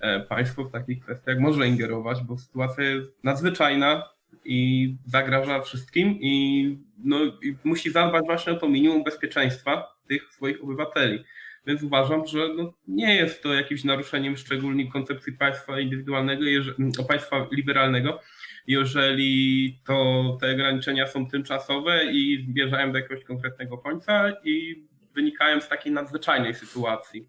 E, 0.00 0.20
Państwo 0.20 0.64
w 0.64 0.72
takich 0.72 1.00
kwestiach 1.00 1.38
może 1.38 1.68
ingerować, 1.68 2.18
bo 2.22 2.38
sytuacja 2.38 2.84
jest 2.84 3.24
nadzwyczajna 3.24 4.08
i 4.44 4.94
zagraża 5.06 5.60
wszystkim 5.60 6.18
i, 6.20 6.78
no, 7.04 7.18
i 7.24 7.56
musi 7.64 7.90
zadbać 7.90 8.24
właśnie 8.26 8.52
o 8.52 8.56
to 8.56 8.68
minimum 8.68 9.04
bezpieczeństwa 9.04 9.96
tych 10.08 10.32
swoich 10.32 10.64
obywateli. 10.64 11.24
Więc 11.66 11.82
uważam, 11.82 12.26
że 12.26 12.38
no, 12.56 12.72
nie 12.88 13.14
jest 13.14 13.42
to 13.42 13.54
jakimś 13.54 13.84
naruszeniem 13.84 14.36
szczególnie 14.36 14.90
koncepcji 14.90 15.32
państwa 15.32 15.80
indywidualnego, 15.80 16.44
jeże- 16.44 16.74
państwa 17.08 17.46
liberalnego, 17.52 18.20
jeżeli 18.66 19.80
to 19.86 20.24
te 20.40 20.52
ograniczenia 20.52 21.06
są 21.06 21.26
tymczasowe 21.26 22.04
i 22.04 22.46
zmierzają 22.52 22.92
do 22.92 22.98
jakiegoś 22.98 23.24
konkretnego 23.24 23.78
końca 23.78 24.32
i 24.44 24.84
wynikają 25.14 25.60
z 25.60 25.68
takiej 25.68 25.92
nadzwyczajnej 25.92 26.54
sytuacji. 26.54 27.28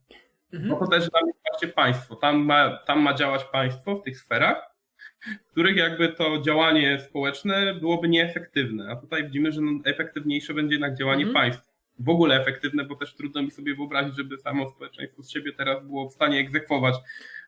Mhm. 0.54 0.70
No 0.70 0.80
to 0.80 0.88
też 0.88 1.10
dla 1.10 1.22
mnie 1.22 1.34
właśnie 1.52 1.68
państwo. 1.68 2.16
Tam 2.16 2.46
ma, 2.46 2.78
tam 2.78 3.00
ma 3.00 3.14
działać 3.14 3.44
państwo 3.44 3.96
w 3.96 4.04
tych 4.04 4.18
sferach, 4.20 4.72
w 5.48 5.52
których 5.52 5.76
jakby 5.78 6.10
to 6.10 6.42
działanie 6.42 7.00
społeczne 7.00 7.76
byłoby 7.76 8.08
nieefektywne. 8.10 8.90
A 8.92 8.96
tutaj 8.96 9.24
widzimy, 9.24 9.52
że 9.52 9.62
efektywniejsze 9.86 10.54
będzie 10.54 10.76
jednak 10.76 10.98
działanie 10.98 11.26
Mhm. 11.26 11.34
państwa. 11.34 11.72
w 12.00 12.10
ogóle 12.10 12.42
efektywne, 12.42 12.84
bo 12.86 12.96
też 12.96 13.16
trudno 13.16 13.42
mi 13.44 13.52
sobie 13.52 13.76
wyobrazić, 13.76 14.18
żeby 14.18 14.38
samo 14.38 14.70
społeczeństwo 14.70 15.24
z 15.24 15.32
siebie 15.32 15.54
teraz 15.54 15.86
było 15.86 16.10
w 16.10 16.14
stanie 16.14 16.40
egzekwować 16.40 16.96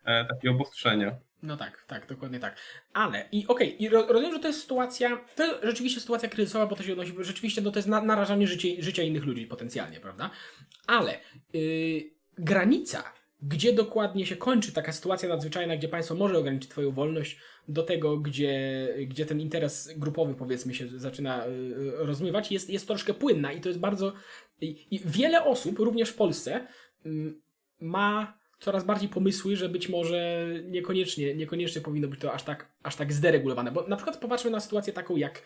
e, 0.05 0.25
takie 0.25 0.51
obostrzenia. 0.51 1.17
No 1.43 1.57
tak, 1.57 1.85
tak, 1.87 2.07
dokładnie 2.07 2.39
tak. 2.39 2.55
Ale 2.93 3.25
i 3.31 3.47
okej, 3.47 3.83
i 3.83 3.89
ro, 3.89 4.05
rozumiem, 4.07 4.33
że 4.33 4.39
to 4.39 4.47
jest 4.47 4.61
sytuacja, 4.61 5.25
to 5.35 5.45
jest 5.45 5.63
rzeczywiście 5.63 6.01
sytuacja 6.01 6.29
kryzysowa, 6.29 6.67
bo 6.67 6.75
to 6.75 6.83
się 6.83 6.91
odnosi, 6.91 7.13
rzeczywiście 7.19 7.61
no, 7.61 7.71
to 7.71 7.79
jest 7.79 7.89
na, 7.89 8.01
narażanie 8.01 8.47
życie, 8.47 8.83
życia 8.83 9.03
innych 9.03 9.25
ludzi 9.25 9.47
potencjalnie, 9.47 9.99
prawda? 9.99 10.29
Ale 10.87 11.19
yy, 11.53 12.11
granica, 12.37 13.13
gdzie 13.41 13.73
dokładnie 13.73 14.25
się 14.25 14.35
kończy 14.35 14.73
taka 14.73 14.91
sytuacja 14.91 15.29
nadzwyczajna, 15.29 15.77
gdzie 15.77 15.87
państwo 15.87 16.15
może 16.15 16.37
ograniczyć 16.37 16.69
twoją 16.69 16.91
wolność 16.91 17.39
do 17.67 17.83
tego, 17.83 18.17
gdzie, 18.17 18.87
gdzie 19.07 19.25
ten 19.25 19.39
interes 19.39 19.93
grupowy 19.97 20.35
powiedzmy 20.35 20.73
się 20.73 20.87
zaczyna 20.87 21.45
yy, 21.45 21.91
rozmywać, 21.97 22.51
jest, 22.51 22.69
jest 22.69 22.87
troszkę 22.87 23.13
płynna 23.13 23.51
i 23.51 23.61
to 23.61 23.69
jest 23.69 23.79
bardzo... 23.79 24.13
I, 24.61 24.95
i 24.95 24.99
wiele 25.05 25.43
osób, 25.43 25.79
również 25.79 26.09
w 26.09 26.15
Polsce, 26.15 26.67
yy, 27.05 27.33
ma 27.79 28.42
coraz 28.63 28.83
bardziej 28.83 29.09
pomysły, 29.09 29.55
że 29.55 29.69
być 29.69 29.89
może 29.89 30.47
niekoniecznie, 30.63 31.35
niekoniecznie 31.35 31.81
powinno 31.81 32.07
być 32.07 32.19
to 32.19 32.33
aż 32.33 32.43
tak, 32.43 32.71
aż 32.83 32.95
tak 32.95 33.13
zderegulowane. 33.13 33.71
Bo 33.71 33.87
na 33.87 33.95
przykład 33.95 34.17
popatrzmy 34.17 34.51
na 34.51 34.59
sytuację 34.59 34.93
taką 34.93 35.15
jak 35.15 35.43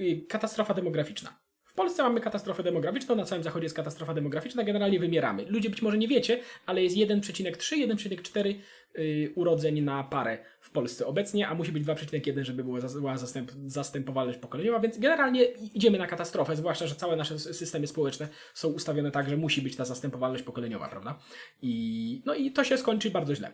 y, 0.00 0.26
katastrofa 0.28 0.74
demograficzna. 0.74 1.45
Polsce 1.76 2.02
mamy 2.02 2.20
katastrofę 2.20 2.62
demograficzną, 2.62 3.14
na 3.14 3.24
całym 3.24 3.44
zachodzie 3.44 3.64
jest 3.64 3.76
katastrofa 3.76 4.14
demograficzna, 4.14 4.64
generalnie 4.64 4.98
wymieramy. 4.98 5.44
Ludzie 5.48 5.70
być 5.70 5.82
może 5.82 5.98
nie 5.98 6.08
wiecie, 6.08 6.40
ale 6.66 6.82
jest 6.82 6.96
1,3, 6.96 7.54
1,4 7.86 8.54
y, 8.98 9.32
urodzeń 9.34 9.80
na 9.80 10.04
parę 10.04 10.38
w 10.60 10.70
Polsce 10.70 11.06
obecnie, 11.06 11.48
a 11.48 11.54
musi 11.54 11.72
być 11.72 11.84
2,1, 11.84 12.44
żeby 12.44 12.64
była 12.64 12.80
zas- 12.80 13.00
była 13.00 13.18
zastęp, 13.18 13.52
zastępowalność 13.66 14.38
pokoleniowa, 14.38 14.80
więc 14.80 14.98
generalnie 14.98 15.44
idziemy 15.74 15.98
na 15.98 16.06
katastrofę, 16.06 16.56
zwłaszcza, 16.56 16.86
że 16.86 16.94
całe 16.94 17.16
nasze 17.16 17.38
systemy 17.38 17.86
społeczne 17.86 18.28
są 18.54 18.68
ustawione 18.68 19.10
tak, 19.10 19.28
że 19.28 19.36
musi 19.36 19.62
być 19.62 19.76
ta 19.76 19.84
zastępowalność 19.84 20.42
pokoleniowa, 20.44 20.88
prawda? 20.88 21.18
I, 21.62 22.22
no 22.26 22.34
i 22.34 22.52
to 22.52 22.64
się 22.64 22.78
skończy 22.78 23.10
bardzo 23.10 23.34
źle. 23.34 23.52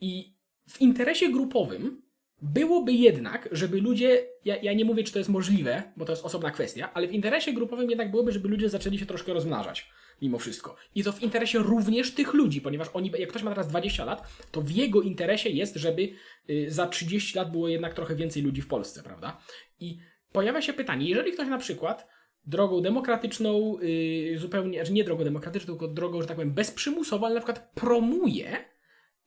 I 0.00 0.36
w 0.68 0.80
interesie 0.80 1.28
grupowym 1.32 2.02
byłoby 2.42 2.92
jednak, 2.92 3.48
żeby 3.52 3.80
ludzie, 3.80 4.26
ja, 4.44 4.56
ja 4.56 4.72
nie 4.72 4.84
mówię, 4.84 5.04
czy 5.04 5.12
to 5.12 5.18
jest 5.18 5.30
możliwe, 5.30 5.82
bo 5.96 6.04
to 6.04 6.12
jest 6.12 6.24
osobna 6.24 6.50
kwestia, 6.50 6.90
ale 6.94 7.08
w 7.08 7.12
interesie 7.12 7.52
grupowym 7.52 7.90
jednak 7.90 8.10
byłoby, 8.10 8.32
żeby 8.32 8.48
ludzie 8.48 8.68
zaczęli 8.68 8.98
się 8.98 9.06
troszkę 9.06 9.32
rozmnażać, 9.32 9.90
mimo 10.22 10.38
wszystko. 10.38 10.76
I 10.94 11.04
to 11.04 11.12
w 11.12 11.22
interesie 11.22 11.58
również 11.58 12.14
tych 12.14 12.34
ludzi, 12.34 12.60
ponieważ 12.60 12.88
oni, 12.94 13.10
jak 13.18 13.28
ktoś 13.28 13.42
ma 13.42 13.50
teraz 13.50 13.68
20 13.68 14.04
lat, 14.04 14.28
to 14.50 14.62
w 14.62 14.70
jego 14.70 15.02
interesie 15.02 15.50
jest, 15.50 15.76
żeby 15.76 16.08
y, 16.50 16.66
za 16.70 16.86
30 16.86 17.38
lat 17.38 17.50
było 17.50 17.68
jednak 17.68 17.94
trochę 17.94 18.14
więcej 18.14 18.42
ludzi 18.42 18.62
w 18.62 18.68
Polsce, 18.68 19.02
prawda? 19.02 19.40
I 19.80 19.98
pojawia 20.32 20.62
się 20.62 20.72
pytanie, 20.72 21.08
jeżeli 21.08 21.32
ktoś 21.32 21.48
na 21.48 21.58
przykład 21.58 22.08
drogą 22.46 22.80
demokratyczną, 22.80 23.76
y, 23.82 24.38
zupełnie, 24.38 24.78
znaczy 24.78 24.92
nie 24.92 25.04
drogą 25.04 25.24
demokratyczną, 25.24 25.74
tylko 25.74 25.88
drogą, 25.88 26.20
że 26.20 26.28
tak 26.28 26.36
powiem, 26.36 26.52
bezprzymusową, 26.52 27.26
ale 27.26 27.34
na 27.34 27.40
przykład 27.40 27.70
promuje 27.74 28.64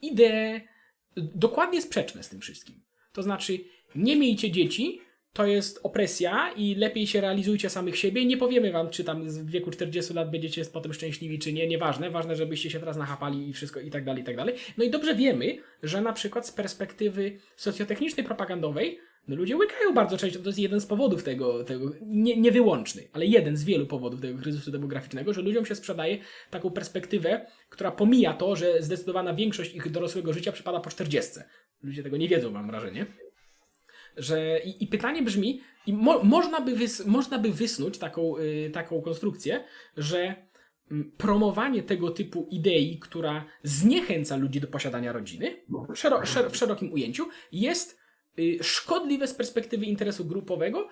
idee 0.02 0.62
dokładnie 1.18 1.82
sprzeczne 1.82 2.24
z 2.24 2.30
tym 2.30 2.42
wszystkim. 2.42 2.86
To 3.16 3.24
znaczy, 3.24 3.60
nie 3.96 4.16
miejcie 4.16 4.52
dzieci, 4.52 5.02
to 5.34 5.46
jest 5.46 5.80
opresja 5.84 6.54
i 6.58 6.76
lepiej 6.76 7.08
się 7.08 7.22
realizujcie 7.22 7.70
samych 7.70 7.98
siebie. 7.98 8.26
Nie 8.26 8.38
powiemy 8.38 8.72
wam, 8.72 8.90
czy 8.90 9.04
tam 9.04 9.30
w 9.30 9.50
wieku 9.50 9.72
40 9.72 10.14
lat 10.14 10.32
będziecie 10.32 10.66
potem 10.66 10.94
szczęśliwi, 10.94 11.40
czy 11.40 11.54
nie, 11.54 11.68
nieważne. 11.68 12.10
Ważne, 12.10 12.36
żebyście 12.36 12.70
się 12.70 12.80
teraz 12.80 12.98
nachapali 12.98 13.50
i 13.50 13.54
wszystko 13.54 13.80
i 13.80 13.92
tak 13.92 14.06
dalej, 14.06 14.22
i 14.22 14.26
tak 14.26 14.36
dalej. 14.36 14.56
No 14.78 14.84
i 14.84 14.90
dobrze 14.90 15.16
wiemy, 15.16 15.58
że 15.84 16.02
na 16.02 16.14
przykład 16.14 16.48
z 16.48 16.52
perspektywy 16.52 17.38
socjotechnicznej, 17.56 18.26
propagandowej, 18.26 19.00
no 19.28 19.36
ludzie 19.36 19.58
łykają 19.58 19.94
bardzo 19.94 20.18
często, 20.18 20.40
to 20.40 20.50
jest 20.50 20.60
jeden 20.60 20.82
z 20.82 20.86
powodów 20.86 21.24
tego, 21.24 21.64
tego 21.64 21.92
nie, 22.02 22.38
nie 22.38 22.52
wyłączny, 22.52 23.08
ale 23.14 23.26
jeden 23.26 23.58
z 23.58 23.64
wielu 23.64 23.86
powodów 23.86 24.22
tego 24.22 24.40
kryzysu 24.40 24.72
demograficznego, 24.72 25.34
że 25.34 25.42
ludziom 25.42 25.66
się 25.66 25.76
sprzedaje 25.76 26.18
taką 26.50 26.72
perspektywę, 26.72 27.46
która 27.70 27.92
pomija 27.92 28.34
to, 28.34 28.56
że 28.56 28.84
zdecydowana 28.84 29.34
większość 29.34 29.76
ich 29.76 29.92
dorosłego 29.92 30.34
życia 30.34 30.52
przypada 30.52 30.80
po 30.80 30.90
40. 30.90 31.32
Ludzie 31.84 32.04
tego 32.04 32.18
nie 32.18 32.28
wiedzą, 32.28 32.52
mam 32.52 32.68
wrażenie. 32.68 33.06
Że, 34.18 34.60
i, 34.66 34.84
I 34.84 34.88
pytanie 34.88 35.22
brzmi, 35.22 35.62
i 35.88 35.94
mo, 35.94 36.24
można, 36.24 36.62
by 36.62 36.76
wys, 36.76 37.06
można 37.06 37.40
by 37.40 37.52
wysnuć 37.52 37.98
taką, 37.98 38.38
y, 38.38 38.70
taką 38.74 39.02
konstrukcję, 39.02 39.64
że 39.98 40.36
mm, 40.92 41.12
promowanie 41.18 41.84
tego 41.84 42.12
typu 42.12 42.48
idei, 42.52 43.00
która 43.00 43.46
zniechęca 43.64 44.36
ludzi 44.36 44.62
do 44.62 44.68
posiadania 44.68 45.12
rodziny, 45.12 45.64
w 46.52 46.58
szerokim 46.58 46.94
ujęciu, 46.94 47.26
jest 47.52 48.05
szkodliwe 48.62 49.28
z 49.28 49.34
perspektywy 49.34 49.86
interesu 49.86 50.26
grupowego, 50.26 50.88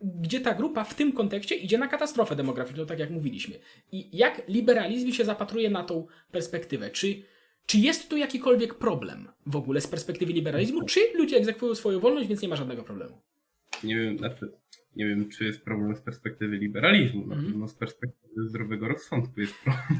gdzie 0.00 0.40
ta 0.40 0.54
grupa 0.54 0.84
w 0.84 0.94
tym 0.94 1.12
kontekście 1.12 1.54
idzie 1.54 1.78
na 1.78 1.88
katastrofę 1.88 2.36
demograficzną, 2.36 2.86
tak 2.86 2.98
jak 2.98 3.10
mówiliśmy. 3.10 3.54
I 3.92 4.16
jak 4.16 4.42
liberalizm 4.48 5.12
się 5.12 5.24
zapatruje 5.24 5.70
na 5.70 5.84
tą 5.84 6.06
perspektywę? 6.32 6.90
Czy, 6.90 7.22
czy 7.66 7.78
jest 7.78 8.08
tu 8.08 8.16
jakikolwiek 8.16 8.74
problem 8.74 9.28
w 9.46 9.56
ogóle 9.56 9.80
z 9.80 9.86
perspektywy 9.86 10.32
liberalizmu, 10.32 10.84
czy 10.84 11.00
ludzie 11.14 11.36
egzekwują 11.36 11.74
swoją 11.74 12.00
wolność, 12.00 12.28
więc 12.28 12.42
nie 12.42 12.48
ma 12.48 12.56
żadnego 12.56 12.82
problemu? 12.82 13.18
Nie 13.84 13.96
wiem, 13.96 14.18
znaczy, 14.18 14.52
nie 14.96 15.06
wiem, 15.08 15.28
czy 15.28 15.44
jest 15.44 15.62
problem 15.64 15.96
z 15.96 16.00
perspektywy 16.00 16.56
liberalizmu, 16.56 17.26
na 17.26 17.34
Mhm. 17.34 17.52
pewno 17.52 17.68
z 17.68 17.74
perspektywy 17.74 18.48
zdrowego 18.48 18.88
rozsądku 18.88 19.40
jest 19.40 19.54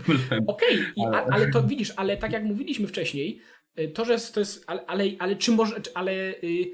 problem. 0.05 0.45
Okej, 0.47 0.78
a- 1.05 1.09
Ale- 1.09 1.22
ale 1.32 1.51
to 1.51 1.62
widzisz, 1.62 1.93
ale 1.97 2.16
tak 2.16 2.32
jak 2.32 2.45
mówiliśmy 2.45 2.86
wcześniej, 2.86 3.40
y, 3.78 3.88
to, 3.88 4.05
że 4.05 4.18
to 4.34 4.40
jest, 4.40 4.64
ale, 4.66 4.86
ale, 4.86 5.05
ale 5.18 5.36
czy 5.36 5.53
może, 5.53 5.80
ale 5.95 6.12
y, 6.45 6.70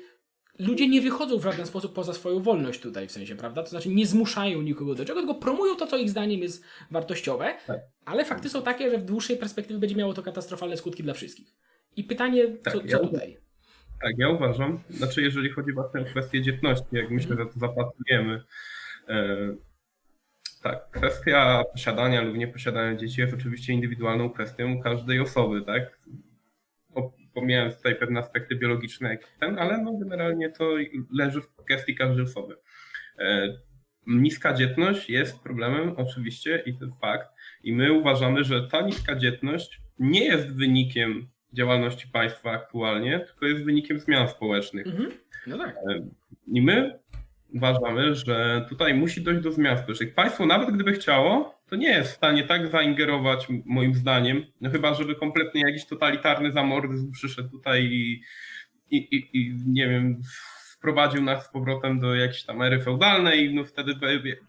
ludzie 0.58 0.88
nie 0.88 1.00
wychodzą 1.00 1.38
w 1.38 1.42
żaden 1.42 1.66
sposób 1.66 1.94
poza 1.94 2.12
swoją 2.12 2.40
wolność 2.40 2.80
tutaj 2.80 3.08
w 3.08 3.12
sensie, 3.12 3.36
prawda? 3.36 3.62
To 3.62 3.68
znaczy 3.68 3.88
nie 3.88 4.06
zmuszają 4.06 4.62
nikogo 4.62 4.94
do 4.94 5.04
czego, 5.04 5.20
tylko 5.20 5.34
promują 5.34 5.76
to, 5.76 5.86
co 5.86 5.96
ich 5.96 6.10
zdaniem 6.10 6.40
jest 6.40 6.64
wartościowe, 6.90 7.54
Tak. 7.66 7.80
ale 8.04 8.24
fakty 8.24 8.48
są 8.48 8.62
takie, 8.62 8.90
że 8.90 8.98
w 8.98 9.04
dłuższej 9.04 9.36
perspektywie 9.36 9.80
będzie 9.80 9.96
miało 9.96 10.14
to 10.14 10.22
katastrofalne 10.22 10.76
skutki 10.76 11.02
dla 11.02 11.14
wszystkich. 11.14 11.54
I 11.96 12.04
pytanie, 12.04 12.48
Tak, 12.48 12.72
co, 12.74 12.80
co 12.80 12.86
ja- 12.86 12.98
tutaj? 12.98 13.38
Tak, 14.02 14.12
ja 14.18 14.28
uważam, 14.28 14.80
znaczy 14.90 15.22
jeżeli 15.22 15.50
chodzi 15.50 15.72
właśnie 15.72 16.00
o 16.00 16.04
kwestię 16.04 16.42
dzietności, 16.42 16.86
jak 16.92 17.10
myślę, 17.10 17.36
że 17.36 17.46
to 17.46 17.58
zapatrujemy, 17.58 18.42
e, 19.08 19.36
tak, 20.62 20.90
kwestia 20.90 21.64
posiadania 21.72 22.22
lub 22.22 22.36
nieposiadania 22.36 22.96
dzieci 22.96 23.20
jest 23.20 23.34
oczywiście 23.34 23.72
indywidualną 23.72 24.30
kwestią 24.30 24.80
każdej 24.82 25.20
osoby, 25.20 25.62
tak? 25.62 25.98
Pomijając 27.40 27.76
tutaj 27.76 27.96
pewne 27.96 28.20
aspekty 28.20 28.56
biologiczne, 28.56 29.08
jak 29.08 29.20
ten, 29.40 29.58
ale 29.58 29.82
no 29.82 29.92
generalnie 29.92 30.50
to 30.50 30.74
leży 31.12 31.40
w 31.40 31.54
kwestii 31.64 31.94
każdej 31.94 32.24
osoby. 32.24 32.56
E, 33.18 33.48
Niska 34.06 34.54
dzietność 34.54 35.10
jest 35.10 35.42
problemem 35.42 35.94
oczywiście 35.96 36.62
i 36.66 36.74
to 36.74 36.84
jest 36.84 37.00
fakt. 37.00 37.28
I 37.62 37.72
my 37.72 37.92
uważamy, 37.92 38.44
że 38.44 38.68
ta 38.68 38.80
niska 38.80 39.16
dzietność 39.16 39.80
nie 39.98 40.24
jest 40.24 40.56
wynikiem 40.56 41.28
działalności 41.52 42.08
państwa 42.08 42.50
aktualnie, 42.50 43.20
tylko 43.20 43.46
jest 43.46 43.64
wynikiem 43.64 44.00
zmian 44.00 44.28
społecznych. 44.28 44.86
Mhm. 44.86 45.10
No 45.46 45.58
tak. 45.58 45.76
I 46.46 46.62
my 46.62 46.98
uważamy, 47.54 48.14
że 48.14 48.66
tutaj 48.68 48.94
musi 48.94 49.22
dojść 49.22 49.42
do 49.42 49.52
zmian 49.52 49.78
społecznych. 49.78 50.14
Państwo, 50.14 50.46
nawet 50.46 50.70
gdyby 50.70 50.92
chciało, 50.92 51.58
to 51.68 51.76
nie 51.76 51.88
jest 51.88 52.12
w 52.12 52.16
stanie 52.16 52.44
tak 52.44 52.68
zaingerować, 52.68 53.46
moim 53.64 53.94
zdaniem, 53.94 54.44
no 54.60 54.70
chyba, 54.70 54.94
żeby 54.94 55.14
kompletnie 55.14 55.62
jakiś 55.66 55.86
totalitarny 55.86 56.52
zamordyzm 56.52 57.12
przyszedł 57.12 57.48
tutaj 57.48 57.84
i, 57.84 58.22
i, 58.90 58.96
i, 58.96 59.28
i 59.32 59.54
nie 59.66 59.88
wiem, 59.88 60.20
wprowadził 60.78 61.22
nas 61.22 61.44
z 61.44 61.48
powrotem 61.48 62.00
do 62.00 62.14
jakiejś 62.14 62.44
tam 62.44 62.62
ery 62.62 62.80
feudalnej, 62.80 63.54
no 63.54 63.64
wtedy 63.64 63.94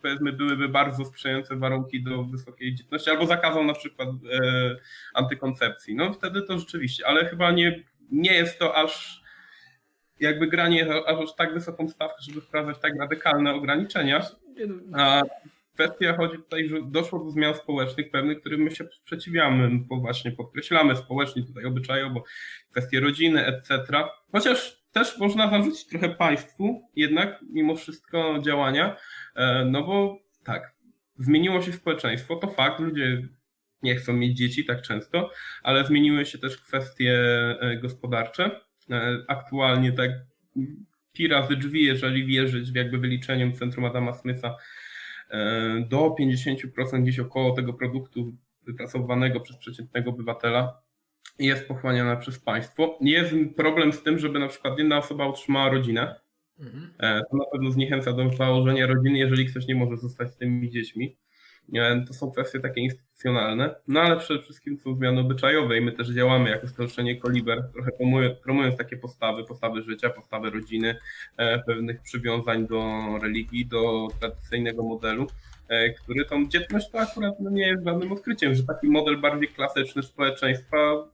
powiedzmy 0.01 0.33
byłyby 0.33 0.69
bardzo 0.69 1.05
sprzyjające 1.05 1.55
warunki 1.55 2.03
do 2.03 2.23
wysokiej 2.23 2.75
dzietności, 2.75 3.09
albo 3.09 3.25
zakazał 3.25 3.63
na 3.63 3.73
przykład 3.73 4.09
e, 4.09 4.75
antykoncepcji. 5.13 5.95
No 5.95 6.13
wtedy 6.13 6.41
to 6.41 6.59
rzeczywiście, 6.59 7.07
ale 7.07 7.25
chyba 7.25 7.51
nie, 7.51 7.83
nie 8.11 8.33
jest 8.33 8.59
to 8.59 8.75
aż 8.75 9.21
jakby 10.19 10.47
granie 10.47 11.05
aż 11.07 11.35
tak 11.35 11.53
wysoką 11.53 11.89
stawkę, 11.89 12.17
żeby 12.19 12.41
wprowadzać 12.41 12.81
tak 12.81 12.93
radykalne 12.99 13.53
ograniczenia. 13.53 14.25
No, 14.67 14.97
A 15.03 15.21
kwestia 15.73 16.17
chodzi 16.17 16.37
tutaj, 16.37 16.69
że 16.69 16.77
doszło 16.85 17.19
do 17.19 17.29
zmian 17.31 17.53
społecznych 17.55 18.11
pewnych, 18.11 18.39
którym 18.39 18.61
my 18.61 18.71
się 18.71 18.85
sprzeciwiamy, 18.91 19.69
bo 19.87 19.95
właśnie 19.97 20.31
podkreślamy 20.31 20.95
społecznie 20.95 21.43
tutaj 21.43 21.65
obyczajowo 21.65 22.23
kwestie 22.71 22.99
rodziny, 22.99 23.45
etc. 23.45 23.83
Chociaż 24.31 24.79
też 24.91 25.17
można 25.17 25.49
zarzucić 25.49 25.87
trochę 25.87 26.09
państwu 26.09 26.81
jednak 26.95 27.39
mimo 27.49 27.75
wszystko 27.75 28.39
działania, 28.45 28.97
e, 29.35 29.65
no 29.65 29.83
bo 29.83 30.19
tak, 30.43 30.73
zmieniło 31.19 31.61
się 31.61 31.73
społeczeństwo, 31.73 32.35
to 32.35 32.47
fakt, 32.47 32.79
ludzie 32.79 33.27
nie 33.83 33.95
chcą 33.95 34.13
mieć 34.13 34.37
dzieci 34.37 34.65
tak 34.65 34.81
często, 34.81 35.31
ale 35.63 35.85
zmieniły 35.85 36.25
się 36.25 36.37
też 36.37 36.57
kwestie 36.57 37.13
e, 37.61 37.77
gospodarcze. 37.77 38.61
E, 38.91 39.17
Aktualnie 39.27 39.91
tak 39.91 40.11
pi 41.13 41.27
razy 41.27 41.55
drzwi, 41.55 41.83
jeżeli 41.83 42.25
wierzyć 42.25 42.71
w 42.71 42.75
jakby 42.75 42.97
wyliczeniom 42.97 43.53
Centrum 43.53 43.85
Adama 43.85 44.13
Smitha, 44.13 44.55
e, 45.29 45.85
do 45.89 46.15
50% 46.19 47.03
gdzieś 47.03 47.19
około 47.19 47.51
tego 47.51 47.73
produktu 47.73 48.35
wypracowanego 48.63 49.39
przez 49.39 49.57
przeciętnego 49.57 50.09
obywatela 50.09 50.81
jest 51.39 51.67
pochłaniana 51.67 52.15
przez 52.15 52.39
państwo. 52.39 52.97
Jest 53.01 53.33
problem 53.57 53.93
z 53.93 54.03
tym, 54.03 54.19
żeby 54.19 54.39
na 54.39 54.47
przykład 54.47 54.79
jedna 54.79 54.97
osoba 54.97 55.27
utrzymała 55.27 55.69
rodzinę. 55.69 56.15
mhm. 56.59 56.93
E, 56.99 57.21
To 57.31 57.37
na 57.37 57.45
pewno 57.51 57.71
zniechęca 57.71 58.13
do 58.13 58.31
założenia 58.31 58.87
rodziny, 58.87 59.19
jeżeli 59.19 59.45
ktoś 59.45 59.67
nie 59.67 59.75
może 59.75 59.97
zostać 59.97 60.33
z 60.33 60.37
tymi 60.37 60.69
dziećmi. 60.69 61.15
E, 61.75 62.05
To 62.07 62.13
są 62.13 62.31
kwestie 62.31 62.59
takie 62.59 62.81
instytucjonalne, 62.81 63.75
no 63.87 64.01
ale 64.01 64.17
przede 64.17 64.43
wszystkim 64.43 64.79
są 64.79 64.95
zmiany 64.95 65.19
obyczajowe 65.19 65.77
i 65.77 65.81
my 65.81 65.91
też 65.91 66.09
działamy 66.09 66.49
jako 66.49 66.67
Stowarzyszenie 66.67 67.15
Koliber, 67.15 67.63
trochę 67.73 67.91
promując 68.43 68.77
takie 68.77 68.97
postawy, 68.97 69.43
postawy 69.43 69.81
życia, 69.81 70.09
postawy 70.09 70.49
rodziny, 70.49 70.95
e, 71.37 71.59
pewnych 71.59 72.01
przywiązań 72.01 72.67
do 72.67 72.83
religii, 73.21 73.65
do 73.65 74.07
tradycyjnego 74.19 74.83
modelu, 74.83 75.27
e, 75.67 75.89
który 75.89 76.25
tą 76.25 76.47
dzietność 76.47 76.89
to 76.89 76.99
akurat 76.99 77.39
no, 77.39 77.49
nie 77.49 77.67
jest 77.67 77.83
żadnym 77.85 78.11
odkryciem, 78.11 78.55
że 78.55 78.63
taki 78.63 78.87
model 78.87 79.17
bardziej 79.17 79.47
klasyczny 79.47 80.03
społeczeństwa 80.03 81.09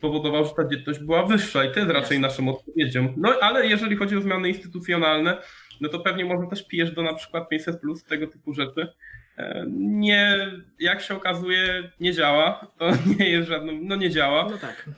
powodował, 0.00 0.44
że 0.44 0.50
ta 0.50 0.68
dzietność 0.68 1.00
była 1.00 1.26
wyższa 1.26 1.64
i 1.64 1.72
to 1.72 1.80
jest 1.80 1.92
raczej 1.92 2.20
naszą 2.20 2.48
odpowiedzią. 2.48 3.14
No 3.16 3.34
ale 3.40 3.66
jeżeli 3.66 3.96
chodzi 3.96 4.16
o 4.16 4.20
zmiany 4.20 4.48
instytucjonalne, 4.48 5.38
no 5.80 5.88
to 5.88 6.00
pewnie 6.00 6.24
może 6.24 6.46
też 6.50 6.66
pijesz 6.66 6.90
do 6.90 7.02
na 7.02 7.14
przykład 7.14 7.48
500 7.48 7.80
plus, 7.80 8.04
tego 8.04 8.26
typu 8.26 8.54
rzeczy. 8.54 8.92
E, 9.38 9.64
Nie, 9.76 10.52
jak 10.80 11.00
się 11.00 11.14
okazuje, 11.14 11.90
nie 12.00 12.12
działa. 12.12 12.66
To 12.78 12.90
nie 13.18 13.28
jest 13.28 13.48
żadną, 13.48 13.72
no 13.82 13.96
nie 13.96 14.10
działa. 14.10 14.48
No 14.50 14.58
tak. 14.58 14.90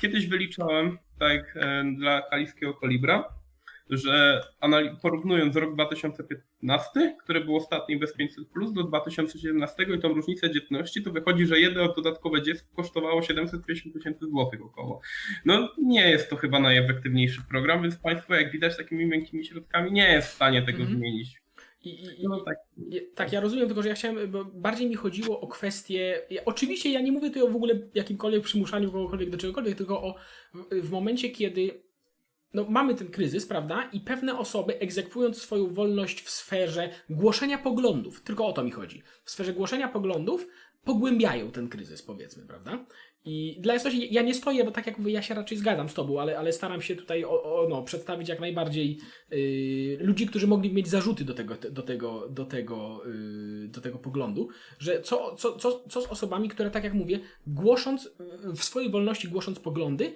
Kiedyś 0.00 0.26
wyliczałem, 0.26 0.98
tak, 1.18 1.56
e, 1.56 1.84
dla 1.96 2.22
kaliskiego 2.22 2.74
kolibra, 2.74 3.24
że 3.90 4.40
porównując 5.02 5.56
rok 5.56 5.74
2015, 5.74 7.16
który 7.22 7.40
był 7.40 7.56
ostatni 7.56 7.96
bez 7.96 8.14
500 8.16 8.48
plus, 8.48 8.72
do 8.72 8.82
2017 8.82 9.86
i 9.96 10.00
tą 10.00 10.08
różnicę 10.08 10.50
dzietności, 10.50 11.02
to 11.02 11.10
wychodzi, 11.10 11.46
że 11.46 11.60
jedno 11.60 11.92
dodatkowe 11.94 12.42
dziecko 12.42 12.66
kosztowało 12.76 13.22
750 13.22 13.94
tysięcy 13.94 14.26
złotych 14.26 14.62
około. 14.64 15.00
No 15.44 15.68
nie 15.78 16.10
jest 16.10 16.30
to 16.30 16.36
chyba 16.36 16.60
najefektywniejszy 16.60 17.40
program, 17.50 17.82
więc 17.82 17.96
państwo, 17.96 18.34
jak 18.34 18.52
widać, 18.52 18.76
takimi 18.76 19.06
miękkimi 19.06 19.44
środkami 19.44 19.92
nie 19.92 20.12
jest 20.12 20.28
w 20.28 20.34
stanie 20.34 20.62
tego 20.62 20.78
Mhm. 20.78 20.98
zmienić. 20.98 21.42
I, 21.84 21.90
i, 22.04 22.08
No 22.28 22.40
tak, 22.40 22.56
Tak, 23.14 23.32
ja 23.32 23.40
rozumiem, 23.40 23.66
tylko 23.66 23.82
że 23.82 23.88
ja 23.88 23.94
chciałem, 23.94 24.30
bo 24.30 24.44
bardziej 24.44 24.88
mi 24.88 24.94
chodziło 24.94 25.40
o 25.40 25.46
kwestię. 25.46 26.22
ja- 26.30 26.44
Oczywiście 26.44 26.90
ja 26.92 27.00
nie 27.00 27.12
mówię 27.12 27.28
tutaj 27.28 27.42
o 27.42 27.48
w 27.48 27.56
ogóle 27.56 27.74
jakimkolwiek 27.94 28.42
przymuszaniu 28.42 28.92
kogokolwiek 28.92 29.30
do 29.30 29.38
czegokolwiek, 29.38 29.76
tylko 29.78 30.02
o 30.02 30.14
w, 30.54 30.80
w 30.82 30.90
momencie, 30.90 31.28
kiedy 31.30 31.82
no, 32.56 32.66
mamy 32.68 32.94
ten 32.94 33.08
kryzys, 33.08 33.46
prawda? 33.46 33.90
I 33.92 34.00
pewne 34.00 34.38
osoby 34.38 34.78
egzekwując 34.78 35.42
swoją 35.42 35.74
wolność 35.74 36.22
w 36.22 36.30
sferze 36.30 36.90
głoszenia 37.10 37.58
poglądów, 37.58 38.22
tylko 38.22 38.46
o 38.46 38.52
to 38.52 38.64
mi 38.64 38.70
chodzi. 38.70 39.02
W 39.24 39.30
sferze 39.30 39.52
głoszenia 39.52 39.88
poglądów 39.88 40.46
pogłębiają 40.84 41.50
ten 41.50 41.68
kryzys, 41.68 42.02
powiedzmy, 42.02 42.46
prawda? 42.46 42.86
I 43.24 43.56
dla 43.60 43.74
jasności, 43.74 44.14
ja 44.14 44.22
nie 44.22 44.34
stoję, 44.34 44.64
bo 44.64 44.70
tak 44.70 44.86
jak 44.86 44.98
mówię, 44.98 45.12
ja 45.12 45.22
się 45.22 45.34
raczej 45.34 45.58
zgadzam 45.58 45.88
z 45.88 45.94
tobą, 45.94 46.20
ale, 46.20 46.38
ale 46.38 46.52
staram 46.52 46.82
się 46.82 46.96
tutaj 46.96 47.24
o, 47.24 47.42
o, 47.42 47.68
no, 47.68 47.82
przedstawić 47.82 48.28
jak 48.28 48.40
najbardziej 48.40 48.98
yy, 49.30 49.98
ludzi, 50.00 50.26
którzy 50.26 50.46
mogli 50.46 50.74
mieć 50.74 50.88
zarzuty 50.88 51.24
do 51.24 51.34
tego, 51.34 51.54
do 51.70 51.82
tego, 51.82 52.28
do 52.28 52.44
tego, 52.44 53.02
yy, 53.06 53.68
do 53.68 53.80
tego 53.80 53.98
poglądu, 53.98 54.48
że 54.78 55.00
co, 55.00 55.36
co, 55.36 55.56
co, 55.56 55.84
co 55.88 56.00
z 56.00 56.06
osobami, 56.06 56.48
które 56.48 56.70
tak 56.70 56.84
jak 56.84 56.94
mówię, 56.94 57.20
głosząc 57.46 58.10
w 58.56 58.64
swojej 58.64 58.90
wolności, 58.90 59.28
głosząc 59.28 59.58
poglądy, 59.58 60.14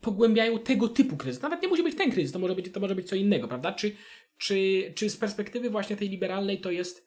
pogłębiają 0.00 0.58
tego 0.58 0.88
typu 0.88 1.16
kryzys. 1.16 1.42
Nawet 1.42 1.62
nie 1.62 1.68
musi 1.68 1.82
być 1.82 1.96
ten 1.96 2.10
kryzys, 2.10 2.32
to 2.32 2.38
może 2.38 2.54
być, 2.54 2.72
to 2.72 2.80
może 2.80 2.94
być 2.94 3.08
co 3.08 3.16
innego, 3.16 3.48
prawda? 3.48 3.72
Czy, 3.72 3.92
czy, 4.38 4.92
czy 4.94 5.10
z 5.10 5.16
perspektywy 5.16 5.70
właśnie 5.70 5.96
tej 5.96 6.08
liberalnej 6.08 6.60
to 6.60 6.70
jest 6.70 7.06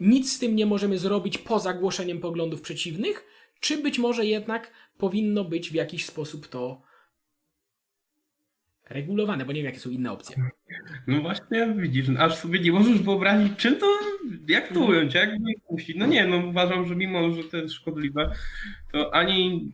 nic 0.00 0.32
z 0.32 0.38
tym 0.38 0.56
nie 0.56 0.66
możemy 0.66 0.98
zrobić 0.98 1.38
poza 1.38 1.74
głoszeniem 1.74 2.20
poglądów 2.20 2.60
przeciwnych, 2.60 3.24
czy 3.60 3.78
być 3.78 3.98
może 3.98 4.26
jednak 4.26 4.72
powinno 4.98 5.44
być 5.44 5.70
w 5.70 5.74
jakiś 5.74 6.06
sposób 6.06 6.48
to 6.48 6.82
regulowane, 8.90 9.44
bo 9.44 9.52
nie 9.52 9.58
wiem, 9.58 9.66
jakie 9.66 9.80
są 9.80 9.90
inne 9.90 10.12
opcje. 10.12 10.36
No 11.06 11.20
właśnie, 11.20 11.74
widzisz, 11.76 12.06
aż 12.18 12.36
sobie 12.36 12.60
nie 12.60 12.72
możesz 12.72 13.02
wyobrazić, 13.02 13.52
czym 13.56 13.76
to, 13.76 13.86
jak 14.48 14.72
to 14.72 14.80
ująć, 14.80 15.14
jak 15.14 15.40
nie 15.40 15.54
puścić. 15.68 15.96
No 15.96 16.06
nie, 16.06 16.26
no 16.26 16.46
uważam, 16.46 16.88
że 16.88 16.96
mimo, 16.96 17.32
że 17.32 17.44
to 17.44 17.56
jest 17.56 17.74
szkodliwe, 17.74 18.32
to 18.92 19.14
ani 19.14 19.72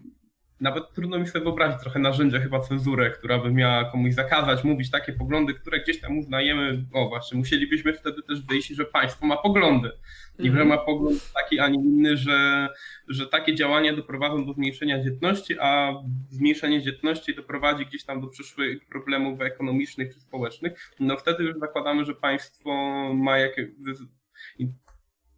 nawet 0.61 0.93
trudno 0.93 1.19
mi 1.19 1.27
sobie 1.27 1.45
wyobrazić 1.45 1.81
trochę 1.81 1.99
narzędzia, 1.99 2.41
chyba 2.41 2.61
cenzurę, 2.61 3.11
która 3.11 3.39
by 3.39 3.53
miała 3.53 3.85
komuś 3.85 4.15
zakazać 4.15 4.65
mówić 4.65 4.91
takie 4.91 5.13
poglądy, 5.13 5.55
które 5.55 5.81
gdzieś 5.81 6.01
tam 6.01 6.19
uznajemy. 6.19 6.85
O 6.93 7.09
właśnie, 7.09 7.39
musielibyśmy 7.39 7.93
wtedy 7.93 8.23
też 8.23 8.43
wyjść, 8.43 8.69
że 8.69 8.85
państwo 8.85 9.27
ma 9.27 9.37
poglądy. 9.37 9.91
I 10.39 10.43
że 10.43 10.49
Mhm. 10.49 10.69
ma 10.69 10.79
pogląd 10.79 11.33
taki, 11.33 11.59
a 11.59 11.69
nie 11.69 11.79
inny, 11.79 12.17
że, 12.17 12.69
że 13.09 13.27
takie 13.27 13.55
działania 13.55 13.97
doprowadzą 13.97 14.47
do 14.47 14.53
zmniejszenia 14.53 15.05
dzietności, 15.05 15.57
a 15.61 15.93
zmniejszenie 16.31 16.83
dzietności 16.83 17.35
doprowadzi 17.35 17.87
gdzieś 17.87 18.05
tam 18.05 18.21
do 18.21 18.27
przyszłych 18.27 18.87
problemów 18.87 19.41
ekonomicznych 19.41 20.15
czy 20.15 20.21
społecznych, 20.21 20.91
no 21.01 21.17
wtedy 21.17 21.45
już 21.45 21.59
zakładamy, 21.59 22.05
że 22.05 22.15
państwo 22.15 22.71
ma 23.15 23.39
jakieś, 23.39 23.67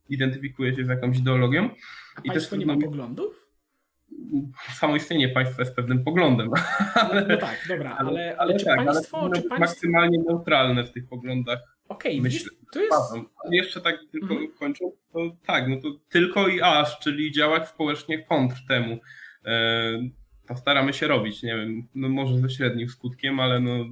identyfikuje 0.09 0.77
się 0.77 0.85
z 0.85 0.89
jakąś 0.89 1.19
ideologią. 1.19 1.71
A 2.17 2.21
I 2.21 2.23
też 2.23 2.25
państwo 2.25 2.57
nie 2.57 2.67
ma 2.67 2.77
poglądów? 2.77 3.46
Samo 4.75 4.97
istnienie 4.97 5.29
państwa 5.29 5.63
jest 5.63 5.77
pewnym 5.77 6.05
poglądem. 6.05 6.49
No, 7.15 7.21
no 7.29 7.37
tak, 7.37 7.65
dobra, 7.69 7.97
ale, 7.99 8.37
ale, 8.39 8.57
czy 8.57 8.65
tak, 8.65 8.79
ale 8.79 8.93
państwo, 8.93 9.19
powinno 9.19 9.37
czy 9.37 9.43
państwo... 9.43 9.59
maksymalnie 9.59 10.19
neutralne 10.29 10.85
w 10.85 10.93
tych 10.93 11.09
poglądach. 11.09 11.59
Okej, 11.89 12.21
myślę, 12.21 12.39
widzisz, 12.39 12.59
to 12.73 12.81
jest... 12.81 13.13
Jeszcze 13.51 13.81
tak 13.81 13.97
tylko 14.13 14.35
Mhm. 14.35 14.75
to 15.13 15.37
tak, 15.47 15.69
no 15.69 15.77
to 15.77 15.89
tylko 16.09 16.49
i 16.49 16.61
aż, 16.63 16.99
czyli 16.99 17.33
działać 17.33 17.69
społecznie 17.69 18.25
kontr 18.25 18.57
temu. 18.69 18.99
E, 19.45 19.99
staramy 20.55 20.93
się 20.93 21.07
robić, 21.07 21.43
nie 21.43 21.57
wiem, 21.57 21.89
no 21.95 22.09
może 22.09 22.39
ze 22.39 22.51
średnim 22.51 22.89
skutkiem, 22.89 23.41
ale 23.41 23.61
no 23.61 23.85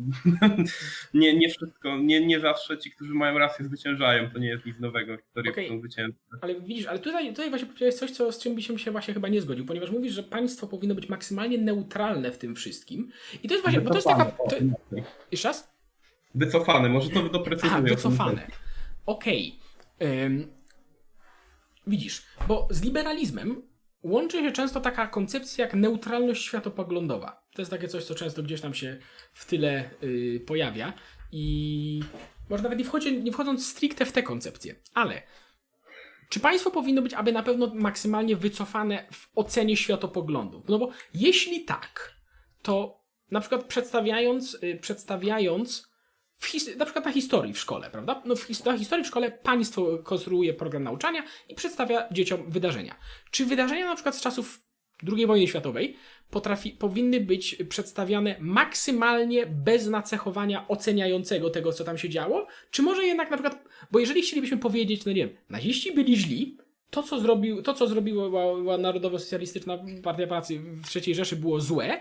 nie, 1.14 1.38
nie 1.38 1.48
wszystko, 1.48 1.98
nie, 1.98 2.26
nie 2.26 2.40
zawsze 2.40 2.78
ci, 2.78 2.90
którzy 2.90 3.14
mają 3.14 3.38
rację 3.38 3.64
zwyciężają, 3.64 4.30
to 4.30 4.38
nie 4.38 4.48
jest 4.48 4.66
nic 4.66 4.80
nowego, 4.80 5.16
historie 5.16 5.52
Okej. 5.52 5.68
są 5.68 5.78
zwycięstwa. 5.78 6.36
Ale 6.40 6.60
widzisz, 6.60 6.86
ale 6.86 6.98
tutaj, 6.98 7.28
tutaj 7.28 7.50
właśnie 7.50 7.66
powiedziałeś 7.66 7.94
coś, 7.94 8.10
co, 8.10 8.32
z 8.32 8.38
czym 8.38 8.54
byś 8.54 8.66
się 8.76 8.90
właśnie 8.90 9.14
chyba 9.14 9.28
nie 9.28 9.40
zgodził, 9.40 9.66
ponieważ 9.66 9.90
mówisz, 9.90 10.12
że 10.12 10.22
państwo 10.22 10.66
powinno 10.66 10.94
być 10.94 11.08
maksymalnie 11.08 11.58
neutralne 11.58 12.32
w 12.32 12.38
tym 12.38 12.54
wszystkim. 12.54 13.10
I 13.42 13.48
to 13.48 13.54
jest 13.54 13.64
właśnie, 13.64 13.80
bo 13.80 13.90
to 13.90 13.96
jest 13.96 14.06
taka... 14.06 14.24
To, 14.24 14.56
jeszcze 15.30 15.48
raz? 15.48 15.74
Wycofane, 16.34 16.88
może 16.88 17.10
to 17.10 17.28
doprecyzuję. 17.28 17.72
Aha, 17.72 17.82
wycofane. 17.82 18.46
Okej. 19.06 19.58
Ym, 20.02 20.46
widzisz, 21.86 22.22
bo 22.48 22.68
z 22.70 22.82
liberalizmem 22.82 23.62
łączy 24.04 24.42
się 24.42 24.52
często 24.52 24.80
taka 24.80 25.06
koncepcja 25.06 25.64
jak 25.64 25.74
neutralność 25.74 26.44
światopoglądowa. 26.44 27.44
To 27.54 27.62
jest 27.62 27.70
takie 27.70 27.88
coś, 27.88 28.04
co 28.04 28.14
często 28.14 28.42
gdzieś 28.42 28.60
tam 28.60 28.74
się 28.74 28.98
w 29.32 29.46
tyle 29.46 29.90
y, 30.02 30.40
pojawia 30.46 30.92
i 31.32 32.00
może 32.50 32.62
nawet 32.62 32.78
nie, 32.78 32.84
wchodzi, 32.84 33.22
nie 33.22 33.32
wchodząc 33.32 33.66
stricte 33.66 34.04
w 34.04 34.12
tę 34.12 34.22
koncepcję, 34.22 34.74
ale 34.94 35.22
czy 36.28 36.40
państwo 36.40 36.70
powinno 36.70 37.02
być 37.02 37.14
aby 37.14 37.32
na 37.32 37.42
pewno 37.42 37.74
maksymalnie 37.74 38.36
wycofane 38.36 39.06
w 39.12 39.28
ocenie 39.34 39.76
światopoglądów? 39.76 40.68
No 40.68 40.78
bo 40.78 40.90
jeśli 41.14 41.64
tak, 41.64 42.14
to 42.62 43.04
na 43.30 43.40
przykład 43.40 43.64
przedstawiając, 43.64 44.58
y, 44.62 44.78
przedstawiając 44.80 45.93
his- 46.46 46.76
na 46.76 46.84
przykład 46.84 47.04
na 47.04 47.12
historii 47.12 47.52
w 47.52 47.58
szkole, 47.58 47.90
prawda? 47.90 48.22
No 48.24 48.34
his- 48.34 48.64
na 48.64 48.78
historii 48.78 49.04
w 49.04 49.08
szkole 49.08 49.30
państwo 49.30 49.98
konstruuje 49.98 50.54
program 50.54 50.82
nauczania 50.82 51.22
i 51.48 51.54
przedstawia 51.54 52.08
dzieciom 52.12 52.50
wydarzenia. 52.50 52.94
Czy 53.30 53.44
wydarzenia 53.46 53.86
na 53.86 53.94
przykład 53.94 54.16
z 54.16 54.20
czasów 54.20 54.60
II 55.16 55.26
wojny 55.26 55.48
światowej 55.48 55.96
potrafi, 56.30 56.70
powinny 56.70 57.20
być 57.20 57.56
przedstawiane 57.68 58.36
maksymalnie 58.40 59.46
bez 59.46 59.86
nacechowania 59.86 60.68
oceniającego 60.68 61.50
tego, 61.50 61.72
co 61.72 61.84
tam 61.84 61.98
się 61.98 62.08
działo? 62.08 62.46
Czy 62.70 62.82
może 62.82 63.04
jednak 63.04 63.30
na 63.30 63.36
przykład, 63.36 63.64
bo 63.90 63.98
jeżeli 63.98 64.22
chcielibyśmy 64.22 64.56
powiedzieć, 64.58 65.04
no 65.04 65.12
nie 65.12 65.26
wiem, 65.26 65.36
naziści 65.50 65.92
byli 65.92 66.16
źli, 66.16 66.58
to 66.90 67.02
co, 67.02 67.20
zrobił, 67.20 67.62
to, 67.62 67.74
co 67.74 67.86
zrobiła 67.86 68.78
Narodowo-Socjalistyczna 68.78 69.78
Partia 70.02 70.26
Pracy 70.26 70.58
w 70.58 70.96
III 70.96 71.14
Rzeszy 71.14 71.36
było 71.36 71.60
złe, 71.60 72.00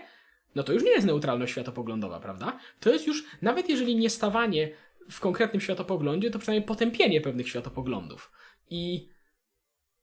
no 0.54 0.62
to 0.62 0.72
już 0.72 0.82
nie 0.82 0.90
jest 0.90 1.06
neutralność 1.06 1.52
światopoglądowa, 1.52 2.20
prawda? 2.20 2.58
To 2.80 2.90
jest 2.90 3.06
już, 3.06 3.24
nawet 3.42 3.68
jeżeli 3.68 3.96
nie 3.96 4.10
stawanie 4.10 4.70
w 5.10 5.20
konkretnym 5.20 5.60
światopoglądzie, 5.60 6.30
to 6.30 6.38
przynajmniej 6.38 6.68
potępienie 6.68 7.20
pewnych 7.20 7.48
światopoglądów. 7.48 8.32
I, 8.70 9.08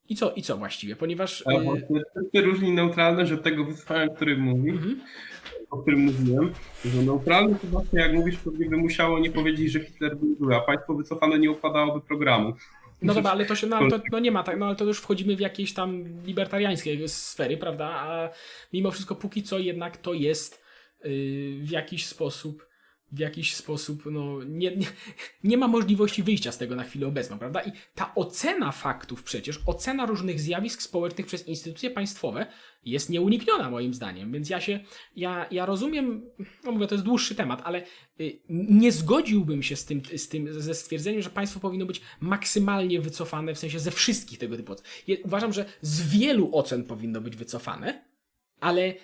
i 0.08 0.16
co, 0.16 0.32
i 0.32 0.42
co 0.42 0.56
właściwie? 0.56 0.96
Ponieważ. 0.96 1.44
A 1.46 1.52
y, 1.52 1.64
właśnie 1.64 2.02
Ty 2.32 2.42
różni 2.42 2.72
neutralność 2.72 3.32
od 3.32 3.42
tego 3.42 3.64
wycofania, 3.64 4.04
o 4.04 4.14
którym 4.14 4.40
mówi, 4.40 4.70
mhm. 4.70 5.00
o 5.70 5.78
którym 5.78 6.00
mówiłem, 6.00 6.52
że 6.84 7.02
neutralne 7.02 7.58
to 7.58 7.66
właśnie, 7.66 8.00
jak 8.00 8.12
mówisz, 8.12 8.36
pewnie 8.36 8.66
by 8.66 8.76
musiało 8.76 9.18
nie 9.18 9.30
powiedzieć, 9.30 9.72
że 9.72 9.80
Hitler 9.80 10.16
był 10.16 10.36
zły, 10.36 10.56
a 10.56 10.60
państwo 10.60 10.94
wycofane 10.94 11.38
nie 11.38 11.50
układałoby 11.50 12.00
programu. 12.00 12.54
No 13.02 13.14
dobra, 13.14 13.30
ale 13.30 13.46
to 13.46 13.56
się, 13.56 13.66
no, 13.66 13.90
to, 13.90 14.00
no 14.12 14.18
nie 14.18 14.30
ma 14.30 14.42
tak, 14.42 14.58
no 14.58 14.66
ale 14.66 14.76
to 14.76 14.84
już 14.84 14.98
wchodzimy 14.98 15.36
w 15.36 15.40
jakieś 15.40 15.74
tam 15.74 16.04
libertariańskie 16.24 17.08
sfery, 17.08 17.56
prawda? 17.56 17.86
A 17.86 18.30
mimo 18.72 18.90
wszystko 18.90 19.14
póki 19.14 19.42
co 19.42 19.58
jednak 19.58 19.96
to 19.96 20.14
jest 20.14 20.64
yy, 21.04 21.10
w 21.60 21.70
jakiś 21.70 22.06
sposób 22.06 22.71
w 23.12 23.18
jakiś 23.18 23.54
sposób 23.54 24.02
no, 24.06 24.44
nie, 24.44 24.76
nie, 24.76 24.86
nie 25.44 25.56
ma 25.56 25.68
możliwości 25.68 26.22
wyjścia 26.22 26.52
z 26.52 26.58
tego 26.58 26.76
na 26.76 26.84
chwilę 26.84 27.06
obecną, 27.06 27.38
prawda? 27.38 27.60
I 27.60 27.72
ta 27.94 28.14
ocena 28.14 28.72
faktów 28.72 29.22
przecież, 29.22 29.60
ocena 29.66 30.06
różnych 30.06 30.40
zjawisk 30.40 30.82
społecznych 30.82 31.26
przez 31.26 31.48
instytucje 31.48 31.90
państwowe 31.90 32.46
jest 32.84 33.10
nieunikniona 33.10 33.70
moim 33.70 33.94
zdaniem, 33.94 34.32
więc 34.32 34.50
ja 34.50 34.60
się, 34.60 34.80
ja, 35.16 35.46
ja 35.50 35.66
rozumiem, 35.66 36.22
no 36.64 36.72
mówię, 36.72 36.86
to 36.86 36.94
jest 36.94 37.04
dłuższy 37.04 37.34
temat, 37.34 37.62
ale 37.64 37.82
y, 38.20 38.40
nie 38.48 38.92
zgodziłbym 38.92 39.62
się 39.62 39.76
z 39.76 39.84
tym, 39.84 40.02
z 40.16 40.28
tym, 40.28 40.60
ze 40.60 40.74
stwierdzeniem, 40.74 41.22
że 41.22 41.30
państwo 41.30 41.60
powinno 41.60 41.86
być 41.86 42.00
maksymalnie 42.20 43.00
wycofane, 43.00 43.54
w 43.54 43.58
sensie 43.58 43.78
ze 43.78 43.90
wszystkich 43.90 44.38
tego 44.38 44.56
typu 44.56 44.72
ocen. 44.72 44.86
Uważam, 45.24 45.52
że 45.52 45.64
z 45.80 46.08
wielu 46.10 46.56
ocen 46.56 46.84
powinno 46.84 47.20
być 47.20 47.36
wycofane, 47.36 48.11
ale, 48.62 48.94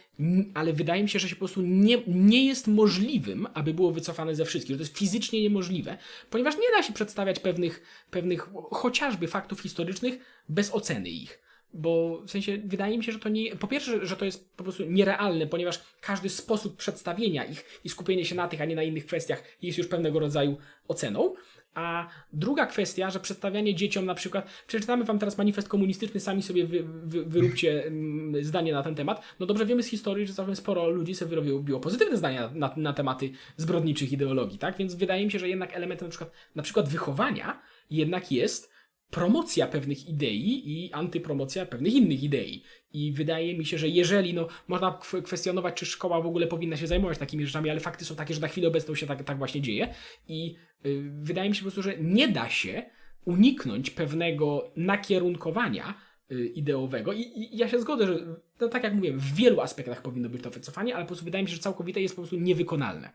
ale 0.54 0.72
wydaje 0.72 1.02
mi 1.02 1.08
się, 1.08 1.18
że 1.18 1.28
się 1.28 1.34
po 1.34 1.38
prostu 1.38 1.62
nie, 1.62 1.98
nie 2.06 2.46
jest 2.46 2.66
możliwym, 2.66 3.46
aby 3.54 3.74
było 3.74 3.92
wycofane 3.92 4.34
ze 4.34 4.44
wszystkich. 4.44 4.74
Że 4.74 4.78
to 4.78 4.82
jest 4.82 4.98
fizycznie 4.98 5.42
niemożliwe, 5.42 5.98
ponieważ 6.30 6.54
nie 6.54 6.70
da 6.76 6.82
się 6.82 6.92
przedstawiać 6.92 7.40
pewnych, 7.40 7.82
pewnych 8.10 8.48
chociażby 8.70 9.28
faktów 9.28 9.60
historycznych 9.60 10.18
bez 10.48 10.74
oceny 10.74 11.08
ich. 11.08 11.38
Bo 11.74 12.22
w 12.26 12.30
sensie 12.30 12.58
wydaje 12.64 12.98
mi 12.98 13.04
się, 13.04 13.12
że 13.12 13.18
to 13.18 13.28
nie. 13.28 13.56
Po 13.56 13.66
pierwsze, 13.66 14.06
że 14.06 14.16
to 14.16 14.24
jest 14.24 14.50
po 14.56 14.64
prostu 14.64 14.84
nierealne, 14.84 15.46
ponieważ 15.46 15.80
każdy 16.00 16.28
sposób 16.28 16.76
przedstawienia 16.76 17.44
ich 17.44 17.80
i 17.84 17.88
skupienie 17.88 18.24
się 18.24 18.34
na 18.34 18.48
tych, 18.48 18.60
a 18.60 18.64
nie 18.64 18.76
na 18.76 18.82
innych 18.82 19.06
kwestiach 19.06 19.42
jest 19.62 19.78
już 19.78 19.86
pewnego 19.86 20.18
rodzaju 20.18 20.56
oceną. 20.88 21.34
A 21.78 22.08
druga 22.32 22.66
kwestia, 22.66 23.10
że 23.10 23.20
przedstawianie 23.20 23.74
dzieciom 23.74 24.06
na 24.06 24.14
przykład, 24.14 24.50
przeczytamy 24.66 25.04
wam 25.04 25.18
teraz 25.18 25.38
manifest 25.38 25.68
komunistyczny, 25.68 26.20
sami 26.20 26.42
sobie 26.42 26.66
wy, 26.66 26.84
wy, 27.04 27.24
wyróbcie 27.24 27.86
mm, 27.86 28.44
zdanie 28.44 28.72
na 28.72 28.82
ten 28.82 28.94
temat. 28.94 29.22
No 29.40 29.46
dobrze 29.46 29.66
wiemy 29.66 29.82
z 29.82 29.86
historii, 29.86 30.26
że 30.26 30.34
całkiem 30.34 30.56
sporo 30.56 30.88
ludzi 30.88 31.14
sobie 31.14 31.40
wyrobiło 31.40 31.80
pozytywne 31.80 32.16
zdania 32.16 32.50
na, 32.54 32.74
na 32.76 32.92
tematy 32.92 33.30
zbrodniczych 33.56 34.12
ideologii, 34.12 34.58
tak? 34.58 34.76
Więc 34.76 34.94
wydaje 34.94 35.24
mi 35.24 35.30
się, 35.30 35.38
że 35.38 35.48
jednak 35.48 35.76
elementem 35.76 36.06
na 36.06 36.10
przykład, 36.10 36.32
na 36.54 36.62
przykład 36.62 36.88
wychowania 36.88 37.62
jednak 37.90 38.32
jest 38.32 38.70
promocja 39.10 39.66
pewnych 39.66 40.08
idei 40.08 40.62
i 40.66 40.92
antypromocja 40.92 41.66
pewnych 41.66 41.94
innych 41.94 42.22
idei. 42.22 42.62
I 42.92 43.12
wydaje 43.12 43.58
mi 43.58 43.66
się, 43.66 43.78
że 43.78 43.88
jeżeli, 43.88 44.34
no, 44.34 44.48
można 44.68 44.90
kw- 44.90 45.22
kwestionować, 45.22 45.74
czy 45.74 45.86
szkoła 45.86 46.20
w 46.20 46.26
ogóle 46.26 46.46
powinna 46.46 46.76
się 46.76 46.86
zajmować 46.86 47.18
takimi 47.18 47.46
rzeczami, 47.46 47.70
ale 47.70 47.80
fakty 47.80 48.04
są 48.04 48.16
takie, 48.16 48.34
że 48.34 48.40
na 48.40 48.48
chwilę 48.48 48.68
obecną 48.68 48.94
się 48.94 49.06
tak, 49.06 49.24
tak 49.24 49.38
właśnie 49.38 49.60
dzieje. 49.60 49.94
I 50.28 50.56
y, 50.86 51.02
wydaje 51.22 51.48
mi 51.48 51.56
się 51.56 51.60
po 51.60 51.64
prostu, 51.64 51.82
że 51.82 51.98
nie 51.98 52.28
da 52.28 52.48
się 52.48 52.82
uniknąć 53.24 53.90
pewnego 53.90 54.72
nakierunkowania 54.76 55.94
y, 56.32 56.46
ideowego. 56.46 57.12
I, 57.12 57.20
I 57.20 57.56
ja 57.56 57.68
się 57.68 57.80
zgodzę, 57.80 58.06
że 58.06 58.26
no, 58.60 58.68
tak 58.68 58.84
jak 58.84 58.94
mówiłem, 58.94 59.18
w 59.18 59.34
wielu 59.34 59.60
aspektach 59.60 60.02
powinno 60.02 60.28
być 60.28 60.42
to 60.42 60.50
wycofanie, 60.50 60.94
ale 60.94 61.04
po 61.04 61.08
prostu 61.08 61.24
wydaje 61.24 61.44
mi 61.44 61.50
się, 61.50 61.56
że 61.56 61.62
całkowite 61.62 62.00
jest 62.00 62.16
po 62.16 62.22
prostu 62.22 62.36
niewykonalne. 62.36 63.10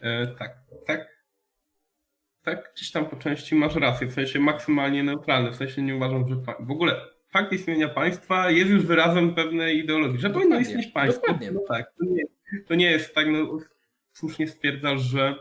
E, 0.00 0.26
tak, 0.26 0.58
tak. 0.86 1.20
Tak, 2.42 2.72
gdzieś 2.74 2.90
tam 2.90 3.08
po 3.08 3.16
części 3.16 3.54
masz 3.54 3.74
rację, 3.74 4.06
w 4.06 4.12
sensie 4.12 4.40
maksymalnie 4.40 5.02
neutralny, 5.02 5.50
w 5.50 5.56
sensie 5.56 5.82
nie 5.82 5.96
uważam, 5.96 6.28
że 6.28 6.36
w 6.60 6.70
ogóle 6.70 7.00
fakt 7.32 7.52
istnienia 7.52 7.88
państwa 7.88 8.50
jest 8.50 8.70
już 8.70 8.86
wyrazem 8.86 9.34
pewnej 9.34 9.78
ideologii, 9.78 10.20
że 10.20 10.30
powinno 10.30 10.60
istnieć 10.60 10.86
państwo. 10.86 11.20
dokładnie. 11.20 11.52
No 11.52 11.60
tak, 11.68 11.92
to 11.98 12.04
nie, 12.04 12.22
to 12.66 12.74
nie 12.74 12.90
jest 12.90 13.14
tak, 13.14 13.26
no 13.28 13.58
słusznie 14.12 14.48
stwierdzasz, 14.48 15.00
że 15.00 15.36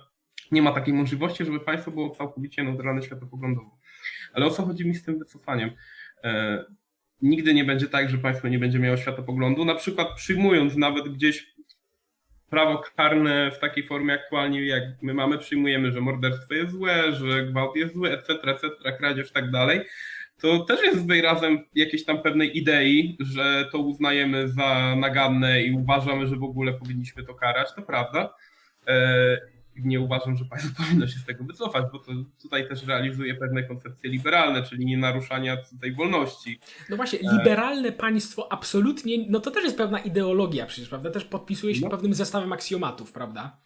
nie 0.51 0.61
ma 0.61 0.71
takiej 0.71 0.93
możliwości, 0.93 1.45
żeby 1.45 1.59
państwo 1.59 1.91
było 1.91 2.09
całkowicie 2.09 2.63
neutralne 2.63 3.01
światopoglądowo. 3.01 3.79
Ale 4.33 4.45
o 4.45 4.49
co 4.49 4.63
chodzi 4.63 4.87
mi 4.87 4.95
z 4.95 5.03
tym 5.03 5.19
wycofaniem? 5.19 5.71
E, 6.23 6.63
nigdy 7.21 7.53
nie 7.53 7.65
będzie 7.65 7.87
tak, 7.87 8.09
że 8.09 8.17
państwo 8.17 8.47
nie 8.47 8.59
będzie 8.59 8.79
miało 8.79 8.97
światopoglądu, 8.97 9.65
na 9.65 9.75
przykład 9.75 10.07
przyjmując 10.15 10.75
nawet 10.75 11.09
gdzieś 11.09 11.55
prawo 12.49 12.83
karne 12.95 13.51
w 13.51 13.59
takiej 13.59 13.83
formie 13.83 14.13
aktualnie, 14.13 14.65
jak 14.65 14.83
my 15.01 15.13
mamy, 15.13 15.37
przyjmujemy, 15.37 15.91
że 15.91 16.01
morderstwo 16.01 16.53
jest 16.53 16.71
złe, 16.71 17.11
że 17.11 17.43
gwałt 17.43 17.75
jest 17.75 17.93
zły, 17.93 18.11
etc., 18.11 18.33
etc., 18.43 18.69
kradzież, 18.97 19.31
tak 19.31 19.51
dalej, 19.51 19.81
to 20.41 20.59
też 20.59 20.83
jest 20.83 21.07
wyrazem 21.07 21.59
jakiejś 21.75 22.05
tam 22.05 22.21
pewnej 22.21 22.57
idei, 22.57 23.17
że 23.19 23.69
to 23.71 23.77
uznajemy 23.77 24.47
za 24.49 24.95
naganne 24.95 25.63
i 25.63 25.71
uważamy, 25.71 26.27
że 26.27 26.35
w 26.35 26.43
ogóle 26.43 26.73
powinniśmy 26.73 27.23
to 27.23 27.33
karać, 27.33 27.67
to 27.75 27.81
prawda. 27.81 28.33
E, 28.87 29.37
Nie 29.75 29.99
uważam, 29.99 30.35
że 30.37 30.45
państwo 30.45 30.71
powinno 30.83 31.07
się 31.07 31.19
z 31.19 31.25
tego 31.25 31.43
wycofać, 31.43 31.85
bo 31.91 31.99
to 31.99 32.11
tutaj 32.41 32.67
też 32.67 32.87
realizuje 32.87 33.35
pewne 33.35 33.63
koncepcje 33.63 34.09
liberalne, 34.09 34.63
czyli 34.63 34.85
nie 34.85 34.97
naruszania 34.97 35.57
tej 35.81 35.91
wolności. 35.93 36.59
No 36.89 36.95
właśnie, 36.97 37.19
liberalne 37.37 37.91
państwo 37.91 38.51
absolutnie, 38.51 39.25
no 39.29 39.39
to 39.39 39.51
też 39.51 39.63
jest 39.63 39.77
pewna 39.77 39.99
ideologia 39.99 40.65
przecież, 40.65 40.89
prawda? 40.89 41.11
Też 41.11 41.25
podpisuje 41.25 41.75
się 41.75 41.81
No. 41.81 41.89
pewnym 41.89 42.13
zestawem 42.13 42.53
aksjomatów, 42.53 43.11
prawda? 43.11 43.57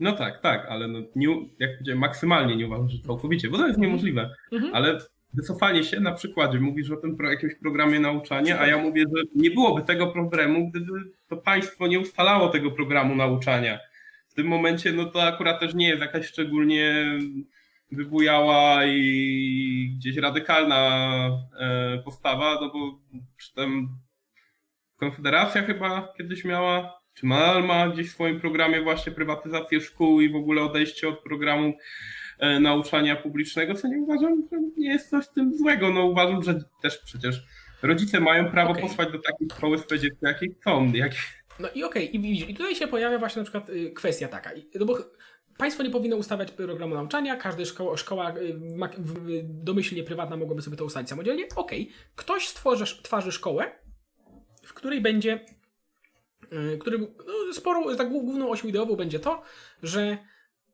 No 0.00 0.12
tak, 0.12 0.40
tak, 0.42 0.66
ale 0.68 0.88
no 0.88 0.98
nie, 1.16 1.28
jak 1.58 1.70
powiedziałem, 1.72 1.98
maksymalnie 2.00 2.56
nie 2.56 2.66
uważam, 2.66 2.88
że 2.88 2.98
całkowicie, 2.98 3.48
bo 3.50 3.58
to 3.58 3.66
jest 3.66 3.78
niemożliwe. 3.78 4.30
Mhm. 4.52 4.74
Ale 4.74 4.98
wycofanie 5.34 5.84
się 5.84 6.00
na 6.00 6.12
przykładzie, 6.12 6.60
mówisz 6.60 6.90
o 6.90 6.96
tym 6.96 7.16
pro 7.16 7.30
jakimś 7.30 7.54
programie 7.54 8.00
nauczania, 8.00 8.60
a 8.60 8.66
ja 8.66 8.78
mówię, 8.78 9.04
że 9.16 9.22
nie 9.34 9.50
byłoby 9.50 9.82
tego 9.82 10.06
problemu, 10.06 10.70
gdyby 10.70 10.92
to 11.28 11.36
państwo 11.36 11.86
nie 11.86 12.00
ustalało 12.00 12.48
tego 12.48 12.70
programu 12.70 13.14
nauczania. 13.14 13.78
W 14.28 14.34
tym 14.34 14.46
momencie, 14.46 14.92
no 14.92 15.04
to 15.04 15.22
akurat 15.22 15.60
też 15.60 15.74
nie 15.74 15.88
jest 15.88 16.00
jakaś 16.00 16.26
szczególnie 16.26 17.04
wybujała 17.92 18.86
i 18.86 19.94
gdzieś 19.96 20.16
radykalna 20.16 21.30
e, 21.58 21.98
postawa, 22.04 22.58
no 22.60 22.70
bo 22.72 23.00
czy 23.36 23.54
tam 23.54 23.88
Konfederacja 24.96 25.62
chyba 25.62 26.14
kiedyś 26.18 26.44
miała, 26.44 27.00
czy 27.14 27.26
nadal 27.26 27.64
ma 27.64 27.88
gdzieś 27.88 28.08
w 28.10 28.12
swoim 28.12 28.40
programie 28.40 28.80
właśnie 28.80 29.12
prywatyzację 29.12 29.80
szkół 29.80 30.20
i 30.20 30.28
w 30.28 30.36
ogóle 30.36 30.62
odejście 30.62 31.08
od 31.08 31.22
programu 31.22 31.74
nauczania 32.60 33.16
publicznego, 33.16 33.74
co 33.74 33.88
nie 33.88 33.98
uważam, 33.98 34.42
że 34.52 34.58
nie 34.76 34.88
jest 34.92 35.10
coś 35.10 35.24
z 35.24 35.32
tym 35.32 35.54
złego. 35.58 35.90
No 35.90 36.04
uważam, 36.06 36.42
że 36.42 36.60
też 36.82 36.98
przecież 36.98 37.42
rodzice 37.82 38.20
mają 38.20 38.50
prawo 38.50 38.70
Okej. 38.70 38.82
posłać 38.82 39.12
do 39.12 39.18
takiej 39.18 39.48
szkoły 39.56 39.78
swoje 39.78 40.00
dziecko, 40.00 40.26
jakie 40.28 40.46
chcą. 40.60 40.92
Jak... 40.92 41.12
No 41.60 41.68
i 41.74 41.84
okej, 41.84 42.16
i 42.16 42.20
widzisz, 42.20 42.48
i 42.48 42.54
tutaj 42.54 42.74
się 42.74 42.86
pojawia 42.88 43.18
właśnie 43.18 43.40
na 43.40 43.44
przykład 43.44 43.70
y, 43.70 43.90
kwestia 43.90 44.28
taka, 44.28 44.52
i- 44.54 44.66
no 44.74 44.86
bo 44.86 44.98
państwo 45.58 45.82
nie 45.82 45.90
powinno 45.90 46.16
ustawiać 46.16 46.50
programu 46.50 46.94
nauczania, 46.94 47.36
każda 47.36 47.64
szkoła, 47.64 47.96
szkoła 47.96 48.36
y, 48.36 48.54
w- 48.98 49.12
w- 49.12 49.64
domyślnie 49.64 50.02
prywatna 50.04 50.36
mogłaby 50.36 50.62
sobie 50.62 50.76
to 50.76 50.84
ustalić 50.84 51.08
samodzielnie. 51.08 51.44
Okej, 51.56 51.90
ktoś 52.16 52.48
stworzy, 52.48 52.84
tworzy 53.02 53.32
szkołę, 53.32 53.72
w 54.64 54.74
której 54.74 55.00
będzie, 55.00 55.40
y, 56.74 56.78
którym 56.78 57.00
no, 57.46 57.52
sporo, 57.52 57.96
tak 57.96 58.08
głó- 58.08 58.24
główną 58.24 58.50
osią 58.50 58.68
ideową 58.68 58.96
będzie 58.96 59.20
to, 59.20 59.42
że 59.82 60.18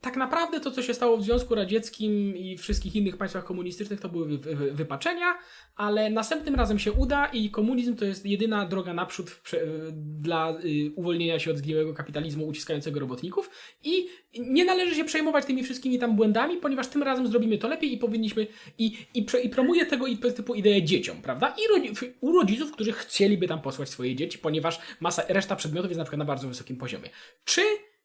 tak 0.00 0.16
naprawdę 0.16 0.60
to, 0.60 0.70
co 0.70 0.82
się 0.82 0.94
stało 0.94 1.16
w 1.16 1.24
Związku 1.24 1.54
Radzieckim 1.54 2.36
i 2.36 2.56
wszystkich 2.56 2.96
innych 2.96 3.16
państwach 3.16 3.44
komunistycznych, 3.44 4.00
to 4.00 4.08
były 4.08 4.38
wy, 4.38 4.54
wy, 4.56 4.72
wypaczenia, 4.72 5.38
ale 5.76 6.10
następnym 6.10 6.54
razem 6.54 6.78
się 6.78 6.92
uda 6.92 7.26
i 7.26 7.50
komunizm 7.50 7.96
to 7.96 8.04
jest 8.04 8.26
jedyna 8.26 8.66
droga 8.66 8.94
naprzód 8.94 9.30
w, 9.30 9.42
prze- 9.42 9.92
dla 9.92 10.58
y, 10.64 10.92
uwolnienia 10.96 11.38
się 11.38 11.50
od 11.50 11.58
zgniłego 11.58 11.94
kapitalizmu 11.94 12.46
uciskającego 12.46 13.00
robotników 13.00 13.50
i 13.84 14.06
nie 14.38 14.64
należy 14.64 14.94
się 14.94 15.04
przejmować 15.04 15.44
tymi 15.44 15.62
wszystkimi 15.62 15.98
tam 15.98 16.16
błędami, 16.16 16.56
ponieważ 16.56 16.88
tym 16.88 17.02
razem 17.02 17.28
zrobimy 17.28 17.58
to 17.58 17.68
lepiej 17.68 17.92
i 17.92 17.98
powinniśmy 17.98 18.46
i, 18.78 19.06
i, 19.14 19.26
i 19.42 19.48
promuje 19.48 19.86
tego 19.86 20.06
i 20.06 20.18
typu 20.18 20.54
ideę 20.54 20.82
dzieciom, 20.82 21.22
prawda? 21.22 21.54
I 21.58 21.88
u 22.20 22.32
rodziców, 22.32 22.72
którzy 22.72 22.92
chcieliby 22.92 23.48
tam 23.48 23.62
posłać 23.62 23.88
swoje 23.88 24.14
dzieci, 24.16 24.38
ponieważ 24.38 24.80
masa, 25.00 25.22
reszta 25.28 25.56
przedmiotów 25.56 25.90
jest 25.90 25.98
na 25.98 26.04
przykład 26.04 26.18
na 26.18 26.24
bardzo 26.24 26.48
wysokim 26.48 26.76
poziomie. 26.76 27.08
Czy 27.44 27.62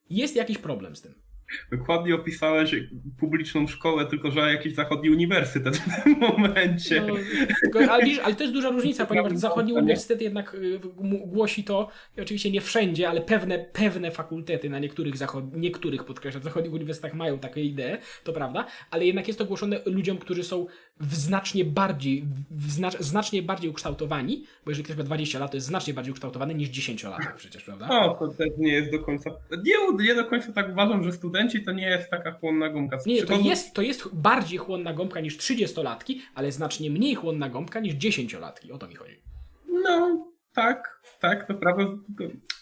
jest 0.10 0.36
jakiś 0.36 0.58
problem 0.58 0.96
z 0.96 1.02
tym? 1.02 1.25
Dokładnie 1.72 2.16
opisałeś 2.16 2.76
publiczną 3.20 3.68
szkołę, 3.68 4.06
tylko 4.06 4.32
że 4.32 4.40
jakiś 4.40 4.76
zachodni 4.76 5.10
uniwersytet 5.10 5.78
w 5.78 6.04
tym 6.04 6.20
momencie. 6.20 7.04
No, 7.74 7.92
ale, 7.92 8.24
ale 8.24 8.36
to 8.36 8.44
jest 8.44 8.54
duża 8.54 8.70
różnica, 8.70 9.06
ponieważ 9.06 9.34
zachodni 9.34 9.74
uniwersytet 9.74 10.22
jednak 10.22 10.54
y, 10.54 10.80
głosi 11.26 11.64
to, 11.64 11.90
i 12.18 12.22
oczywiście 12.22 12.52
nie 12.52 12.62
wszędzie, 12.62 13.10
ale 13.10 13.22
pewne, 13.22 13.60
pewne 13.60 14.12
fakultety 14.12 14.70
na 14.70 14.80
niektórych, 14.80 15.18
zachod, 15.18 15.56
niektórych 15.56 16.04
podkreślam, 16.04 16.44
zachodnich 16.44 16.74
uniwersytetach 16.74 17.18
mają 17.18 17.40
takie 17.40 17.62
idee, 17.62 17.98
to 18.24 18.34
prawda, 18.34 18.66
ale 18.92 19.06
jednak 19.06 19.28
jest 19.28 19.40
to 19.40 19.46
głoszone 19.46 19.80
ludziom, 19.86 20.18
którzy 20.18 20.44
są 20.44 20.66
w 21.00 21.16
znacznie 21.16 21.66
bardziej, 21.66 22.26
w 22.52 22.72
znacz, 22.72 22.98
znacznie 23.00 23.42
bardziej 23.42 23.70
ukształtowani, 23.70 24.46
bo 24.66 24.72
jeżeli 24.72 24.84
ktoś 24.84 24.98
ma 24.98 25.04
20 25.04 25.40
lat, 25.40 25.52
to 25.52 25.58
jest 25.58 25.68
znacznie 25.68 25.94
bardziej 25.94 26.12
ukształtowany 26.12 26.56
niż 26.56 26.70
10-latek 26.70 27.36
przecież, 27.38 27.64
prawda? 27.64 27.88
No, 27.88 28.16
to 28.20 28.28
też 28.28 28.50
nie 28.58 28.74
jest 28.74 28.92
do 28.92 29.00
końca. 29.00 29.30
Nie, 29.64 30.06
nie 30.06 30.16
do 30.16 30.26
końca 30.26 30.54
tak 30.54 30.70
uważam, 30.72 31.04
że 31.04 31.12
studenci 31.12 31.64
to 31.64 31.72
nie 31.72 31.90
jest 31.90 32.10
taka 32.10 32.32
chłonna 32.32 32.70
gumka. 32.70 33.00
Z 33.00 33.06
Nie, 33.06 33.24
to 33.24 33.40
jest, 33.40 33.74
to 33.74 33.82
jest 33.82 34.16
bardziej 34.16 34.58
chłonna 34.58 34.94
gąbka 34.94 35.20
niż 35.20 35.38
30-latki, 35.38 36.20
ale 36.36 36.52
znacznie 36.52 36.90
mniej 36.90 37.16
chłonna 37.16 37.50
gąbka 37.50 37.80
niż 37.80 37.96
10-latki, 37.96 38.72
o 38.72 38.78
to 38.78 38.88
mi 38.88 38.96
chodzi. 38.96 39.22
No, 39.68 40.26
tak, 40.54 41.02
tak, 41.20 41.48
to 41.48 41.54
prawda. 41.54 41.84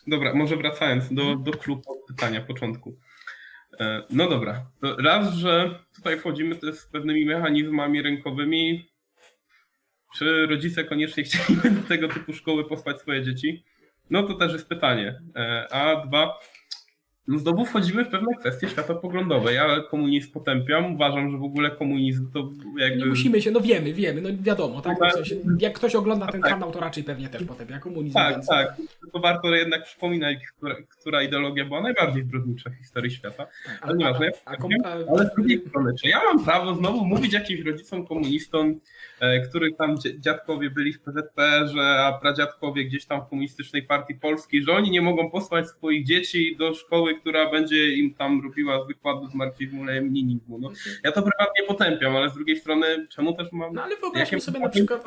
Dobra, 0.07 0.33
może 0.33 0.57
wracając 0.57 1.13
do, 1.13 1.35
do 1.35 1.51
klubu 1.51 1.81
pytania 2.07 2.41
początku. 2.41 2.97
E, 3.79 4.03
No 4.09 4.29
dobra, 4.29 4.65
to 4.81 4.95
raz, 4.97 5.33
że 5.33 5.79
tutaj 5.95 6.19
wchodzimy 6.19 6.55
też 6.55 6.75
z 6.75 6.87
pewnymi 6.87 7.25
mechanizmami 7.25 8.01
rynkowymi. 8.01 8.89
Czy 10.15 10.45
rodzice 10.47 10.83
koniecznie 10.83 11.23
chcieliby 11.27 11.71
do 11.71 11.87
tego 11.87 12.07
typu 12.07 12.33
szkoły 12.33 12.65
posłać 12.69 13.01
swoje 13.01 13.23
dzieci? 13.23 13.63
No 14.09 14.23
to 14.23 14.33
też 14.33 14.53
jest 14.53 14.69
pytanie. 14.69 15.21
E, 15.35 15.67
A 15.71 16.05
dwa, 16.05 16.39
znowu 17.27 17.65
wchodzimy 17.65 18.05
w 18.05 18.09
pewne 18.09 18.35
kwestie 18.35 18.69
światopoglądowe. 18.69 19.53
Ja 19.53 19.81
komunizm 19.91 20.31
potępiam, 20.31 20.95
uważam, 20.95 21.31
że 21.31 21.37
w 21.37 21.43
ogóle 21.43 21.71
komunizm 21.71 22.31
to 22.31 22.49
jakby... 22.77 22.99
Nie 22.99 23.05
musimy 23.05 23.41
się, 23.41 23.51
no 23.51 23.59
wiemy, 23.59 23.93
wiemy, 23.93 24.21
no 24.21 24.29
wiadomo, 24.41 24.81
tak? 24.81 24.97
No 25.01 25.09
w 25.09 25.13
sensie, 25.13 25.35
jak 25.59 25.73
ktoś 25.73 25.95
ogląda 25.95 26.27
ten 26.27 26.41
tak. 26.41 26.51
kanał, 26.51 26.71
to 26.71 26.79
raczej 26.79 27.03
pewnie 27.03 27.29
też 27.29 27.43
potem 27.43 27.69
jak 27.69 27.81
komunizm, 27.81 28.13
Tak, 28.13 28.33
więc... 28.35 28.47
tak. 28.47 28.75
To 29.13 29.19
warto 29.19 29.55
jednak 29.55 29.83
przypominać, 29.83 30.37
która, 30.57 30.75
która 30.89 31.23
ideologia 31.23 31.65
była 31.65 31.81
najbardziej 31.81 32.23
zbrodnicza 32.23 32.69
w 32.69 32.73
historii 32.75 33.11
świata. 33.11 33.47
Ale 33.81 33.97
nieważne, 33.97 34.31
a, 34.45 34.51
a, 34.51 34.55
kom- 34.57 34.71
a, 34.83 34.87
Ale 34.87 35.29
z 35.31 35.35
drugiej 35.35 35.61
strony, 35.69 35.93
czy 36.01 36.07
ja 36.07 36.21
mam 36.23 36.45
prawo 36.45 36.75
znowu 36.75 37.05
mówić 37.05 37.33
jakimś 37.33 37.61
rodzicom 37.61 38.07
komunistom, 38.07 38.75
których 39.49 39.77
tam 39.77 39.95
dziadkowie 40.19 40.69
byli 40.69 40.93
w 40.93 41.01
PZPR-ze, 41.01 41.81
a 41.81 42.19
pradziadkowie 42.21 42.85
gdzieś 42.85 43.05
tam 43.05 43.21
w 43.21 43.29
komunistycznej 43.29 43.83
partii 43.83 44.15
polskiej, 44.15 44.63
że 44.63 44.71
oni 44.71 44.91
nie 44.91 45.01
mogą 45.01 45.31
posłać 45.31 45.67
swoich 45.67 46.05
dzieci 46.05 46.55
do 46.55 46.73
szkoły, 46.73 47.15
która 47.15 47.51
będzie 47.51 47.93
im 47.93 48.13
tam 48.13 48.41
robiła 48.43 48.85
wykłady 48.85 49.27
z 49.27 49.35
marksizmu, 49.35 49.83
leninizmu. 49.83 50.59
No, 50.59 50.71
ja 51.03 51.11
to 51.11 51.21
prywatnie 51.21 51.63
potępiam, 51.67 52.15
ale 52.15 52.29
z 52.29 52.33
drugiej 52.33 52.57
strony, 52.57 53.07
czemu 53.09 53.33
też 53.33 53.51
mam... 53.51 53.73
No 53.73 53.83
ale 53.83 53.97
wyobraźmy 53.97 54.41
sobie 54.41 54.59
na 54.59 54.69
przykład... 54.69 55.03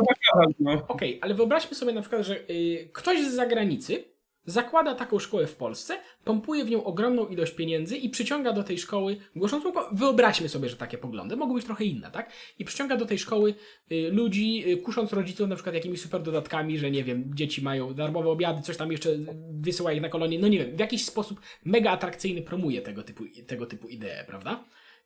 no. 0.61 0.83
Okej, 0.89 1.19
ale 1.21 1.35
wyobraźmy 1.35 1.77
sobie 1.77 1.93
na 1.93 2.01
przykład, 2.01 2.23
że 2.23 2.37
y, 2.51 2.89
ktoś 2.93 3.21
z 3.21 3.35
zagranicy 3.35 4.16
zakłada 4.47 4.95
taką 4.95 5.19
szkołę 5.19 5.47
w 5.47 5.57
Polsce, 5.57 5.99
pompuje 6.25 6.65
w 6.65 6.71
nią 6.71 6.85
ogromną 6.85 7.27
ilość 7.27 7.53
pieniędzy 7.53 7.97
i 7.97 8.11
przyciąga 8.11 8.53
do 8.53 8.65
tej 8.65 8.79
szkoły, 8.79 9.17
głosząc, 9.37 9.65
wyobraźmy 9.93 10.49
sobie, 10.49 10.69
że 10.69 10.77
takie 10.77 10.99
poglądy 10.99 11.37
mogą 11.37 11.55
być 11.55 11.65
trochę 11.65 11.85
inne, 11.85 12.11
tak? 12.11 12.33
I 12.59 12.65
przyciąga 12.65 12.97
do 12.97 13.07
tej 13.07 13.19
szkoły 13.19 13.55
y, 13.93 14.11
ludzi, 14.13 14.73
y, 14.73 14.77
kusząc 14.77 15.13
rodziców 15.13 15.49
na 15.49 15.55
przykład 15.55 15.75
jakimiś 15.75 16.01
super 16.01 16.23
dodatkami, 16.23 16.79
że 16.79 16.91
nie 16.91 17.05
wiem, 17.05 17.31
dzieci 17.35 17.63
mają 17.63 17.95
darmowe 17.95 18.31
obiady, 18.31 18.63
coś 18.63 18.77
tam 18.77 18.93
jeszcze 18.93 19.11
wysyła 19.51 19.93
ich 19.93 20.03
na 20.03 20.09
kolonie, 20.09 20.39
no 20.39 20.49
nie 20.49 20.59
wiem, 20.59 20.77
w 20.77 20.81
jakiś 20.81 21.05
sposób 21.05 21.41
mega 21.65 21.91
atrakcyjny 21.91 22.43
promuje 22.43 22.83
tego 22.83 23.03
typu, 23.03 23.25
tego 23.47 23.67
typu 23.67 23.89
idee, 23.89 24.27
prawda? 24.27 24.65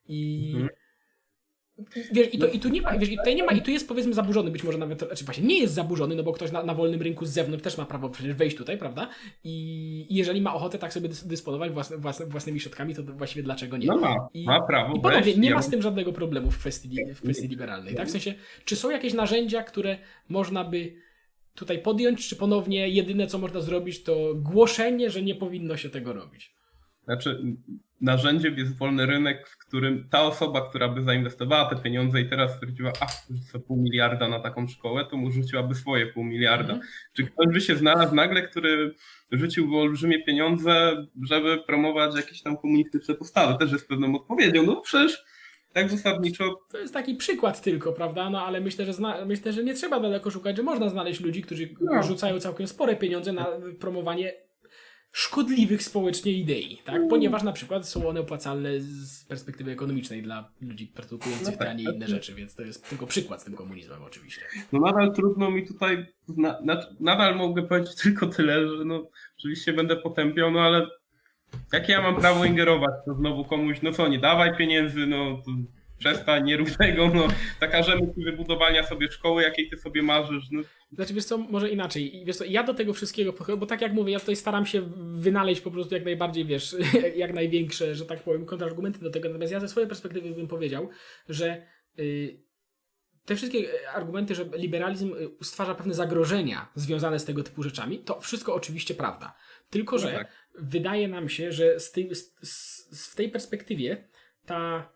I... 0.09 0.51
Mhm. 0.55 0.80
Wiesz, 2.13 2.35
i, 2.35 2.39
to, 2.39 2.47
i 2.47 2.59
tu 2.61 2.69
nie 2.69 2.83
ma, 2.83 2.99
wiesz, 2.99 3.09
i 3.11 3.17
tutaj 3.17 3.37
nie 3.37 3.45
ma, 3.45 3.53
i 3.53 3.63
tu 3.63 3.71
jest 3.71 3.89
powiedzmy 3.89 4.15
zaburzony, 4.15 4.51
być 4.51 4.63
może 4.65 4.79
nawet, 4.79 4.99
znaczy 5.07 5.25
właśnie 5.25 5.45
nie 5.45 5.59
jest 5.61 5.75
zaburzony, 5.75 6.15
no 6.15 6.23
bo 6.23 6.33
ktoś 6.33 6.53
na, 6.53 6.63
na 6.63 6.75
wolnym 6.75 7.03
rynku 7.03 7.27
z 7.27 7.31
zewnątrz 7.31 7.65
też 7.65 7.79
ma 7.79 7.87
prawo 7.87 8.09
przecież 8.11 8.35
wejść 8.35 8.57
tutaj, 8.57 8.79
prawda? 8.79 9.09
I, 9.45 10.07
i 10.09 10.15
jeżeli 10.15 10.41
ma 10.41 10.55
ochotę 10.55 10.79
tak 10.79 10.93
sobie 10.93 11.09
dys- 11.09 11.27
dysponować 11.27 11.73
własnymi 12.29 12.61
środkami, 12.61 12.95
to 12.95 13.03
właściwie 13.03 13.43
dlaczego 13.43 13.77
nie? 13.77 13.87
No 13.87 13.97
ma, 13.97 14.29
I- 14.35 14.45
ma 14.45 14.61
prawo. 14.67 14.95
I 14.97 15.01
panowie, 15.01 15.23
wejść, 15.25 15.39
nie 15.39 15.51
ma 15.55 15.63
z 15.63 15.71
tym 15.71 15.83
żadnego 15.83 16.13
problemu 16.13 16.51
w 16.51 16.59
kwestii, 16.59 16.97
w 17.15 17.21
kwestii 17.21 17.49
liberalnej, 17.49 17.95
tak? 17.95 18.09
W 18.09 18.11
sensie, 18.11 18.35
czy 18.65 18.77
są 18.77 18.91
jakieś 18.91 19.15
narzędzia, 19.15 19.63
które 19.63 19.99
można 20.29 20.65
by 20.65 20.93
tutaj 21.55 21.79
podjąć, 21.79 22.29
czy 22.29 22.37
ponownie 22.37 22.89
jedyne, 22.89 23.27
co 23.27 23.39
można 23.39 23.61
zrobić, 23.61 24.03
to 24.03 24.35
głoszenie, 24.35 25.11
że 25.11 25.23
nie 25.23 25.35
powinno 25.35 25.77
się 25.77 25.91
tego 25.91 26.13
robić? 26.13 26.55
Znaczy, 27.05 27.43
narzędziem 28.01 28.59
jest 28.59 28.79
wolny 28.79 29.07
rynek, 29.07 29.49
w 29.49 29.59
którym 29.59 30.09
ta 30.11 30.23
osoba, 30.23 30.69
która 30.69 30.89
by 30.89 31.03
zainwestowała 31.03 31.65
te 31.65 31.77
pieniądze 31.83 32.21
i 32.21 32.29
teraz 32.29 32.55
stwierdziła, 32.55 32.93
a 33.01 33.07
rzucę 33.35 33.59
pół 33.59 33.77
miliarda 33.77 34.29
na 34.29 34.41
taką 34.41 34.69
szkołę, 34.69 35.05
to 35.11 35.17
mu 35.17 35.31
rzuciłaby 35.31 35.75
swoje 35.75 36.07
pół 36.07 36.25
miliarda. 36.25 36.73
Mhm. 36.73 36.91
Czy 37.13 37.25
ktoś 37.25 37.47
by 37.55 37.61
się 37.61 37.77
znalazł 37.77 38.15
nagle, 38.15 38.43
który 38.43 38.95
rzuciłby 39.33 39.77
olbrzymie 39.77 40.25
pieniądze, 40.25 41.07
żeby 41.23 41.59
promować 41.67 42.17
jakieś 42.17 42.43
tam 42.43 42.57
komunistyczne 42.57 43.15
postawy? 43.15 43.59
Też 43.59 43.73
jest 43.73 43.89
pewną 43.89 44.15
odpowiedzią. 44.17 44.63
No 44.63 44.81
przecież 44.81 45.25
tak 45.73 45.91
zasadniczo 45.91 46.61
To 46.71 46.79
jest 46.79 46.95
taki 46.95 47.15
przykład 47.15 47.63
tylko, 47.63 47.93
prawda? 47.93 48.31
No 48.31 48.47
ale 48.47 48.61
myślę, 48.61 48.85
że 48.85 48.93
zna, 48.93 49.25
myślę, 49.25 49.53
że 49.53 49.65
nie 49.65 49.75
trzeba 49.75 50.01
daleko 50.01 50.31
szukać, 50.31 50.57
że 50.57 50.63
można 50.63 50.89
znaleźć 50.89 51.21
ludzi, 51.21 51.43
którzy 51.43 51.69
No. 51.81 52.03
rzucają 52.03 52.41
całkiem 52.41 52.67
spore 52.67 52.97
pieniądze 52.97 53.33
na 53.33 53.47
promowanie 53.81 54.33
szkodliwych 55.13 55.83
społecznie 55.83 56.33
idei, 56.33 56.79
tak? 56.85 56.97
Mm. 56.97 57.09
Ponieważ 57.09 57.43
na 57.43 57.53
przykład 57.53 57.89
są 57.89 58.09
one 58.09 58.21
opłacalne 58.21 58.81
z 58.81 59.25
perspektywy 59.25 59.71
ekonomicznej 59.71 60.23
dla 60.23 60.51
ludzi 60.61 60.87
produkujących 60.87 61.47
No 61.47 61.53
tak, 61.53 61.61
te, 61.61 61.71
a 61.71 61.73
nie 61.73 61.85
tak. 61.85 61.95
inne 61.95 62.09
rzeczy, 62.09 62.35
więc 62.35 62.55
to 62.55 62.63
jest 62.63 62.89
tylko 62.89 63.07
przykład 63.07 63.43
z 63.43 63.45
tym 63.45 63.55
komunizmem 63.55 64.03
oczywiście. 64.03 64.43
no 64.73 64.81
nadal 64.81 65.15
trudno 65.15 65.51
mi 65.51 65.67
tutaj, 65.67 66.07
na, 66.29 66.61
na, 66.61 66.87
nadal 67.01 67.37
mogę 67.37 67.63
powiedzieć 67.63 67.95
tylko 68.03 68.27
tyle, 68.27 68.69
że 68.69 68.85
no 68.85 69.11
oczywiście 69.39 69.73
będę 69.73 69.97
potępiał, 69.97 70.51
no 70.51 70.61
ale 70.61 70.87
jakie 71.73 71.93
ja 71.93 72.03
mam 72.03 72.17
prawo 72.17 72.45
ingerować, 72.45 72.91
to 73.07 73.15
znowu 73.15 73.45
komuś, 73.45 73.83
no 73.83 73.93
co, 73.93 74.09
nie 74.09 74.19
dawaj 74.19 74.57
pieniędzy, 74.57 75.07
no 75.07 75.43
to 75.45 75.51
przestań, 76.01 76.45
nie 76.45 76.57
rób 76.57 76.71
tego, 76.71 77.09
no 77.15 77.29
zakażemy 77.61 78.01
ci 78.01 78.25
wybudowania 78.25 78.83
sobie 78.83 79.11
szkoły, 79.11 79.43
jakiej 79.43 79.71
ty 79.71 79.77
sobie 79.77 80.03
marzysz, 80.03 80.45
no 80.51 80.63
Znaczy, 80.93 81.15
wiesz 81.15 81.25
co, 81.25 81.39
może 81.39 81.71
inaczej. 81.71 82.23
Wiesz 82.27 82.37
co, 82.37 82.45
ja 82.45 82.63
do 82.63 82.75
tego 82.75 82.93
wszystkiego 82.93 83.35
bo 83.57 83.67
tak 83.67 83.81
jak 83.81 83.93
mówię, 83.93 84.13
ja 84.13 84.21
tutaj 84.21 84.37
staram 84.37 84.67
się 84.67 84.91
wynaleźć 85.15 85.61
po 85.61 85.71
prostu 85.71 85.95
jak 85.95 86.05
najbardziej, 86.05 86.45
wiesz, 86.45 86.77
jak 87.17 87.35
największe, 87.35 87.95
że 87.95 88.07
tak 88.07 88.23
powiem, 88.23 88.47
kontrargumenty 88.47 89.01
do 89.01 89.11
tego. 89.11 89.29
Natomiast 89.29 89.53
ja 89.53 89.61
ze 89.61 89.69
swojej 89.69 89.89
perspektywy 89.89 90.31
bym 90.31 90.49
powiedział, 90.49 90.89
że 91.29 91.67
y, 91.99 92.41
te 93.25 93.37
wszystkie 93.37 93.69
argumenty, 93.95 94.35
że 94.35 94.45
liberalizm 94.53 95.15
y, 95.15 95.45
stwarza 95.45 95.75
pewne 95.75 95.95
zagrożenia 95.95 96.69
związane 96.75 97.19
z 97.19 97.25
tego 97.25 97.43
typu 97.43 97.63
rzeczami, 97.63 97.99
to 97.99 98.21
wszystko 98.21 98.55
oczywiście 98.55 98.95
prawda. 98.95 99.35
Tylko, 99.71 99.97
No 99.97 100.03
że 100.03 100.13
tak. 100.13 100.33
wydaje 100.59 101.09
nam 101.09 101.29
się, 101.29 101.53
że 101.53 101.81
z 101.81 101.93
tej, 101.93 102.15
z, 102.15 102.35
z, 102.43 103.11
w 103.11 103.17
tej 103.17 103.29
perspektywie 103.29 104.09
ta, 104.47 104.93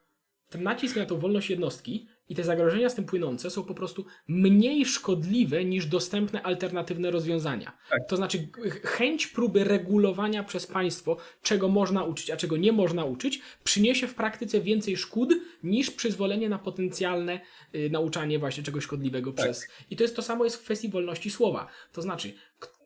ten 0.54 0.62
nacisk 0.62 0.96
na 0.96 1.06
tą 1.06 1.18
wolność 1.18 1.50
jednostki 1.50 2.06
i 2.28 2.34
te 2.34 2.44
zagrożenia 2.44 2.88
z 2.88 2.94
tym 2.94 3.04
płynące 3.04 3.50
są 3.50 3.64
po 3.64 3.74
prostu 3.74 4.06
mniej 4.28 4.84
szkodliwe 4.84 5.64
niż 5.64 5.86
dostępne 5.86 6.42
alternatywne 6.42 7.10
rozwiązania. 7.10 7.78
Tak. 7.90 8.00
To 8.08 8.16
znaczy 8.16 8.48
chęć 8.82 9.26
próby 9.26 9.64
regulowania 9.64 10.44
przez 10.44 10.66
państwo, 10.66 11.16
czego 11.42 11.68
można 11.68 12.04
uczyć, 12.04 12.30
a 12.30 12.36
czego 12.36 12.56
nie 12.56 12.72
można 12.72 13.04
uczyć, 13.04 13.40
przyniesie 13.64 14.06
w 14.06 14.14
praktyce 14.14 14.60
więcej 14.60 14.96
szkód 14.96 15.34
niż 15.62 15.90
przyzwolenie 15.90 16.48
na 16.48 16.58
potencjalne 16.58 17.40
y, 17.74 17.90
nauczanie 17.90 18.38
właśnie 18.38 18.62
czegoś 18.62 18.84
szkodliwego 18.84 19.32
Tak. 19.32 19.44
przez. 19.44 19.68
I 19.90 19.96
to 19.96 20.04
jest 20.04 20.16
to 20.16 20.22
samo 20.22 20.44
jest 20.44 20.56
w 20.56 20.64
kwestii 20.64 20.88
wolności 20.88 21.30
słowa. 21.30 21.66
To 21.92 22.02
znaczy, 22.02 22.32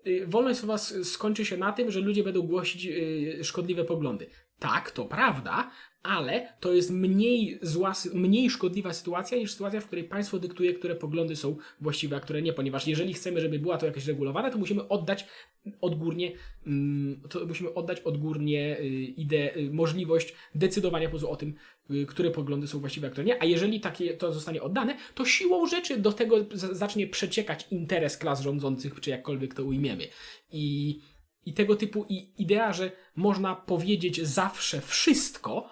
y, 0.06 0.26
wolność 0.26 0.60
słowa 0.60 0.78
skończy 1.02 1.44
się 1.44 1.56
na 1.56 1.72
tym, 1.72 1.90
że 1.90 2.00
ludzie 2.00 2.24
będą 2.24 2.42
głosić 2.42 2.86
y, 2.86 3.44
szkodliwe 3.44 3.84
poglądy. 3.84 4.26
Tak, 4.58 4.90
to 4.90 5.04
prawda, 5.04 5.70
ale 6.02 6.48
to 6.60 6.72
jest 6.72 6.90
mniej 6.90 7.58
zła, 7.62 7.92
mniej 8.14 8.50
szkodliwa 8.50 8.92
sytuacja 8.92 9.38
niż 9.38 9.52
sytuacja, 9.52 9.80
w 9.80 9.86
której 9.86 10.04
państwo 10.04 10.38
dyktuje, 10.38 10.74
które 10.74 10.94
poglądy 10.94 11.36
są 11.36 11.56
właściwe, 11.80 12.16
a 12.16 12.20
które 12.20 12.42
nie, 12.42 12.52
ponieważ 12.52 12.86
jeżeli 12.86 13.14
chcemy, 13.14 13.40
żeby 13.40 13.58
była 13.58 13.78
to 13.78 13.86
jakaś 13.86 14.06
regulowana, 14.06 14.50
to 14.50 14.58
musimy 14.58 14.88
oddać 14.88 15.26
odgórnie, 15.80 16.32
mm, 16.66 17.20
to 17.28 17.46
musimy 17.46 17.74
oddać 17.74 18.00
odgórnie 18.00 18.80
y, 18.80 18.84
ideę, 19.16 19.56
y, 19.56 19.70
możliwość 19.70 20.34
decydowania 20.54 21.08
po 21.08 21.30
o 21.30 21.36
tym, 21.36 21.54
y, 21.90 22.06
które 22.06 22.30
poglądy 22.30 22.66
są 22.66 22.78
właściwe, 22.78 23.08
a 23.08 23.10
które 23.10 23.24
nie, 23.24 23.42
a 23.42 23.44
jeżeli 23.44 23.80
takie 23.80 24.14
to 24.14 24.32
zostanie 24.32 24.62
oddane, 24.62 24.96
to 25.14 25.24
siłą 25.24 25.66
rzeczy 25.66 25.96
do 25.96 26.12
tego 26.12 26.36
zacznie 26.52 27.06
przeciekać 27.06 27.66
interes 27.70 28.16
klas 28.16 28.40
rządzących, 28.40 29.00
czy 29.00 29.10
jakkolwiek 29.10 29.54
to 29.54 29.64
ujmiemy. 29.64 30.08
I 30.52 31.00
i 31.46 31.52
tego 31.52 31.76
typu 31.76 32.06
i 32.08 32.30
idea, 32.38 32.72
że 32.72 32.92
można 33.16 33.56
powiedzieć 33.56 34.26
zawsze 34.26 34.80
wszystko, 34.80 35.70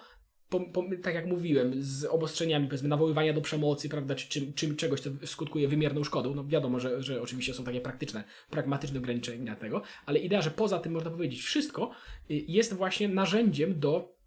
po, 0.49 0.59
po, 0.59 0.83
tak 1.03 1.15
jak 1.15 1.25
mówiłem, 1.25 1.73
z 1.83 2.05
obostrzeniami, 2.05 2.67
powiedzmy, 2.67 2.89
nawoływania 2.89 3.33
do 3.33 3.41
przemocy, 3.41 3.89
prawda, 3.89 4.15
czy, 4.15 4.53
czy, 4.53 4.75
czegoś, 4.75 4.99
co 4.99 5.09
skutkuje 5.25 5.67
wymierną 5.67 6.03
szkodą. 6.03 6.35
No 6.35 6.45
wiadomo, 6.45 6.79
że, 6.79 7.03
że 7.03 7.21
oczywiście 7.21 7.53
są 7.53 7.63
takie 7.63 7.81
praktyczne, 7.81 8.23
pragmatyczne 8.49 8.99
ograniczenia 8.99 9.55
tego, 9.55 9.81
ale 10.05 10.19
idea, 10.19 10.41
że 10.41 10.51
poza 10.51 10.79
tym 10.79 10.93
można 10.93 11.11
powiedzieć 11.11 11.41
wszystko, 11.41 11.91
y, 12.31 12.33
jest 12.47 12.73
właśnie 12.73 13.09
narzędziem 13.09 13.79
do 13.79 14.17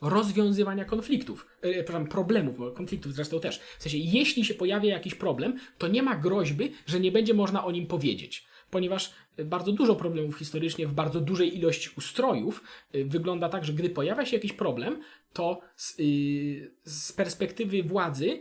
rozwiązywania 0.00 0.84
konfliktów, 0.84 1.46
yy, 1.62 1.74
przepraszam, 1.74 2.06
problemów, 2.06 2.58
bo 2.58 2.70
konfliktów 2.70 3.14
zresztą 3.14 3.40
też. 3.40 3.58
W 3.78 3.82
sensie, 3.82 3.98
jeśli 3.98 4.44
się 4.44 4.54
pojawia 4.54 4.90
jakiś 4.90 5.14
problem, 5.14 5.58
to 5.78 5.88
nie 5.88 6.02
ma 6.02 6.16
groźby, 6.16 6.72
że 6.86 7.00
nie 7.00 7.12
będzie 7.12 7.34
można 7.34 7.64
o 7.64 7.70
nim 7.70 7.86
powiedzieć. 7.86 8.46
Ponieważ 8.72 9.12
bardzo 9.44 9.72
dużo 9.72 9.96
problemów 9.96 10.38
historycznie 10.38 10.86
w 10.86 10.94
bardzo 10.94 11.20
dużej 11.20 11.58
ilości 11.58 11.90
ustrojów 11.96 12.64
y, 12.94 13.04
wygląda 13.04 13.48
tak, 13.48 13.64
że 13.64 13.72
gdy 13.72 13.90
pojawia 13.90 14.26
się 14.26 14.36
jakiś 14.36 14.52
problem, 14.52 15.00
to 15.32 15.60
z, 15.76 16.00
y, 16.00 16.72
z 16.84 17.12
perspektywy 17.12 17.82
władzy 17.82 18.40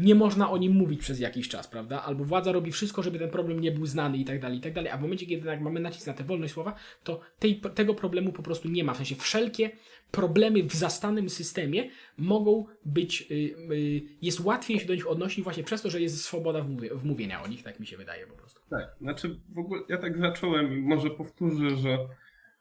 nie 0.00 0.14
można 0.14 0.50
o 0.50 0.58
nim 0.58 0.72
mówić 0.72 1.00
przez 1.00 1.20
jakiś 1.20 1.48
czas, 1.48 1.68
prawda? 1.68 2.02
Albo 2.02 2.24
władza 2.24 2.52
robi 2.52 2.72
wszystko, 2.72 3.02
żeby 3.02 3.18
ten 3.18 3.30
problem 3.30 3.60
nie 3.60 3.72
był 3.72 3.86
znany 3.86 4.18
i 4.18 4.24
tak 4.24 4.40
dalej, 4.40 4.58
i 4.58 4.60
tak 4.60 4.72
dalej. 4.72 4.90
A 4.90 4.96
w 4.96 5.02
momencie, 5.02 5.26
kiedy 5.26 5.36
jednak 5.36 5.60
mamy 5.60 5.80
nacisk 5.80 6.06
na 6.06 6.12
tę 6.12 6.24
wolność 6.24 6.52
słowa, 6.52 6.74
to 7.04 7.20
tej, 7.38 7.60
tego 7.74 7.94
problemu 7.94 8.32
po 8.32 8.42
prostu 8.42 8.68
nie 8.68 8.84
ma. 8.84 8.94
W 8.94 8.96
sensie 8.96 9.14
wszelkie 9.14 9.70
problemy 10.10 10.62
w 10.62 10.74
zastanym 10.74 11.28
systemie 11.28 11.90
mogą 12.18 12.66
być, 12.84 13.26
y, 13.30 13.34
y, 13.72 14.02
jest 14.22 14.40
łatwiej 14.40 14.80
się 14.80 14.86
do 14.86 14.94
nich 14.94 15.10
odnosić 15.10 15.44
właśnie 15.44 15.64
przez 15.64 15.82
to, 15.82 15.90
że 15.90 16.00
jest 16.00 16.24
swoboda 16.24 16.62
wmówie, 16.62 16.94
wmówienia 16.94 17.42
o 17.42 17.48
nich, 17.48 17.62
tak 17.62 17.80
mi 17.80 17.86
się 17.86 17.96
wydaje 17.96 18.26
po 18.26 18.34
prostu. 18.34 18.60
Tak, 18.70 18.96
znaczy 19.00 19.40
w 19.48 19.58
ogóle 19.58 19.82
ja 19.88 19.98
tak 19.98 20.18
zacząłem 20.18 20.78
i 20.78 20.82
może 20.82 21.10
powtórzę, 21.10 21.76
że 21.76 21.98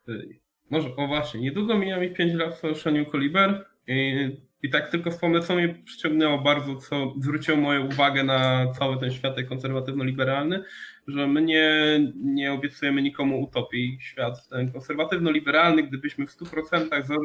y, 0.10 0.40
może, 0.70 0.96
o 0.96 1.08
właśnie, 1.08 1.42
niedługo 1.42 1.78
mija 1.78 2.00
mi 2.00 2.14
5 2.14 2.34
lat 2.34 2.62
w 2.62 3.12
Koliber 3.12 3.66
i 3.88 4.49
I 4.64 4.70
tak 4.70 4.92
tylko 4.92 5.12
wspomnę, 5.12 5.42
co 5.42 5.56
mnie 5.56 5.76
przyciągnęło 5.86 6.38
bardzo, 6.38 6.76
co 6.76 7.14
zwróciło 7.20 7.58
moją 7.58 7.86
uwagę 7.86 8.24
na 8.24 8.68
cały 8.80 9.00
ten 9.00 9.12
świat 9.12 9.36
konserwatywno-liberalny, 9.50 10.64
że 11.08 11.28
my 11.28 11.42
nie, 11.42 12.00
nie 12.16 12.54
obiecujemy 12.54 13.02
nikomu 13.02 13.44
utopii. 13.44 13.98
Świat 14.02 14.50
ten 14.50 14.72
konserwatywno-liberalny, 14.72 15.84
gdybyśmy 15.84 16.28
w 16.28 16.38
100% 16.38 17.04
za, 17.04 17.16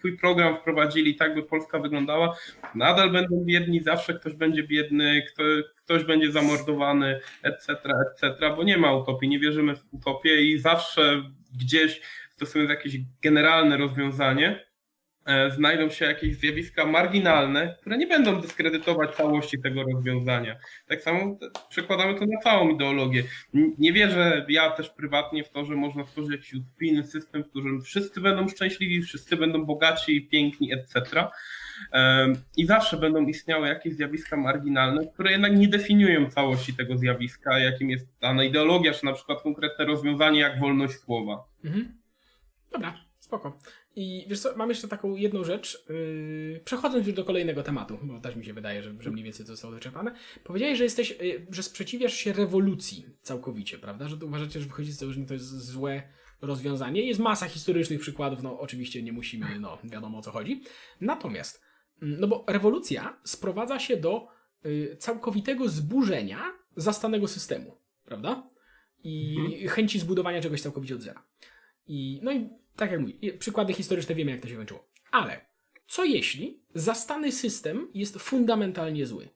swój 0.00 0.18
program 0.18 0.56
wprowadzili 0.56 1.14
tak, 1.14 1.34
by 1.34 1.42
Polska 1.42 1.78
wyglądała, 1.78 2.36
nadal 2.74 3.10
będą 3.10 3.44
biedni, 3.44 3.80
zawsze 3.82 4.14
ktoś 4.14 4.34
będzie 4.34 4.62
biedny, 4.62 5.22
kto, 5.32 5.42
ktoś 5.76 6.04
będzie 6.04 6.32
zamordowany, 6.32 7.20
etc., 7.42 7.76
etc., 8.10 8.36
bo 8.56 8.62
nie 8.62 8.78
ma 8.78 8.94
utopii, 8.94 9.28
nie 9.28 9.38
wierzymy 9.38 9.76
w 9.76 9.84
utopię 9.90 10.42
i 10.42 10.58
zawsze 10.58 11.22
gdzieś 11.60 12.00
stosując 12.30 12.70
jakieś 12.70 12.96
generalne 13.22 13.76
rozwiązanie, 13.76 14.69
znajdą 15.56 15.90
się 15.90 16.04
jakieś 16.04 16.36
zjawiska 16.36 16.86
marginalne, 16.86 17.76
które 17.80 17.98
nie 17.98 18.06
będą 18.06 18.40
dyskredytować 18.40 19.16
całości 19.16 19.62
tego 19.62 19.82
rozwiązania. 19.82 20.56
Tak 20.88 21.02
samo 21.02 21.38
przekładamy 21.68 22.18
to 22.18 22.26
na 22.26 22.40
całą 22.40 22.68
ideologię. 22.68 23.22
Nie 23.78 23.92
wierzę 23.92 24.46
ja 24.48 24.70
też 24.70 24.90
prywatnie 24.90 25.44
w 25.44 25.50
to, 25.50 25.64
że 25.64 25.74
można 25.74 26.04
stworzyć 26.04 26.32
jakiś 26.32 26.54
utopijny 26.54 27.04
system, 27.04 27.44
w 27.44 27.50
którym 27.50 27.82
wszyscy 27.82 28.20
będą 28.20 28.48
szczęśliwi, 28.48 29.02
wszyscy 29.02 29.36
będą 29.36 29.64
bogaci, 29.64 30.28
piękni, 30.28 30.72
etc. 30.72 31.24
I 32.56 32.66
zawsze 32.66 32.96
będą 32.96 33.26
istniały 33.26 33.68
jakieś 33.68 33.94
zjawiska 33.94 34.36
marginalne, 34.36 35.06
które 35.14 35.32
jednak 35.32 35.56
nie 35.56 35.68
definiują 35.68 36.30
całości 36.30 36.74
tego 36.74 36.98
zjawiska, 36.98 37.58
jakim 37.58 37.90
jest 37.90 38.18
dana 38.20 38.44
ideologia, 38.44 38.92
czy 38.92 39.04
na 39.04 39.12
przykład 39.12 39.42
konkretne 39.42 39.84
rozwiązanie 39.84 40.40
jak 40.40 40.58
wolność 40.58 40.94
słowa. 40.94 41.44
Mhm. 41.64 41.98
Dobra, 42.72 42.94
spoko. 43.18 43.58
I 43.96 44.26
wiesz 44.28 44.40
co, 44.40 44.56
mam 44.56 44.68
jeszcze 44.68 44.88
taką 44.88 45.16
jedną 45.16 45.44
rzecz. 45.44 45.84
Yy, 45.88 46.60
przechodząc 46.64 47.06
już 47.06 47.16
do 47.16 47.24
kolejnego 47.24 47.62
tematu, 47.62 47.98
bo 48.02 48.20
też 48.20 48.36
mi 48.36 48.44
się 48.44 48.52
wydaje, 48.52 48.82
że, 48.82 48.94
że 49.00 49.10
mniej 49.10 49.24
więcej 49.24 49.46
to 49.46 49.52
zostało 49.52 49.74
wyczerpane. 49.74 50.14
Powiedziałeś, 50.44 50.78
że 50.78 50.84
jesteś, 50.84 51.10
yy, 51.10 51.46
że 51.50 51.62
sprzeciwiasz 51.62 52.14
się 52.14 52.32
rewolucji 52.32 53.06
całkowicie, 53.22 53.78
prawda? 53.78 54.08
Że 54.08 54.16
uważacie, 54.16 54.60
że 54.60 54.66
wychodzi 54.66 54.92
z 54.92 55.10
że 55.10 55.24
to 55.26 55.34
jest 55.34 55.46
złe 55.46 56.02
rozwiązanie. 56.42 57.02
Jest 57.02 57.20
masa 57.20 57.48
historycznych 57.48 58.00
przykładów, 58.00 58.42
no 58.42 58.60
oczywiście 58.60 59.02
nie 59.02 59.12
musimy, 59.12 59.60
no 59.60 59.78
wiadomo 59.84 60.18
o 60.18 60.22
co 60.22 60.30
chodzi. 60.30 60.62
Natomiast, 61.00 61.62
no 62.00 62.28
bo 62.28 62.44
rewolucja 62.48 63.20
sprowadza 63.24 63.78
się 63.78 63.96
do 63.96 64.28
yy, 64.64 64.96
całkowitego 64.96 65.68
zburzenia 65.68 66.42
zastanego 66.76 67.28
systemu, 67.28 67.76
prawda? 68.04 68.48
I 69.04 69.36
Mhm. 69.38 69.68
chęci 69.68 69.98
zbudowania 69.98 70.40
czegoś 70.40 70.60
całkowicie 70.60 70.94
od 70.94 71.02
zera. 71.02 71.22
I, 71.86 72.20
no 72.22 72.32
i 72.32 72.48
tak 72.80 72.90
jak 72.90 73.00
mówię, 73.00 73.32
przykłady 73.38 73.72
historyczne 73.72 74.14
wiemy, 74.14 74.30
jak 74.30 74.40
to 74.40 74.48
się 74.48 74.56
kończyło. 74.56 74.88
Ale 75.10 75.40
co 75.88 76.04
jeśli 76.04 76.62
zastany 76.74 77.32
system 77.32 77.90
jest 77.94 78.18
fundamentalnie 78.18 79.06
zły? 79.06 79.28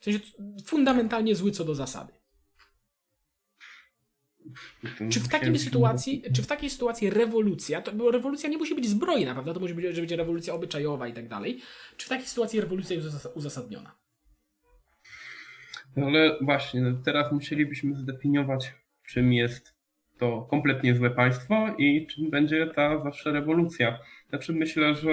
W 0.00 0.04
sensie 0.04 0.20
fundamentalnie 0.64 1.34
zły 1.36 1.50
co 1.50 1.64
do 1.64 1.74
zasady. 1.74 2.12
Czy 5.10 5.20
w 5.20 5.28
takiej 5.28 5.58
sytuacji, 5.58 6.22
czy 6.34 6.42
w 6.42 6.46
takiej 6.46 6.70
sytuacji 6.70 7.10
rewolucja, 7.10 7.82
to, 7.82 7.92
bo 7.92 8.10
rewolucja 8.10 8.48
nie 8.48 8.58
musi 8.58 8.74
być 8.74 8.88
zbrojna, 8.88 9.32
prawda? 9.32 9.54
To 9.54 9.60
może 9.60 9.74
być, 9.74 9.84
że 9.94 10.02
będzie 10.02 10.16
rewolucja 10.16 10.54
obyczajowa 10.54 11.08
i 11.08 11.12
tak 11.12 11.28
dalej. 11.28 11.60
Czy 11.96 12.06
w 12.06 12.08
takiej 12.08 12.26
sytuacji 12.26 12.60
rewolucja 12.60 12.96
jest 12.96 13.08
uzas- 13.08 13.32
uzasadniona? 13.34 13.98
No 15.96 16.06
ale 16.06 16.38
właśnie, 16.40 16.80
no 16.80 17.02
teraz 17.04 17.32
musielibyśmy 17.32 17.96
zdefiniować, 17.96 18.74
czym 19.06 19.32
jest 19.32 19.77
to 20.18 20.46
kompletnie 20.50 20.94
złe 20.94 21.10
państwo 21.10 21.74
i 21.78 22.06
czym 22.06 22.30
będzie 22.30 22.66
ta 22.66 23.02
zawsze 23.04 23.32
rewolucja. 23.32 23.98
Znaczy 24.28 24.52
myślę, 24.52 24.94
że 24.94 25.08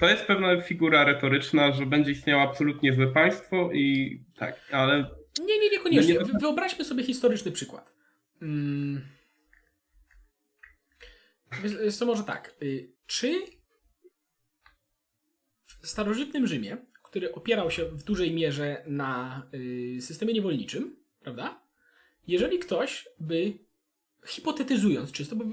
to 0.00 0.08
jest 0.08 0.24
pewna 0.24 0.60
figura 0.60 1.04
retoryczna, 1.04 1.72
że 1.72 1.86
będzie 1.86 2.12
istniało 2.12 2.42
absolutnie 2.42 2.92
złe 2.92 3.06
państwo 3.06 3.70
i 3.72 4.20
tak, 4.36 4.60
ale 4.72 5.10
Nie, 5.46 5.58
nie, 5.60 5.70
niekoniecznie. 5.70 6.14
No 6.14 6.20
nie- 6.20 6.26
Wy- 6.32 6.38
Wyobraźmy 6.38 6.84
sobie 6.84 7.04
historyczny 7.04 7.52
przykład. 7.52 7.92
Mm. 8.42 9.08
Wiesz- 11.62 11.80
Jest 11.84 11.98
to 11.98 12.06
może 12.06 12.24
tak. 12.24 12.54
y, 12.62 12.92
Czy 13.06 13.40
w 15.82 15.86
starożytnym 15.86 16.46
Rzymie, 16.46 16.76
który 17.02 17.32
opierał 17.32 17.70
się 17.70 17.84
w 17.84 18.04
dużej 18.04 18.34
mierze 18.34 18.84
na 18.86 19.42
y, 19.54 20.00
systemie 20.02 20.32
niewolniczym, 20.34 20.96
prawda? 21.20 21.63
Jeżeli 22.26 22.58
ktoś 22.58 23.08
by 23.20 23.58
hipotetyzując 24.26 25.12
czysto, 25.12 25.36
bo 25.36 25.44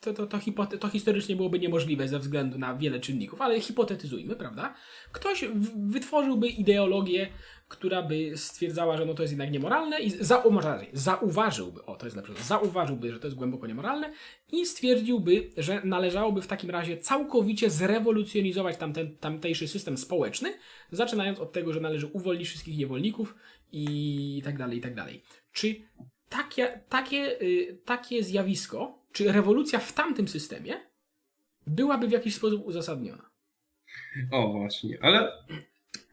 to, 0.00 0.14
to, 0.14 0.26
to, 0.26 0.38
hipote- 0.38 0.78
to 0.78 0.88
historycznie 0.88 1.36
byłoby 1.36 1.58
niemożliwe 1.58 2.08
ze 2.08 2.18
względu 2.18 2.58
na 2.58 2.74
wiele 2.74 3.00
czynników, 3.00 3.40
ale 3.40 3.60
hipotetyzujmy, 3.60 4.36
prawda? 4.36 4.74
Ktoś 5.12 5.44
wytworzyłby 5.86 6.48
ideologię, 6.48 7.28
która 7.68 8.02
by 8.02 8.32
stwierdzała, 8.36 8.96
że 8.96 9.06
no 9.06 9.14
to 9.14 9.22
jest 9.22 9.32
jednak 9.32 9.50
niemoralne 9.50 10.00
i 10.00 10.10
za, 10.10 10.44
o, 10.44 10.50
może 10.50 10.86
zauważyłby, 10.92 11.84
o 11.84 11.96
to 11.96 12.06
jest 12.06 12.16
lepsze, 12.16 12.32
zauważyłby, 12.42 13.12
że 13.12 13.20
to 13.20 13.26
jest 13.26 13.36
głęboko 13.36 13.66
niemoralne 13.66 14.12
i 14.52 14.66
stwierdziłby, 14.66 15.50
że 15.56 15.80
należałoby 15.84 16.42
w 16.42 16.46
takim 16.46 16.70
razie 16.70 16.98
całkowicie 16.98 17.70
zrewolucjonizować 17.70 18.76
tamten, 18.76 19.16
tamtejszy 19.16 19.68
system 19.68 19.98
społeczny, 19.98 20.54
zaczynając 20.90 21.38
od 21.38 21.52
tego, 21.52 21.72
że 21.72 21.80
należy 21.80 22.06
uwolnić 22.06 22.48
wszystkich 22.48 22.78
niewolników 22.78 23.34
i 23.72 24.42
tak 24.44 24.58
dalej, 24.58 24.78
i 24.78 24.80
tak 24.80 24.94
dalej. 24.94 25.22
Czy 25.54 25.74
takie, 26.28 26.80
takie, 26.88 27.42
y, 27.42 27.78
takie 27.84 28.22
zjawisko, 28.22 28.98
czy 29.12 29.32
rewolucja 29.32 29.78
w 29.78 29.92
tamtym 29.92 30.28
systemie 30.28 30.74
byłaby 31.66 32.08
w 32.08 32.12
jakiś 32.12 32.34
sposób 32.34 32.66
uzasadniona? 32.66 33.30
o 34.30 34.52
właśnie, 34.52 34.98
ale 35.02 35.32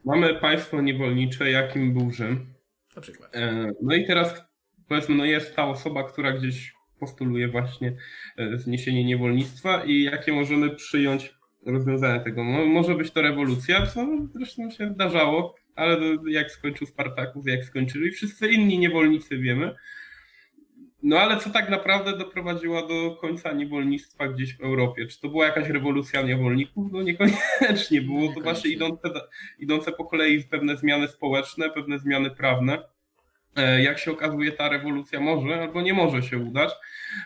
mamy 0.04 0.34
państwo 0.34 0.80
niewolnicze, 0.80 1.50
jakim 1.50 1.92
był 1.94 2.10
Rzym. 2.10 2.54
Na 2.96 3.02
przykład. 3.02 3.36
E, 3.36 3.72
No 3.82 3.94
i 3.94 4.06
teraz 4.06 4.42
powiedzmy, 4.88 5.14
no 5.14 5.24
jest 5.24 5.56
ta 5.56 5.64
osoba, 5.68 6.04
która 6.04 6.32
gdzieś 6.32 6.74
postuluje 7.00 7.48
właśnie 7.48 7.96
e, 8.36 8.58
zniesienie 8.58 9.04
niewolnictwa 9.04 9.84
i 9.84 10.02
jakie 10.02 10.32
możemy 10.32 10.70
przyjąć 10.70 11.34
rozwiązania 11.66 12.20
tego. 12.20 12.44
No, 12.44 12.66
może 12.66 12.94
być 12.94 13.10
to 13.10 13.22
rewolucja, 13.22 13.86
co 13.86 14.06
zresztą 14.34 14.70
się 14.70 14.88
zdarzało, 14.94 15.54
ale 15.76 15.98
jak 16.26 16.50
skończył 16.50 16.86
Spartakus, 16.86 17.46
jak 17.46 17.64
skończyli 17.64 18.10
wszyscy 18.10 18.50
inni 18.50 18.78
niewolnicy 18.78 19.38
wiemy. 19.38 19.74
No 21.02 21.20
ale 21.20 21.36
co 21.36 21.50
tak 21.50 21.70
naprawdę 21.70 22.18
doprowadziło 22.18 22.86
do 22.86 23.16
końca 23.20 23.52
niewolnictwa 23.52 24.28
gdzieś 24.28 24.56
w 24.56 24.60
Europie? 24.60 25.06
Czy 25.06 25.20
to 25.20 25.28
była 25.28 25.46
jakaś 25.46 25.68
rewolucja 25.68 26.22
niewolników? 26.22 26.92
No 26.92 27.02
niekoniecznie. 27.02 28.02
Było 28.02 28.32
to 28.34 28.40
właśnie 28.40 28.70
idące, 28.70 29.10
idące 29.58 29.92
po 29.92 30.04
kolei 30.04 30.44
pewne 30.44 30.76
zmiany 30.76 31.08
społeczne, 31.08 31.70
pewne 31.70 31.98
zmiany 31.98 32.30
prawne. 32.30 32.82
E, 33.56 33.82
Jak 33.82 33.98
się 33.98 34.12
okazuje, 34.12 34.52
ta 34.52 34.68
rewolucja 34.68 35.20
może 35.20 35.62
albo 35.62 35.82
nie 35.82 35.94
może 35.94 36.22
się 36.22 36.38
udać. 36.38 36.70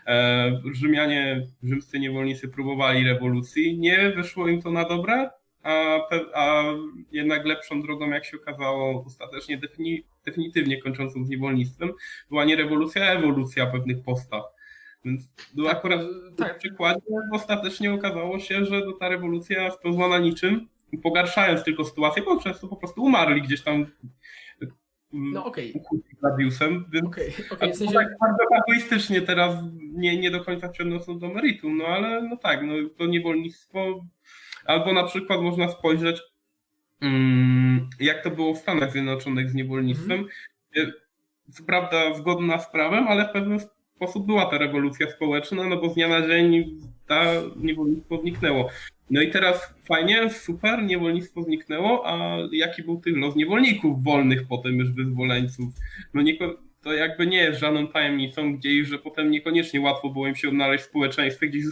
E, 0.07 0.61
Rzymianie, 0.73 1.47
rzymscy 1.63 1.99
niewolnicy 1.99 2.49
próbowali 2.49 3.05
rewolucji, 3.05 3.79
nie 3.79 4.11
wyszło 4.11 4.49
im 4.49 4.63
to 4.63 4.71
na 4.71 4.85
dobre, 4.85 5.31
a, 5.63 5.99
a 6.35 6.65
jednak 7.13 7.45
lepszą 7.47 7.83
drogą, 7.83 8.11
jak 8.11 8.25
się 8.25 8.37
okazało, 8.37 9.05
ostatecznie 9.07 9.59
defini- 9.59 10.03
definitywnie 10.27 10.83
kończącą 10.83 11.25
z 11.25 11.29
niewolnictwem, 11.29 11.93
była 12.29 12.45
nie 12.45 12.57
rewolucja, 12.57 13.03
a 13.05 13.13
ewolucja 13.13 13.67
pewnych 13.67 14.03
postaw. 14.05 14.43
Więc 15.05 15.29
Tak, 15.65 15.77
akurat 15.77 16.01
w 16.33 16.37
tak. 16.37 16.59
przykładzie 16.59 17.01
ostatecznie 17.33 17.93
okazało 17.95 18.39
się, 18.39 18.65
że 18.65 18.81
no 18.87 18.93
ta 18.93 19.09
rewolucja 19.09 19.71
spełzła 19.71 20.09
na 20.09 20.19
niczym, 20.19 20.69
pogarszając 21.03 21.65
tylko 21.65 21.85
sytuację, 21.85 22.23
bo 22.23 22.39
przez 22.39 22.61
to 22.61 22.69
po 22.69 22.77
prostu 22.77 23.03
umarli 23.03 23.43
gdzieś 23.43 23.63
tam 23.63 23.87
No 25.13 25.45
okej, 25.45 25.73
ukłuci 25.73 26.17
Gladiusem, 26.21 26.85
więc 26.93 27.07
okej, 27.07 27.35
okay, 27.51 27.73
w 27.73 27.77
sensie... 27.77 27.95
tak 27.95 28.09
bardzo 28.21 28.45
egoistycznie 28.65 29.23
teraz 29.23 29.55
nie, 29.93 30.21
nie 30.21 30.31
do 30.31 30.45
końca 30.45 30.75
się 30.75 30.83
odnoszą 30.83 31.19
do 31.19 31.29
meritum, 31.29 31.79
no 31.79 31.85
ale 31.85 32.23
no 32.23 32.37
tak, 32.37 32.63
no 32.63 32.73
to 32.99 33.07
niewolnictwo, 33.07 34.05
albo 34.65 34.93
na 34.93 35.05
przykład 35.05 35.41
można 35.41 35.69
spojrzeć, 35.69 36.23
mm, 37.01 37.89
jak 38.01 38.23
to 38.23 38.31
było 38.31 38.55
w 38.55 38.59
Stanach 38.59 38.93
Zjednoczonych 38.93 39.51
z 39.51 39.55
niewolnictwem. 39.55 40.19
Mhm. 40.19 40.93
Co 41.53 41.65
prawda 41.65 42.15
zgodna 42.15 42.59
z 42.59 42.71
prawem, 42.71 43.09
ale 43.09 43.29
w 43.29 43.33
pewien 43.33 43.59
sposób 43.97 44.27
była 44.27 44.47
ta 44.47 44.59
rewolucja 44.59 45.11
społeczna, 45.11 45.69
no 45.69 45.77
bo 45.77 45.89
z 45.89 45.95
dnia 45.95 46.09
na 46.09 46.29
dzień 46.29 46.81
ta 47.07 47.25
niewolnictwo 47.57 48.21
zniknęło. 48.21 48.69
No 49.11 49.23
i 49.23 49.31
teraz 49.31 49.75
fajnie, 49.85 50.31
super, 50.31 50.83
niewolnictwo 50.83 51.43
zniknęło, 51.43 52.03
a 52.07 52.39
jaki 52.53 52.83
był 52.83 53.01
tych 53.01 53.17
los 53.17 53.37
niewolników 53.37 54.05
wolnych 54.05 54.47
potem 54.49 54.77
już 54.79 54.93
wyzwoleńców? 54.93 55.75
No 56.15 56.23
nie, 56.23 56.35
to 56.87 56.93
jakby 56.93 57.27
nie 57.27 57.39
jest 57.39 57.61
żadną 57.61 57.89
tajemnicą 57.89 58.57
gdzieś, 58.57 58.89
że 58.89 58.99
potem 58.99 59.31
niekoniecznie 59.31 59.81
łatwo 59.81 60.09
było 60.09 60.29
im 60.29 60.37
się 60.37 60.49
odnaleźć 60.49 60.85
w 60.85 60.89
społeczeństwie, 60.89 61.47
gdzieś 61.47 61.65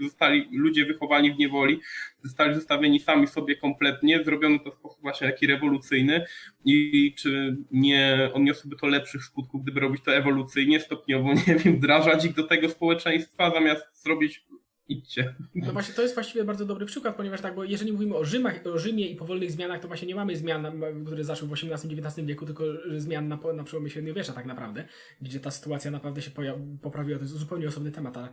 zostali 0.00 0.48
ludzie 0.52 0.84
wychowani 0.84 1.32
w 1.32 1.38
niewoli, 1.38 1.80
zostali 2.22 2.54
zostawieni 2.54 3.00
sami 3.00 3.26
sobie 3.26 3.56
kompletnie, 3.56 4.24
zrobiono 4.24 4.58
to 4.58 4.70
w 4.70 4.74
sposób 4.74 5.02
właśnie 5.02 5.26
taki 5.30 5.46
rewolucyjny 5.46 6.24
i 6.64 7.14
czy 7.18 7.56
nie 7.70 8.30
odniosłoby 8.32 8.76
to 8.76 8.86
lepszych 8.86 9.24
skutków, 9.24 9.62
gdyby 9.62 9.80
robić 9.80 10.02
to 10.02 10.14
ewolucyjnie, 10.14 10.80
stopniowo, 10.80 11.32
nie 11.46 11.54
wiem, 11.54 11.76
wdrażać 11.76 12.24
ich 12.24 12.34
do 12.34 12.42
tego 12.42 12.68
społeczeństwa, 12.68 13.50
zamiast 13.50 14.02
zrobić 14.02 14.44
idźcie. 14.88 15.34
No 15.54 15.72
właśnie, 15.72 15.94
to 15.94 16.02
jest 16.02 16.14
właściwie 16.14 16.44
bardzo 16.44 16.66
dobry 16.66 16.86
przykład, 16.86 17.16
ponieważ 17.16 17.40
tak, 17.40 17.54
bo 17.54 17.64
jeżeli 17.64 17.92
mówimy 17.92 18.16
o, 18.16 18.24
Rzymach, 18.24 18.66
o 18.66 18.78
Rzymie 18.78 19.08
i 19.08 19.16
powolnych 19.16 19.52
zmianach, 19.52 19.80
to 19.80 19.88
właśnie 19.88 20.08
nie 20.08 20.14
mamy 20.14 20.36
zmian, 20.36 20.82
które 21.06 21.24
zaszły 21.24 21.48
w 21.48 21.52
XVIII-XIX 21.52 22.26
wieku, 22.26 22.46
tylko 22.46 22.64
zmian 22.96 23.28
na, 23.28 23.38
na 23.54 23.64
przełomie 23.64 23.90
średniowiecza 23.90 24.32
tak 24.32 24.46
naprawdę, 24.46 24.88
gdzie 25.20 25.40
ta 25.40 25.50
sytuacja 25.50 25.90
naprawdę 25.90 26.22
się 26.22 26.30
poprawiła. 26.82 27.18
To 27.18 27.24
jest 27.24 27.34
zupełnie 27.34 27.68
osobny 27.68 27.92
temat, 27.92 28.16
ale, 28.16 28.28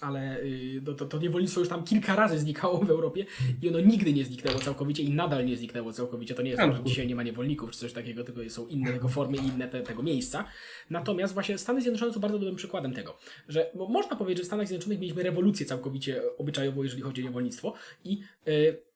ale 0.00 0.40
y, 0.40 0.82
to, 0.84 0.94
to, 0.94 1.06
to 1.06 1.18
niewolnictwo 1.18 1.60
już 1.60 1.68
tam 1.68 1.84
kilka 1.84 2.16
razy 2.16 2.38
znikało 2.38 2.78
w 2.78 2.90
Europie 2.90 3.26
i 3.62 3.68
ono 3.68 3.80
nigdy 3.80 4.12
nie 4.12 4.24
zniknęło 4.24 4.58
całkowicie 4.58 5.02
i 5.02 5.10
nadal 5.10 5.46
nie 5.46 5.56
zniknęło 5.56 5.92
całkowicie. 5.92 6.34
To 6.34 6.42
nie 6.42 6.50
jest 6.50 6.60
tak, 6.60 6.76
że 6.76 6.84
dzisiaj 6.84 7.06
nie 7.06 7.14
ma 7.14 7.22
niewolników 7.22 7.70
czy 7.70 7.78
coś 7.78 7.92
takiego, 7.92 8.24
tylko 8.24 8.50
są 8.50 8.66
inne 8.66 8.92
tego 8.92 9.08
formy 9.08 9.36
i 9.36 9.40
inne 9.40 9.68
te, 9.68 9.82
tego 9.82 10.02
miejsca. 10.02 10.44
Natomiast 10.90 11.34
właśnie 11.34 11.58
Stany 11.58 11.80
Zjednoczone 11.80 12.12
są 12.12 12.20
bardzo 12.20 12.38
dobrym 12.38 12.56
przykładem 12.56 12.92
tego, 12.92 13.18
że 13.48 13.70
bo 13.74 13.88
można 13.88 14.16
powiedzieć, 14.16 14.38
że 14.38 14.44
w 14.44 14.46
Stanach 14.46 14.66
Zjednoczonych 14.66 15.00
mieliśmy 15.00 15.22
rewolucję 15.22 15.66
całkowicie 15.66 16.22
obyczajową, 16.38 16.82
jeżeli 16.82 17.02
chodzi 17.02 17.22
o 17.22 17.24
niewolnictwo 17.24 17.74
i 18.04 18.20
y, 18.48 18.88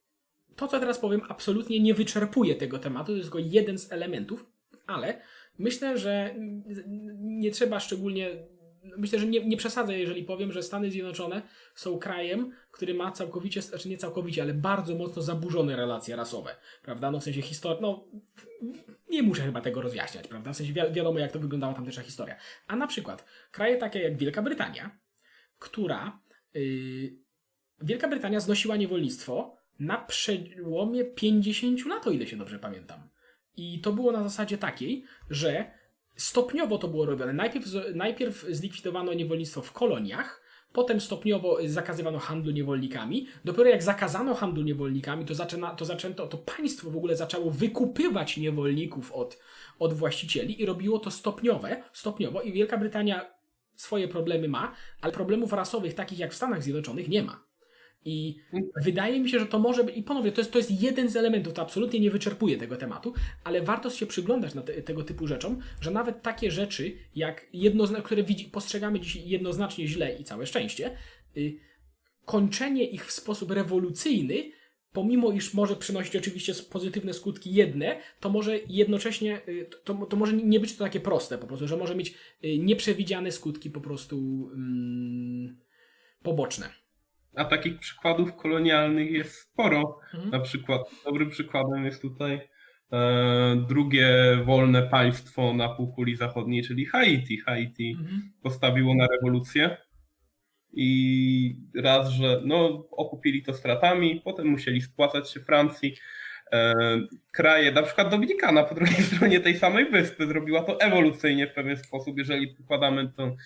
to, 0.57 0.69
co 0.69 0.81
teraz 0.81 0.99
powiem, 0.99 1.21
absolutnie 1.29 1.81
nie 1.81 1.95
wyczerpuje 1.95 2.55
tego 2.55 2.79
tematu, 2.79 3.07
to 3.07 3.17
jest 3.17 3.33
tylko 3.33 3.39
jeden 3.39 3.79
z 3.79 3.93
elementów, 3.93 4.47
ale 4.87 5.21
myślę, 5.59 5.99
że 5.99 6.31
mm, 6.31 6.63
nie 7.21 7.51
trzeba 7.51 7.81
szczególnie. 7.81 8.31
Myślę, 8.83 9.19
że 9.19 9.27
nie, 9.27 9.45
nie 9.45 9.57
przesadzę, 9.57 9.99
jeżeli 9.99 10.25
powiem, 10.25 10.53
że 10.53 10.63
Stany 10.63 10.91
Zjednoczone 10.91 11.43
są 11.75 11.99
krajem, 11.99 12.53
który 12.71 12.95
ma 12.95 13.13
całkowicie, 13.13 13.63
znaczy 13.63 13.89
nie 13.89 13.97
całkowicie, 13.99 14.43
ale 14.43 14.55
bardzo 14.55 14.95
mocno 14.95 15.23
zaburzone 15.23 15.77
relacje 15.77 16.17
rasowe, 16.17 16.57
prawda? 16.83 17.11
No 17.11 17.21
w 17.21 17.25
sensie 17.25 17.43
historii, 17.43 17.83
no 17.83 18.05
nie 19.11 19.23
muszę 19.23 19.43
chyba 19.43 19.61
tego 19.61 19.83
rozjaśniać, 19.83 20.29
prawda? 20.29 20.53
W 20.53 20.57
sensie 20.57 20.73
wi- 20.73 20.93
wiadomo, 20.93 21.19
jak 21.19 21.33
to 21.33 21.39
wyglądała 21.39 21.75
tamtejsza 21.75 22.03
historia. 22.03 22.37
A 22.67 22.77
na 22.77 22.87
przykład 22.87 23.25
kraje 23.51 23.77
takie 23.77 23.99
jak 24.03 24.17
Wielka 24.17 24.43
Brytania, 24.43 24.99
która 25.59 26.21
yy, 26.55 27.11
Wielka 27.81 28.09
Brytania 28.09 28.41
znosiła 28.41 28.77
niewolnictwo 28.77 29.57
na 29.79 29.99
przełomie 29.99 31.05
50 31.05 31.87
lat, 31.87 32.07
o 32.07 32.11
ile 32.11 32.27
się 32.27 32.37
dobrze 32.37 32.59
pamiętam. 32.59 33.09
I 33.57 33.81
to 33.81 33.93
było 33.93 34.13
na 34.13 34.23
zasadzie 34.23 34.59
takiej, 34.59 35.05
że 35.31 35.71
stopniowo 36.17 36.79
to 36.79 36.89
było 36.89 37.07
robione. 37.07 37.33
Najpierw, 37.33 37.67
najpierw 37.95 38.47
zlikwidowano 38.51 39.13
niewolnictwo 39.15 39.63
w 39.63 39.73
koloniach, 39.73 40.43
potem 40.73 41.01
stopniowo 41.01 41.59
zakazywano 41.67 42.19
handlu 42.19 42.53
niewolnikami. 42.53 43.27
Dopiero 43.45 43.71
jak 43.71 43.83
zakazano 43.83 44.35
handlu 44.35 44.63
niewolnikami, 44.63 45.25
to, 45.25 45.35
zaczyna, 45.35 45.75
to 45.75 45.85
zaczęto, 45.85 46.27
to 46.27 46.39
państwo 46.39 46.91
w 46.91 46.97
ogóle 46.97 47.17
zaczęło 47.17 47.51
wykupywać 47.51 48.37
niewolników 48.37 49.13
od, 49.13 49.39
od 49.79 49.95
właścicieli 49.95 50.63
i 50.63 50.67
robiło 50.67 50.99
to 50.99 51.11
stopniowe, 51.11 51.83
stopniowo 51.93 52.43
i 52.43 52.53
Wielka 52.53 52.79
Brytania 52.79 53.35
swoje 53.75 54.09
problemy 54.09 54.49
ma, 54.49 54.75
ale 55.01 55.13
problemów 55.13 55.53
rasowych 55.53 55.95
takich 55.95 56.19
jak 56.19 56.33
w 56.33 56.37
Stanach 56.37 56.63
Zjednoczonych 56.63 57.09
nie 57.09 57.23
ma. 57.23 57.52
I 58.05 58.37
wydaje 58.85 59.21
mi 59.21 59.31
się, 59.31 59.39
że 59.39 59.47
to 59.47 59.59
może 59.59 59.85
być, 59.85 59.97
i 59.97 60.03
ponownie, 60.03 60.33
to 60.33 60.41
jest, 60.41 60.53
to 60.53 60.59
jest 60.59 60.83
jeden 60.83 61.09
z 61.09 61.17
elementów, 61.17 61.53
to 61.53 61.63
absolutnie 61.63 62.01
nie 62.01 62.11
wyczerpuje 62.11 62.59
tego 62.59 62.77
tematu, 62.77 63.15
ale 63.45 63.63
warto 63.63 63.91
się 63.91 64.07
przyglądać 64.07 64.55
na 64.55 64.63
te, 64.63 64.83
tego 64.83 65.03
typu 65.03 65.27
rzeczom, 65.27 65.59
że 65.81 65.91
nawet 65.91 66.23
takie 66.23 66.51
rzeczy, 66.51 66.97
jak 67.17 67.47
jednozna, 67.53 68.03
które 68.03 68.23
widzi, 68.23 68.45
postrzegamy 68.45 69.01
dzisiaj 69.01 69.29
jednoznacznie 69.29 69.87
źle 69.87 70.17
i 70.17 70.25
całe 70.25 70.47
szczęście, 70.47 70.97
y, 71.37 71.59
kończenie 72.25 72.85
ich 72.85 73.07
w 73.07 73.13
sposób 73.13 73.51
rewolucyjny, 73.51 74.53
pomimo 74.93 75.33
iż 75.33 75.55
może 75.55 75.77
przynosić 75.77 76.17
oczywiście 76.17 76.55
pozytywne 76.71 77.13
skutki 77.13 77.55
jedne, 77.55 77.99
to 78.21 78.31
może 78.31 78.59
jednocześnie, 78.69 79.41
y, 79.49 79.67
to, 79.85 79.95
to 79.95 80.17
może 80.17 80.33
nie 80.33 80.61
być 80.61 80.77
to 80.77 80.85
takie 80.85 81.01
proste 81.01 81.39
po 81.39 81.47
prostu, 81.47 81.69
że 81.69 81.77
może 81.77 81.95
mieć 81.95 82.15
y, 82.45 82.59
nieprzewidziane 82.59 83.33
skutki 83.33 83.71
po 83.71 83.81
prostu 83.81 84.17
mm, 84.55 85.57
poboczne. 86.23 86.82
A 87.37 87.45
takich 87.45 87.79
przykładów 87.79 88.37
kolonialnych 88.37 89.11
jest 89.11 89.35
sporo. 89.35 89.99
Mhm. 90.15 90.31
Na 90.31 90.41
przykład 90.41 90.83
dobrym 91.05 91.31
przykładem 91.31 91.85
jest 91.85 92.03
tutaj 92.03 92.49
e, 92.93 93.65
drugie 93.69 94.39
wolne 94.45 94.83
państwo 94.83 95.55
na 95.55 95.69
półkuli 95.69 96.17
zachodniej, 96.17 96.63
czyli 96.63 96.87
Haiti. 96.87 97.39
Haiti 97.39 97.97
Mhm. 98.01 98.33
postawiło 98.43 98.95
na 98.95 99.07
rewolucję 99.07 99.77
i 100.73 101.57
raz, 101.77 102.09
że 102.09 102.41
no, 102.45 102.87
okupili 102.91 103.43
to 103.43 103.55
stratami, 103.55 104.21
potem 104.25 104.47
musieli 104.47 104.81
spłacać 104.81 105.31
się 105.31 105.41
Francji. 105.41 105.95
E, 106.53 106.75
kraje, 107.33 107.73
na 107.73 107.83
przykład 107.83 108.11
Dominikana 108.11 108.63
po 108.63 108.75
drugiej 108.75 109.03
stronie 109.13 109.41
tej 109.41 109.57
samej 109.57 109.91
wyspy 109.91 110.27
zrobiła 110.27 110.63
to 110.63 110.81
ewolucyjnie 110.81 111.47
w 111.47 111.55
pewien 111.55 111.77
sposób, 111.77 112.19
jeżeli 112.19 112.55
przykładamy 112.55 113.13
to, 113.17 113.37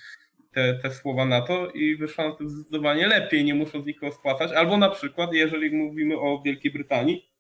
te, 0.56 0.74
te 0.74 0.90
słowa 0.90 1.24
na 1.24 1.40
to 1.40 1.70
i 1.70 1.96
wyszła 1.96 2.28
na 2.28 2.34
to 2.34 2.48
zdecydowanie 2.48 3.06
lepiej, 3.06 3.44
nie 3.44 3.54
musząc 3.54 3.86
nikogo 3.86 4.12
spłacać. 4.12 4.52
Albo 4.52 4.76
na 4.76 4.88
przykład, 4.88 5.32
jeżeli 5.32 5.76
mówimy 5.76 6.18
o 6.18 6.42
Wielkiej 6.44 6.72
Brytanii, 6.72 7.30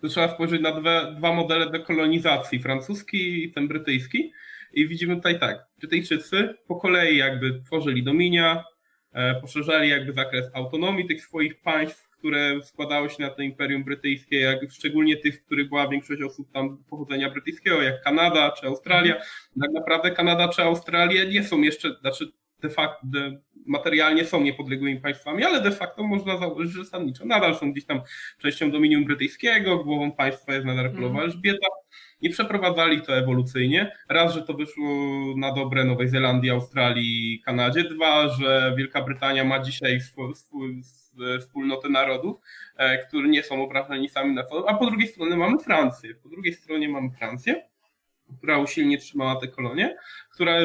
to 0.00 0.08
trzeba 0.08 0.34
spojrzeć 0.34 0.62
na 0.62 0.80
dwa, 0.80 1.32
modele 1.32 1.70
dekolonizacji, 1.70 2.58
francuski 2.58 3.44
i 3.44 3.52
ten 3.52 3.68
brytyjski. 3.68 4.32
I 4.72 4.88
widzimy 4.88 5.16
tutaj 5.16 5.40
tak, 5.40 5.66
Brytyjczycy 5.78 6.54
po 6.68 6.76
kolei 6.76 7.16
jakby 7.16 7.62
tworzyli 7.62 8.02
dominia, 8.02 8.64
e, 9.12 9.34
poszerzali 9.40 9.88
jakby 9.88 10.12
zakres 10.12 10.50
autonomii 10.54 11.06
tych 11.06 11.24
swoich 11.24 11.60
państw, 11.60 12.03
które 12.24 12.62
składały 12.62 13.10
się 13.10 13.22
na 13.22 13.30
to 13.30 13.42
Imperium 13.42 13.84
Brytyjskie, 13.84 14.40
jak 14.40 14.70
szczególnie 14.70 15.16
tych, 15.16 15.40
w 15.40 15.44
których 15.44 15.68
była 15.68 15.88
większość 15.88 16.22
osób 16.22 16.52
tam 16.52 16.78
pochodzenia 16.90 17.30
brytyjskiego, 17.30 17.82
jak 17.82 18.02
Kanada 18.02 18.50
czy 18.50 18.66
Australia. 18.66 19.14
Tak 19.60 19.70
naprawdę 19.74 20.10
Kanada 20.10 20.48
czy 20.48 20.62
Australia 20.62 21.24
nie 21.24 21.44
są 21.44 21.60
jeszcze, 21.60 21.96
znaczy 22.00 22.32
de 22.60 22.70
facto 22.70 23.06
de, 23.06 23.40
materialnie 23.66 24.24
są 24.24 24.40
niepodległymi 24.40 25.00
państwami, 25.00 25.44
ale 25.44 25.60
de 25.60 25.70
facto 25.70 26.02
można 26.02 26.36
założyć, 26.36 26.72
że 26.72 26.84
zasadniczo 26.84 27.24
nadal 27.24 27.56
są 27.56 27.72
gdzieś 27.72 27.86
tam 27.86 28.00
częścią 28.38 28.70
dominium 28.70 29.04
brytyjskiego, 29.04 29.84
głową 29.84 30.12
państwa 30.12 30.54
jest 30.54 30.66
nadal 30.66 30.90
królowa 30.90 31.14
Mhm. 31.14 31.30
Elżbieta 31.30 31.66
i 32.24 32.30
przeprowadzali 32.30 33.02
to 33.02 33.16
ewolucyjnie. 33.16 33.92
Raz, 34.08 34.34
że 34.34 34.42
to 34.42 34.54
wyszło 34.54 34.86
na 35.36 35.52
dobre 35.52 35.84
Nowej 35.84 36.08
Zelandii, 36.08 36.50
Australii, 36.50 37.42
Kanadzie. 37.44 37.84
Dwa, 37.84 38.28
że 38.28 38.74
Wielka 38.78 39.02
Brytania 39.02 39.44
ma 39.44 39.60
dzisiaj 39.60 40.00
wspólnotę 41.40 41.88
narodów, 41.88 42.36
e, 42.76 42.98
które 42.98 43.28
nie 43.28 43.42
są 43.42 43.64
obrażeni 43.64 44.08
sami 44.08 44.34
na 44.34 44.42
to. 44.42 44.68
A 44.68 44.74
po 44.74 44.86
drugiej 44.86 45.08
stronie 45.08 45.36
mamy 45.36 45.58
Francję. 45.58 46.14
Po 46.14 46.28
drugiej 46.28 46.54
stronie 46.54 46.88
mamy 46.88 47.10
Francję, 47.10 47.62
która 48.38 48.58
usilnie 48.58 48.98
trzymała 48.98 49.36
te 49.36 49.48
kolonie, 49.48 49.96
która 50.34 50.56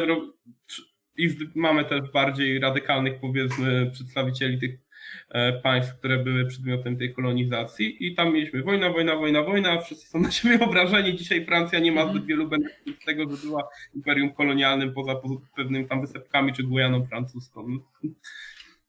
i 1.17 1.29
mamy 1.55 1.85
też 1.85 2.11
bardziej 2.13 2.59
radykalnych, 2.59 3.19
powiedzmy, 3.21 3.91
przedstawicieli 3.93 4.59
tych 4.59 4.88
państw, 5.63 5.95
które 5.99 6.17
były 6.17 6.45
przedmiotem 6.45 6.97
tej 6.97 7.13
kolonizacji 7.13 8.07
i 8.07 8.15
tam 8.15 8.33
mieliśmy 8.33 8.63
wojna, 8.63 8.89
wojna, 8.89 9.15
wojna, 9.15 9.43
wojna, 9.43 9.81
wszyscy 9.81 10.07
są 10.07 10.19
na 10.27 10.31
siebie 10.31 10.59
obrażeni. 10.65 11.15
Dzisiaj 11.15 11.45
Francja 11.45 11.79
nie 11.79 11.91
ma 11.91 12.01
Mhm. 12.01 12.17
zbyt 12.17 12.27
wielu 12.27 12.47
benefitów 12.47 13.01
z 13.01 13.05
tego, 13.05 13.35
że 13.35 13.47
była 13.47 13.69
imperium 13.95 14.33
kolonialnym 14.33 14.93
poza 14.93 15.15
pewnymi 15.55 15.87
tam 15.87 16.01
wysepkami 16.01 16.53
czy 16.53 16.63
Gujaną 16.63 17.05
francuską. 17.05 17.67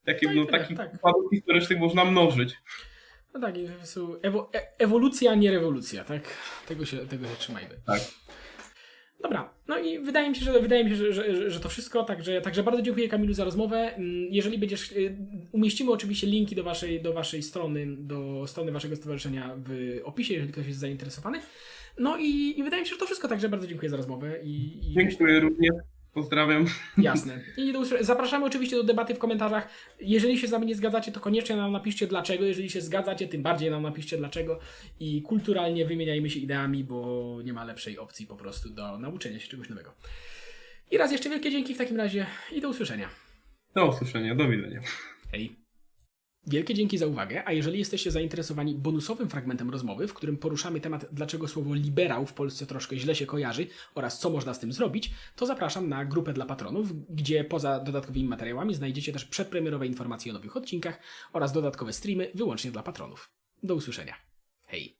No 0.06 0.32
i 0.32 0.36
no, 0.36 0.46
takich 0.46 0.76
tak. 0.76 0.90
przykładów 0.90 1.30
historycznych 1.30 1.78
można 1.78 2.04
mnożyć. 2.04 2.56
No 3.34 3.40
tak, 3.40 3.54
e, 4.54 4.78
ewolucja, 4.78 5.34
nie 5.34 5.50
rewolucja, 5.50 6.04
tak? 6.04 6.22
Tego 6.66 6.86
się, 6.86 6.96
tego 6.96 7.28
się 7.28 7.36
trzymajmy. 7.36 7.80
Tak. 7.86 8.00
Dobra, 9.22 9.54
no 9.68 9.78
i 9.78 9.98
wydaje 9.98 10.30
mi 10.30 10.36
się, 10.36 10.44
że 10.44 10.60
wydaje 10.60 10.84
mi 10.84 10.90
się, 10.90 10.96
że, 10.96 11.12
że, 11.12 11.50
że 11.50 11.60
to 11.60 11.68
wszystko, 11.68 12.04
także, 12.04 12.40
także 12.40 12.62
bardzo 12.62 12.82
dziękuję 12.82 13.08
Kamilu 13.08 13.34
za 13.34 13.44
rozmowę. 13.44 13.94
Mm, 13.94 14.26
Jeżeli 14.30 14.58
będziesz, 14.58 14.92
y, 14.92 15.16
umieścimy 15.52 15.92
oczywiście 15.92 16.26
linki 16.26 16.54
do 16.54 16.62
waszej, 16.62 17.02
do 17.02 17.12
waszej 17.12 17.42
strony, 17.42 17.86
do 17.98 18.46
strony 18.46 18.72
waszego 18.72 18.96
stowarzyszenia 18.96 19.56
w 19.58 20.00
opisie, 20.04 20.34
jeżeli 20.34 20.52
ktoś 20.52 20.66
jest 20.66 20.78
zainteresowany. 20.78 21.40
No 21.98 22.16
i, 22.18 22.54
i 22.58 22.62
wydaje 22.62 22.82
mi 22.82 22.88
się, 22.88 22.94
że 22.94 23.00
to 23.00 23.06
wszystko, 23.06 23.28
także 23.28 23.48
bardzo 23.48 23.66
dziękuję 23.66 23.90
za 23.90 23.96
rozmowę 23.96 24.40
i, 24.42 24.78
i 24.90 24.94
Dziękuję 24.94 25.40
również. 25.40 25.70
Pozdrawiam. 26.14 26.66
Jasne. 26.98 27.40
I 27.56 27.72
do 27.72 27.78
usłyszenia. 27.78 28.04
zapraszamy 28.04 28.46
oczywiście 28.46 28.76
do 28.76 28.84
debaty 28.84 29.14
w 29.14 29.18
komentarzach. 29.18 29.68
Jeżeli 30.00 30.38
się 30.38 30.46
z 30.46 30.50
nami 30.50 30.66
nie 30.66 30.74
zgadzacie, 30.74 31.12
to 31.12 31.20
koniecznie 31.20 31.56
nam 31.56 31.72
napiszcie 31.72 32.06
dlaczego. 32.06 32.44
Jeżeli 32.44 32.70
się 32.70 32.80
zgadzacie, 32.80 33.28
tym 33.28 33.42
bardziej 33.42 33.70
nam 33.70 33.82
napiszcie 33.82 34.16
dlaczego. 34.16 34.58
I 35.00 35.22
kulturalnie 35.22 35.86
wymieniajmy 35.86 36.30
się 36.30 36.40
ideami, 36.40 36.84
bo 36.84 37.38
nie 37.44 37.52
ma 37.52 37.64
lepszej 37.64 37.98
opcji 37.98 38.26
po 38.26 38.36
prostu 38.36 38.70
do 38.70 38.98
nauczenia 38.98 39.40
się 39.40 39.48
czegoś 39.48 39.68
nowego. 39.68 39.94
I 40.90 40.98
raz 40.98 41.12
jeszcze 41.12 41.30
wielkie 41.30 41.50
dzięki 41.50 41.74
w 41.74 41.78
takim 41.78 41.96
razie 41.96 42.26
i 42.52 42.60
do 42.60 42.68
usłyszenia. 42.68 43.08
Do 43.74 43.86
usłyszenia. 43.86 44.34
Do 44.34 44.48
widzenia. 44.48 44.80
Hej. 45.32 45.59
Wielkie 46.46 46.74
dzięki 46.74 46.98
za 46.98 47.06
uwagę, 47.06 47.42
a 47.46 47.52
jeżeli 47.52 47.78
jesteście 47.78 48.10
zainteresowani 48.10 48.74
bonusowym 48.74 49.28
fragmentem 49.28 49.70
rozmowy, 49.70 50.08
w 50.08 50.14
którym 50.14 50.36
poruszamy 50.36 50.80
temat, 50.80 51.06
dlaczego 51.12 51.48
słowo 51.48 51.74
liberał 51.74 52.26
w 52.26 52.32
Polsce 52.32 52.66
troszkę 52.66 52.96
źle 52.96 53.14
się 53.14 53.26
kojarzy 53.26 53.66
oraz 53.94 54.18
co 54.18 54.30
można 54.30 54.54
z 54.54 54.58
tym 54.58 54.72
zrobić, 54.72 55.10
to 55.36 55.46
zapraszam 55.46 55.88
na 55.88 56.04
grupę 56.04 56.32
dla 56.32 56.46
patronów, 56.46 57.06
gdzie 57.08 57.44
poza 57.44 57.80
dodatkowymi 57.80 58.28
materiałami 58.28 58.74
znajdziecie 58.74 59.12
też 59.12 59.24
przedpremierowe 59.24 59.86
informacje 59.86 60.32
o 60.32 60.34
nowych 60.34 60.56
odcinkach 60.56 61.00
oraz 61.32 61.52
dodatkowe 61.52 61.92
streamy 61.92 62.30
wyłącznie 62.34 62.70
dla 62.70 62.82
patronów. 62.82 63.30
Do 63.62 63.74
usłyszenia. 63.74 64.14
Hej. 64.66 64.99